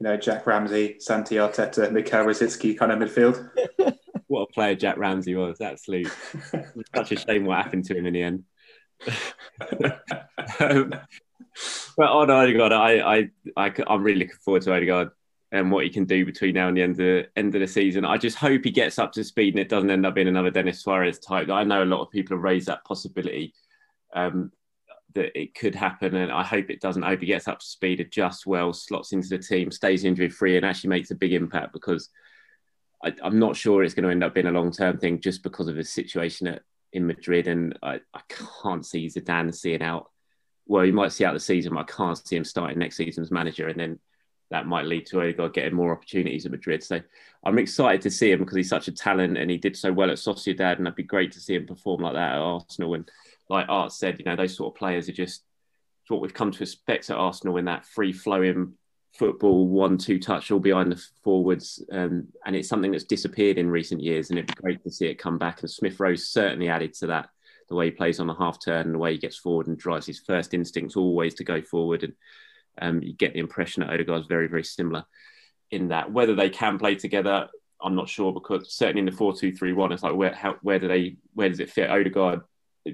you 0.00 0.04
know, 0.04 0.16
Jack 0.16 0.46
Ramsey, 0.46 0.96
Santi 1.00 1.36
Arteta, 1.36 1.90
Mikel 1.90 2.24
Rosicky 2.24 2.78
kind 2.78 2.92
of 2.92 2.98
midfield? 2.98 3.50
what 4.28 4.42
a 4.42 4.52
player 4.52 4.74
Jack 4.74 4.96
Ramsey 4.96 5.34
was! 5.34 5.60
Absolutely. 5.60 6.10
Such 6.94 7.12
a 7.12 7.16
shame 7.16 7.44
what 7.44 7.62
happened 7.62 7.84
to 7.86 7.96
him 7.96 8.06
in 8.06 8.14
the 8.14 8.22
end. 8.22 8.44
um, 10.60 10.94
but 11.96 12.10
on 12.10 12.30
Odegaard, 12.30 12.72
I, 12.72 13.16
I, 13.16 13.30
I, 13.56 13.72
I'm 13.86 14.02
really 14.02 14.20
looking 14.20 14.36
forward 14.44 14.62
to 14.62 14.74
Odegaard 14.74 15.10
and 15.50 15.72
what 15.72 15.84
he 15.84 15.90
can 15.90 16.04
do 16.04 16.24
between 16.24 16.54
now 16.54 16.68
and 16.68 16.76
the 16.76 16.82
end 16.82 16.92
of 16.92 16.98
the 16.98 17.26
end 17.36 17.54
of 17.54 17.60
the 17.60 17.66
season. 17.66 18.04
I 18.04 18.18
just 18.18 18.36
hope 18.36 18.64
he 18.64 18.70
gets 18.70 18.98
up 18.98 19.12
to 19.12 19.24
speed 19.24 19.54
and 19.54 19.60
it 19.60 19.68
doesn't 19.68 19.90
end 19.90 20.06
up 20.06 20.14
being 20.14 20.28
another 20.28 20.50
Denis 20.50 20.80
Suarez 20.80 21.18
type. 21.18 21.48
I 21.48 21.64
know 21.64 21.82
a 21.82 21.86
lot 21.86 22.02
of 22.02 22.10
people 22.10 22.36
have 22.36 22.44
raised 22.44 22.68
that 22.68 22.84
possibility 22.84 23.54
um, 24.14 24.52
that 25.14 25.38
it 25.38 25.54
could 25.54 25.74
happen, 25.74 26.14
and 26.14 26.30
I 26.30 26.44
hope 26.44 26.70
it 26.70 26.80
doesn't. 26.80 27.02
I 27.02 27.08
hope 27.08 27.20
he 27.20 27.26
gets 27.26 27.48
up 27.48 27.60
to 27.60 27.66
speed, 27.66 28.00
adjusts 28.00 28.46
well, 28.46 28.72
slots 28.72 29.12
into 29.12 29.28
the 29.28 29.38
team, 29.38 29.70
stays 29.70 30.04
injury 30.04 30.28
free, 30.28 30.56
and 30.56 30.66
actually 30.66 30.90
makes 30.90 31.10
a 31.10 31.14
big 31.14 31.32
impact 31.32 31.72
because 31.72 32.10
I, 33.02 33.14
am 33.22 33.38
not 33.38 33.56
sure 33.56 33.82
it's 33.82 33.94
going 33.94 34.04
to 34.04 34.10
end 34.10 34.24
up 34.24 34.34
being 34.34 34.46
a 34.46 34.52
long 34.52 34.72
term 34.72 34.98
thing 34.98 35.20
just 35.20 35.42
because 35.42 35.68
of 35.68 35.76
his 35.76 35.90
situation 35.90 36.46
at, 36.48 36.62
in 36.92 37.06
Madrid. 37.06 37.46
And 37.46 37.78
I, 37.82 38.00
I 38.12 38.20
can't 38.62 38.84
see 38.84 39.06
Zidane 39.06 39.54
seeing 39.54 39.82
out. 39.82 40.10
Well, 40.66 40.84
you 40.84 40.92
might 40.92 41.12
see 41.12 41.24
out 41.24 41.34
the 41.34 41.40
season, 41.40 41.74
but 41.74 41.80
I 41.80 41.84
can't 41.84 42.18
see 42.18 42.36
him 42.36 42.44
starting 42.44 42.78
next 42.78 42.96
season 42.96 43.22
as 43.22 43.30
manager. 43.30 43.68
And 43.68 43.80
then 43.80 43.98
that 44.50 44.66
might 44.66 44.86
lead 44.86 45.06
to 45.06 45.20
Odegaard 45.20 45.54
getting 45.54 45.74
more 45.74 45.92
opportunities 45.92 46.44
at 46.44 46.52
Madrid. 46.52 46.82
So 46.82 47.00
I'm 47.44 47.58
excited 47.58 48.02
to 48.02 48.10
see 48.10 48.32
him 48.32 48.40
because 48.40 48.56
he's 48.56 48.68
such 48.68 48.88
a 48.88 48.92
talent 48.92 49.38
and 49.38 49.50
he 49.50 49.56
did 49.56 49.76
so 49.76 49.92
well 49.92 50.10
at 50.10 50.18
Sociedad. 50.18 50.76
And 50.76 50.86
it'd 50.86 50.96
be 50.96 51.02
great 51.02 51.32
to 51.32 51.40
see 51.40 51.54
him 51.54 51.66
perform 51.66 52.02
like 52.02 52.14
that 52.14 52.34
at 52.34 52.38
Arsenal. 52.38 52.94
And 52.94 53.10
like 53.48 53.66
Art 53.68 53.92
said, 53.92 54.18
you 54.18 54.24
know, 54.24 54.36
those 54.36 54.56
sort 54.56 54.74
of 54.74 54.78
players 54.78 55.08
are 55.08 55.12
just 55.12 55.42
what 56.08 56.20
we've 56.20 56.34
come 56.34 56.50
to 56.50 56.62
expect 56.62 57.10
at 57.10 57.16
Arsenal 57.16 57.56
in 57.58 57.66
that 57.66 57.84
free 57.84 58.12
flowing 58.12 58.74
football, 59.14 59.68
one 59.68 59.98
two 59.98 60.18
touch 60.18 60.50
all 60.50 60.58
behind 60.58 60.92
the 60.92 61.02
forwards. 61.22 61.82
Um, 61.92 62.28
and 62.46 62.56
it's 62.56 62.68
something 62.68 62.92
that's 62.92 63.04
disappeared 63.04 63.58
in 63.58 63.70
recent 63.70 64.02
years. 64.02 64.30
And 64.30 64.38
it'd 64.38 64.54
be 64.54 64.62
great 64.62 64.82
to 64.84 64.90
see 64.90 65.06
it 65.06 65.16
come 65.16 65.38
back. 65.38 65.60
And 65.60 65.70
Smith 65.70 65.98
Rowe 66.00 66.14
certainly 66.14 66.68
added 66.68 66.94
to 66.94 67.08
that 67.08 67.28
the 67.68 67.74
way 67.74 67.86
he 67.86 67.90
plays 67.90 68.20
on 68.20 68.26
the 68.26 68.34
half 68.34 68.62
turn 68.62 68.86
and 68.86 68.94
the 68.94 68.98
way 68.98 69.12
he 69.12 69.18
gets 69.18 69.36
forward 69.36 69.66
and 69.66 69.78
drives 69.78 70.06
his 70.06 70.20
first 70.20 70.54
instincts 70.54 70.96
always 70.96 71.34
to 71.34 71.44
go 71.44 71.60
forward. 71.60 72.04
And 72.04 72.14
um, 72.80 73.02
you 73.02 73.12
get 73.12 73.34
the 73.34 73.40
impression 73.40 73.82
that 73.82 73.92
Odegaard 73.92 74.22
is 74.22 74.26
very, 74.26 74.48
very 74.48 74.64
similar 74.64 75.04
in 75.70 75.88
that. 75.88 76.10
Whether 76.10 76.34
they 76.34 76.48
can 76.48 76.78
play 76.78 76.94
together, 76.94 77.48
I'm 77.82 77.94
not 77.94 78.08
sure 78.08 78.32
because 78.32 78.72
certainly 78.72 79.00
in 79.00 79.06
the 79.06 79.12
four 79.12 79.36
two 79.36 79.52
three 79.52 79.72
one, 79.72 79.92
it's 79.92 80.02
like 80.02 80.14
where 80.14 80.32
how, 80.32 80.56
where 80.62 80.78
do 80.78 80.88
they 80.88 81.16
where 81.34 81.48
does 81.48 81.60
it 81.60 81.70
fit? 81.70 81.90
Odegaard 81.90 82.40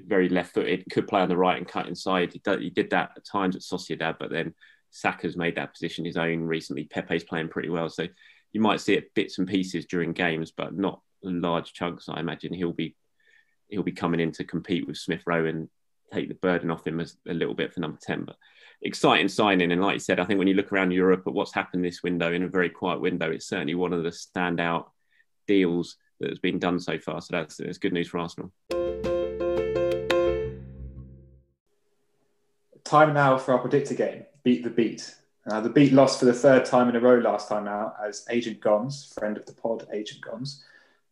very 0.05 0.29
left 0.29 0.53
footed, 0.53 0.85
could 0.91 1.07
play 1.07 1.21
on 1.21 1.29
the 1.29 1.37
right 1.37 1.57
and 1.57 1.67
cut 1.67 1.87
inside. 1.87 2.33
He, 2.33 2.39
did, 2.39 2.61
he 2.61 2.69
did 2.69 2.89
that 2.91 3.11
at 3.15 3.25
times 3.25 3.55
at 3.55 3.61
Sociedad, 3.61 4.15
but 4.19 4.31
then 4.31 4.53
Saka's 4.91 5.35
made 5.35 5.55
that 5.55 5.73
position 5.73 6.05
his 6.05 6.17
own 6.17 6.41
recently. 6.41 6.85
Pepe's 6.85 7.23
playing 7.23 7.49
pretty 7.49 7.69
well, 7.69 7.89
so 7.89 8.07
you 8.53 8.61
might 8.61 8.79
see 8.79 8.93
it 8.93 9.13
bits 9.13 9.37
and 9.37 9.47
pieces 9.47 9.85
during 9.85 10.13
games, 10.13 10.51
but 10.55 10.75
not 10.75 11.01
large 11.23 11.73
chunks. 11.73 12.07
I 12.07 12.19
imagine 12.19 12.53
he'll 12.53 12.71
be 12.71 12.95
he'll 13.67 13.83
be 13.83 13.91
coming 13.91 14.19
in 14.19 14.31
to 14.31 14.43
compete 14.43 14.87
with 14.87 14.97
Smith 14.97 15.23
Rowe 15.25 15.45
and 15.45 15.67
take 16.13 16.29
the 16.29 16.35
burden 16.35 16.69
off 16.69 16.85
him 16.85 16.99
as, 16.99 17.17
a 17.27 17.33
little 17.33 17.55
bit 17.55 17.73
for 17.73 17.79
number 17.79 17.97
ten. 18.01 18.23
But 18.23 18.37
exciting 18.81 19.27
signing, 19.27 19.71
and 19.71 19.81
like 19.81 19.93
you 19.95 19.99
said, 19.99 20.19
I 20.19 20.25
think 20.25 20.37
when 20.37 20.47
you 20.47 20.53
look 20.53 20.71
around 20.71 20.91
Europe 20.91 21.23
at 21.27 21.33
what's 21.33 21.53
happened 21.53 21.83
this 21.83 22.03
window 22.03 22.31
in 22.31 22.43
a 22.43 22.47
very 22.47 22.69
quiet 22.69 23.01
window, 23.01 23.31
it's 23.31 23.47
certainly 23.47 23.75
one 23.75 23.91
of 23.91 24.03
the 24.03 24.09
standout 24.09 24.85
deals 25.47 25.97
that 26.19 26.29
has 26.29 26.39
been 26.39 26.59
done 26.59 26.79
so 26.79 26.97
far. 26.97 27.19
So 27.21 27.29
that's, 27.31 27.57
that's 27.57 27.77
good 27.77 27.91
news 27.91 28.07
for 28.07 28.19
Arsenal. 28.19 28.53
Time 32.85 33.15
now 33.15 33.35
for 33.35 33.53
our 33.53 33.57
predictor 33.57 33.95
game, 33.95 34.25
Beat 34.43 34.63
the 34.63 34.69
Beat. 34.69 35.15
Now, 35.47 35.59
the 35.59 35.71
Beat 35.71 35.91
lost 35.91 36.19
for 36.19 36.25
the 36.25 36.33
third 36.33 36.65
time 36.65 36.87
in 36.87 36.95
a 36.95 36.99
row 36.99 37.17
last 37.17 37.49
time 37.49 37.67
out 37.67 37.95
as 38.07 38.27
Agent 38.29 38.61
Gons, 38.61 39.11
friend 39.17 39.37
of 39.37 39.45
the 39.47 39.53
pod, 39.53 39.87
Agent 39.91 40.21
Gons, 40.21 40.63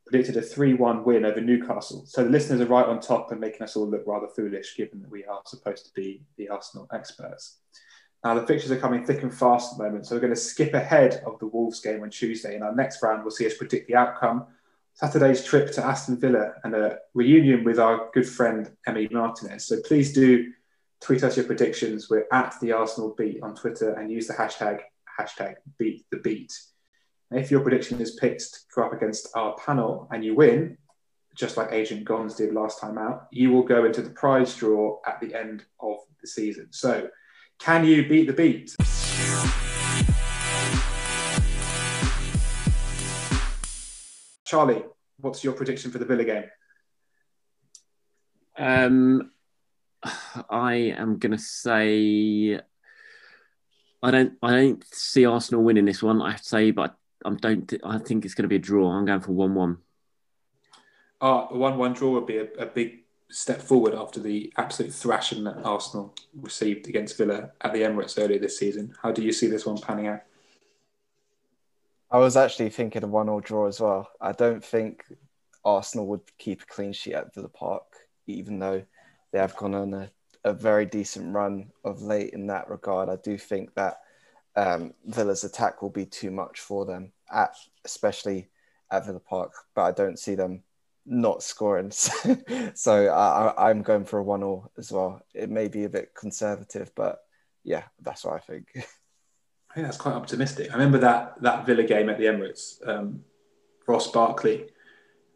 predicted 0.06 0.38
a 0.38 0.42
3 0.44 0.76
1 0.76 1.04
win 1.04 1.26
over 1.26 1.42
Newcastle. 1.42 2.04
So 2.06 2.24
the 2.24 2.30
listeners 2.30 2.62
are 2.62 2.68
right 2.68 2.86
on 2.86 3.00
top 3.00 3.32
and 3.32 3.42
making 3.42 3.64
us 3.64 3.76
all 3.76 3.90
look 3.90 4.04
rather 4.06 4.28
foolish, 4.28 4.78
given 4.78 5.02
that 5.02 5.10
we 5.10 5.26
are 5.26 5.42
supposed 5.48 5.88
to 5.88 5.94
be 5.94 6.22
the 6.38 6.48
Arsenal 6.48 6.88
experts. 6.94 7.58
Now, 8.24 8.36
the 8.36 8.46
fixtures 8.46 8.72
are 8.72 8.80
coming 8.80 9.04
thick 9.04 9.24
and 9.24 9.34
fast 9.34 9.72
at 9.72 9.80
the 9.80 9.84
moment, 9.86 10.06
so 10.06 10.14
we're 10.14 10.22
going 10.22 10.32
to 10.32 10.40
skip 10.40 10.76
ahead 10.76 11.24
of 11.26 11.40
the 11.40 11.48
Wolves 11.48 11.80
game 11.80 12.04
on 12.04 12.12
Tuesday. 12.12 12.56
In 12.56 12.62
our 12.62 12.76
next 12.76 13.02
round, 13.02 13.24
we'll 13.24 13.32
see 13.32 13.48
us 13.48 13.58
predict 13.58 13.88
the 13.88 13.96
outcome, 13.96 14.46
Saturday's 14.94 15.44
trip 15.44 15.72
to 15.72 15.84
Aston 15.84 16.20
Villa, 16.20 16.54
and 16.64 16.76
a 16.76 17.00
reunion 17.16 17.64
with 17.64 17.80
our 17.80 18.12
good 18.14 18.30
friend 18.30 18.70
Emi 18.88 19.12
Martinez. 19.12 19.66
So 19.66 19.82
please 19.82 20.14
do 20.14 20.52
tweet 21.04 21.24
us 21.24 21.36
your 21.36 21.46
predictions. 21.46 22.10
We're 22.10 22.28
at 22.32 22.56
the 22.62 22.72
Arsenal 22.72 23.14
Beat 23.18 23.44
on 23.44 23.56
Twitter 23.56 23.94
and 23.94 24.10
use 24.10 24.28
the 24.28 24.34
hashtag 24.34 24.80
hashtag 25.20 25.56
Beat 25.78 26.06
the 26.12 26.18
Beat. 26.18 26.58
if 27.30 27.52
your 27.52 27.60
prediction 27.60 28.00
is 28.00 28.16
picked 28.16 28.42
to 28.42 28.60
go 28.74 28.84
up 28.84 28.94
against 28.94 29.28
our 29.36 29.54
panel 29.58 30.08
and 30.12 30.24
you 30.24 30.34
win, 30.34 30.78
just 31.36 31.58
like 31.58 31.74
Agent 31.74 32.06
Gons 32.06 32.36
did 32.36 32.54
last 32.54 32.80
time 32.80 32.98
out, 32.98 33.28
you 33.32 33.52
will 33.52 33.64
go 33.64 33.84
into 33.84 34.02
the 34.02 34.12
prize 34.12 34.56
draw 34.56 35.00
at 35.06 35.20
the 35.20 35.36
end 35.36 35.66
of 35.82 35.98
the 36.22 36.28
season. 36.28 36.68
So, 36.72 37.10
can 37.60 37.86
you 37.86 38.08
beat 38.08 38.28
the 38.28 38.34
beat? 38.34 38.74
Charlie, 44.46 44.84
what's 45.20 45.44
your 45.44 45.54
prediction 45.54 45.92
for 45.92 45.98
the 45.98 46.06
Villa 46.06 46.24
game? 46.24 46.46
Um, 48.58 49.33
I 50.50 50.74
am 50.98 51.18
going 51.18 51.32
to 51.32 51.38
say 51.38 52.60
I 54.04 54.12
don't 54.12 54.34
I 54.44 54.52
don't 54.52 54.84
see 54.94 55.26
Arsenal 55.26 55.64
winning 55.64 55.86
this 55.86 56.04
one. 56.04 56.22
I 56.22 56.32
have 56.32 56.42
to 56.42 56.48
say, 56.48 56.72
but 56.72 56.96
I 57.26 57.30
don't. 57.32 57.74
I 57.86 57.98
think 58.00 58.26
it's 58.26 58.34
going 58.34 58.44
to 58.44 58.50
be 58.50 58.58
a 58.58 58.60
draw. 58.60 58.92
I'm 58.92 59.06
going 59.06 59.22
for 59.22 59.32
one 59.32 59.56
one. 59.56 59.78
Uh, 61.22 61.48
a 61.52 61.58
one-one 61.58 61.94
draw 61.94 62.12
would 62.12 62.26
be 62.26 62.36
a, 62.36 62.48
a, 62.60 62.66
big 62.66 63.04
step 63.32 63.62
forward 63.62 63.94
after 63.94 64.20
the 64.20 64.52
absolute 64.58 64.92
thrashing 64.92 65.46
that 65.46 65.56
Arsenal 65.64 66.14
received 66.36 66.90
against 66.90 67.18
Villa 67.18 67.52
at 67.62 67.72
the 67.72 67.80
Emirates 67.80 68.22
earlier 68.22 68.40
this 68.40 68.60
season. 68.60 68.94
How 69.02 69.14
do 69.14 69.24
you 69.24 69.32
see 69.32 69.48
this 69.48 69.66
one 69.66 69.78
panning 69.78 70.08
out? 70.08 70.20
I 72.12 72.18
was 72.18 72.36
actually 72.36 72.72
thinking 72.72 73.06
a 73.06 73.08
one-all 73.08 73.40
draw 73.40 73.68
as 73.68 73.80
well. 73.80 74.10
I 74.20 74.34
don't 74.34 74.62
think 74.62 75.06
Arsenal 75.64 76.08
would 76.08 76.24
keep 76.38 76.62
a 76.62 76.66
clean 76.66 76.92
sheet 76.92 77.14
at 77.14 77.34
Villa 77.34 77.48
Park, 77.48 77.86
even 78.28 78.60
though 78.60 78.84
they 79.34 79.40
have 79.40 79.58
gone 79.58 79.74
on 79.74 79.94
a, 79.94 80.10
a 80.46 80.54
very 80.54 80.86
decent 80.86 81.34
run 81.34 81.72
of 81.84 82.02
late 82.04 82.34
in 82.34 82.48
that 82.48 82.70
regard. 82.70 83.10
I 83.10 83.18
do 83.18 83.38
think 83.38 83.74
that 83.74 83.98
um, 84.56 84.94
Villa's 85.06 85.44
attack 85.44 85.82
will 85.82 85.90
be 85.90 86.06
too 86.06 86.32
much 86.32 86.62
for 86.62 86.86
them, 86.86 87.12
at 87.32 87.56
especially 87.84 88.50
at 88.92 89.06
Villa 89.06 89.20
Park. 89.20 89.52
But 89.76 89.82
I 89.82 89.92
don't 89.92 90.20
see 90.20 90.36
them 90.36 90.62
not 91.06 91.42
scoring. 91.42 91.92
so 92.76 93.08
I, 93.08 93.72
am 93.72 93.82
going 93.82 94.06
for 94.06 94.20
a 94.20 94.24
one-all 94.24 94.72
as 94.78 94.92
well. 94.92 95.22
It 95.34 95.50
may 95.50 95.68
be 95.68 95.84
a 95.84 95.90
bit 95.90 96.14
conservative, 96.16 96.92
but 96.96 97.20
yeah, 97.64 97.84
that's 98.00 98.24
what 98.24 98.36
I 98.36 98.40
think. 98.40 98.68
I 98.76 99.74
think 99.74 99.88
that's 99.88 99.98
quite 99.98 100.14
optimistic. 100.14 100.70
I 100.70 100.74
remember 100.74 101.00
that 101.00 101.42
that 101.42 101.66
Villa 101.66 101.82
game 101.82 102.08
at 102.10 102.20
the 102.20 102.26
Emirates. 102.26 102.88
Um, 102.88 103.24
Ross 103.88 104.12
Barkley, 104.12 104.68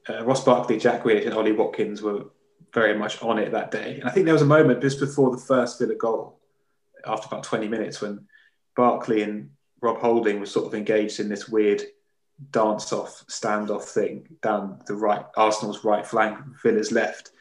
uh, 0.07 0.23
Ross 0.23 0.43
Barkley, 0.43 0.77
Jack 0.77 1.03
Grealish, 1.03 1.25
and 1.25 1.33
Ollie 1.33 1.53
Watkins 1.53 2.03
were 2.03 2.25
very 2.74 2.98
much 2.98 3.22
on 3.22 3.39
it 3.39 3.52
that 3.52 3.72
day. 3.72 4.00
And 4.00 4.10
I 4.10 4.12
think 4.12 4.26
there 4.26 4.34
was 4.34 4.41
a 4.41 4.46
moment 4.46 4.82
just 4.82 5.00
before 5.00 5.32
the 5.32 5.41
first 5.41 5.80
Villa 5.80 5.96
goal, 5.96 6.39
after 7.06 7.28
about 7.28 7.43
20 7.43 7.67
minutes, 7.67 8.02
when 8.02 8.28
Barkley 8.76 9.24
and 9.24 9.52
Rob 9.82 10.00
Holding 10.00 10.39
were 10.39 10.46
sort 10.46 10.67
of 10.67 10.76
engaged 10.76 11.20
in 11.20 11.30
this 11.30 11.48
weird 11.48 11.82
dance 12.52 12.93
off, 12.93 13.24
standoff 13.28 13.84
thing 13.84 14.28
down 14.41 14.80
the 14.86 14.96
right, 14.96 15.26
Arsenal's 15.36 15.84
right 15.84 16.06
flank, 16.06 16.38
Villa's 16.62 16.91
left. 16.91 17.32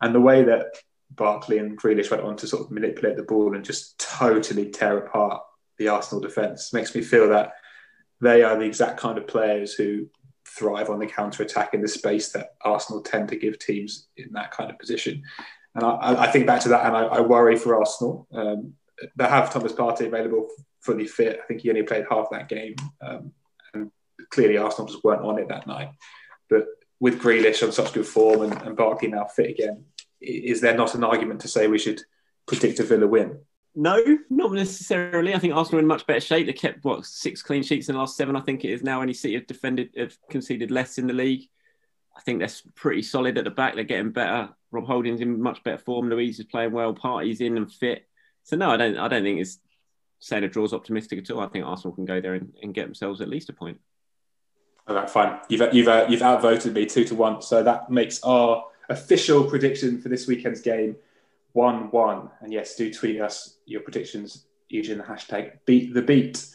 And 0.00 0.14
the 0.14 0.20
way 0.20 0.44
that 0.44 0.66
Barkley 1.10 1.58
and 1.58 1.78
Grealish 1.80 2.10
went 2.10 2.22
on 2.22 2.36
to 2.36 2.46
sort 2.46 2.64
of 2.64 2.70
manipulate 2.70 3.16
the 3.16 3.22
ball 3.22 3.54
and 3.54 3.64
just 3.64 3.98
totally 3.98 4.70
tear 4.70 4.98
apart 4.98 5.42
the 5.78 5.88
Arsenal 5.88 6.22
defence 6.22 6.72
makes 6.72 6.94
me 6.94 7.02
feel 7.02 7.28
that 7.28 7.52
they 8.20 8.42
are 8.42 8.56
the 8.56 8.64
exact 8.64 8.98
kind 8.98 9.18
of 9.18 9.26
players 9.26 9.74
who 9.74 10.08
thrive 10.56 10.90
on 10.90 10.98
the 10.98 11.06
counter 11.06 11.42
attack 11.42 11.74
in 11.74 11.82
the 11.82 11.88
space 11.88 12.32
that 12.32 12.54
Arsenal 12.62 13.02
tend 13.02 13.28
to 13.28 13.36
give 13.36 13.58
teams 13.58 14.06
in 14.16 14.32
that 14.32 14.50
kind 14.50 14.70
of 14.70 14.78
position. 14.78 15.22
And 15.74 15.84
I, 15.84 16.24
I 16.24 16.30
think 16.30 16.46
back 16.46 16.62
to 16.62 16.70
that, 16.70 16.86
and 16.86 16.96
I, 16.96 17.02
I 17.04 17.20
worry 17.20 17.56
for 17.56 17.76
Arsenal. 17.76 18.26
Um, 18.32 18.74
they 19.16 19.24
have 19.24 19.52
Thomas 19.52 19.72
Partey 19.72 20.06
available, 20.06 20.48
fully 20.80 21.06
fit. 21.06 21.38
I 21.42 21.46
think 21.46 21.60
he 21.60 21.68
only 21.68 21.82
played 21.82 22.06
half 22.10 22.30
that 22.30 22.48
game, 22.48 22.76
um, 23.02 23.32
and 23.74 23.90
clearly 24.30 24.56
Arsenal 24.56 24.88
just 24.90 25.04
weren't 25.04 25.22
on 25.22 25.38
it 25.38 25.48
that 25.48 25.66
night. 25.66 25.90
But 26.48 26.66
with 26.98 27.20
Grealish 27.20 27.62
on 27.62 27.72
such 27.72 27.92
good 27.92 28.06
form 28.06 28.42
and, 28.42 28.62
and 28.62 28.76
Barkley 28.76 29.08
now 29.08 29.26
fit 29.26 29.50
again, 29.50 29.84
is 30.20 30.62
there 30.62 30.76
not 30.76 30.94
an 30.94 31.04
argument 31.04 31.40
to 31.42 31.48
say 31.48 31.66
we 31.66 31.78
should 31.78 32.00
predict 32.46 32.80
a 32.80 32.84
Villa 32.84 33.06
win? 33.06 33.40
No, 33.78 34.02
not 34.30 34.52
necessarily. 34.52 35.34
I 35.34 35.38
think 35.38 35.54
Arsenal 35.54 35.78
are 35.78 35.82
in 35.82 35.86
much 35.86 36.06
better 36.06 36.20
shape. 36.20 36.46
They 36.46 36.54
kept 36.54 36.82
what 36.82 37.04
six 37.04 37.42
clean 37.42 37.62
sheets 37.62 37.90
in 37.90 37.94
the 37.94 37.98
last 37.98 38.16
seven. 38.16 38.34
I 38.34 38.40
think 38.40 38.64
it 38.64 38.70
is 38.70 38.82
now. 38.82 39.02
Any 39.02 39.12
City 39.12 39.34
have 39.34 39.46
defended, 39.46 39.90
have 39.98 40.16
conceded 40.30 40.70
less 40.70 40.96
in 40.96 41.06
the 41.06 41.12
league. 41.12 41.42
I 42.16 42.22
think 42.22 42.38
they're 42.38 42.48
pretty 42.74 43.02
solid 43.02 43.36
at 43.36 43.44
the 43.44 43.50
back. 43.50 43.74
They're 43.74 43.84
getting 43.84 44.12
better. 44.12 44.48
Rob 44.70 44.86
Holding's 44.86 45.20
in 45.20 45.42
much 45.42 45.62
better 45.62 45.76
form. 45.76 46.08
Luiz 46.08 46.40
is 46.40 46.46
playing 46.46 46.72
well. 46.72 46.94
Partey's 46.94 47.42
in 47.42 47.58
and 47.58 47.70
fit. 47.70 48.08
So 48.44 48.56
no, 48.56 48.70
I 48.70 48.78
don't. 48.78 48.96
I 48.96 49.08
don't 49.08 49.22
think 49.22 49.40
it's 49.40 49.58
saying 50.20 50.44
a 50.44 50.48
draw's 50.48 50.72
optimistic 50.72 51.18
at 51.18 51.30
all. 51.30 51.40
I 51.40 51.48
think 51.48 51.66
Arsenal 51.66 51.94
can 51.94 52.06
go 52.06 52.22
there 52.22 52.32
and, 52.32 52.54
and 52.62 52.72
get 52.72 52.86
themselves 52.86 53.20
at 53.20 53.28
least 53.28 53.50
a 53.50 53.52
point. 53.52 53.78
All 54.88 54.96
right, 54.96 55.10
fine. 55.10 55.38
You've 55.50 55.74
you've 55.74 55.88
uh, 55.88 56.06
you've 56.08 56.22
outvoted 56.22 56.72
me 56.72 56.86
two 56.86 57.04
to 57.04 57.14
one. 57.14 57.42
So 57.42 57.62
that 57.62 57.90
makes 57.90 58.22
our 58.22 58.64
official 58.88 59.44
prediction 59.44 60.00
for 60.00 60.08
this 60.08 60.26
weekend's 60.26 60.62
game 60.62 60.96
1 61.56 61.90
1. 61.90 62.30
And 62.42 62.52
yes, 62.52 62.76
do 62.76 62.92
tweet 62.92 63.18
us 63.18 63.56
your 63.64 63.80
predictions 63.80 64.44
using 64.68 64.98
the 64.98 65.04
hashtag 65.04 65.52
beat 65.64 65.94
the 65.94 66.02
beat. 66.02 66.46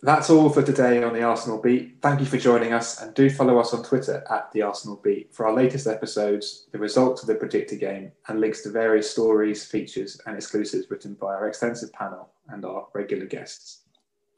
That's 0.00 0.30
all 0.30 0.48
for 0.48 0.62
today 0.62 1.02
on 1.02 1.12
the 1.12 1.22
Arsenal 1.22 1.60
Beat. 1.60 1.98
Thank 2.00 2.20
you 2.20 2.26
for 2.26 2.38
joining 2.38 2.72
us 2.72 3.02
and 3.02 3.12
do 3.14 3.28
follow 3.28 3.58
us 3.58 3.74
on 3.74 3.84
Twitter 3.84 4.24
at 4.30 4.50
the 4.52 4.62
Arsenal 4.62 4.96
Beat 5.04 5.34
for 5.34 5.46
our 5.46 5.54
latest 5.54 5.86
episodes, 5.86 6.68
the 6.72 6.78
results 6.78 7.20
of 7.20 7.28
the 7.28 7.34
predictor 7.34 7.76
game, 7.76 8.12
and 8.28 8.40
links 8.40 8.62
to 8.62 8.70
various 8.70 9.10
stories, 9.10 9.64
features, 9.64 10.18
and 10.24 10.34
exclusives 10.34 10.90
written 10.90 11.12
by 11.14 11.34
our 11.34 11.48
extensive 11.48 11.92
panel 11.92 12.30
and 12.48 12.64
our 12.64 12.86
regular 12.94 13.26
guests. 13.26 13.82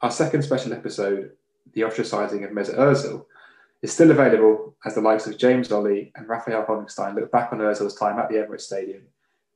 our 0.01 0.11
second 0.11 0.43
special 0.43 0.73
episode, 0.73 1.31
The 1.73 1.81
Ostracizing 1.81 2.43
of 2.43 2.51
Mesut 2.51 2.77
Ozil, 2.77 3.25
is 3.85 3.93
still 3.93 4.09
available 4.09 4.75
as 4.83 4.95
the 4.95 5.01
likes 5.01 5.27
of 5.27 5.37
James 5.37 5.69
Olley 5.69 6.11
and 6.15 6.27
Raphael 6.27 6.65
Honigstein 6.65 7.13
look 7.13 7.31
back 7.31 7.53
on 7.53 7.59
Ozil's 7.59 7.93
time 7.93 8.17
at 8.17 8.29
the 8.29 8.35
Emirates 8.35 8.61
Stadium 8.61 9.03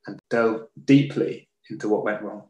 and 0.05 0.19
delve 0.29 0.67
deeply 0.85 1.49
into 1.71 1.89
what 1.89 2.03
went 2.03 2.21
wrong. 2.21 2.43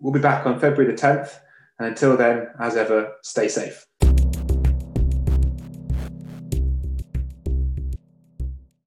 We'll 0.00 0.12
be 0.12 0.20
back 0.20 0.44
on 0.44 0.60
February 0.60 0.92
the 0.92 1.00
10th, 1.00 1.40
and 1.78 1.88
until 1.88 2.14
then, 2.14 2.48
as 2.60 2.76
ever, 2.76 3.14
stay 3.22 3.48
safe. 3.48 3.86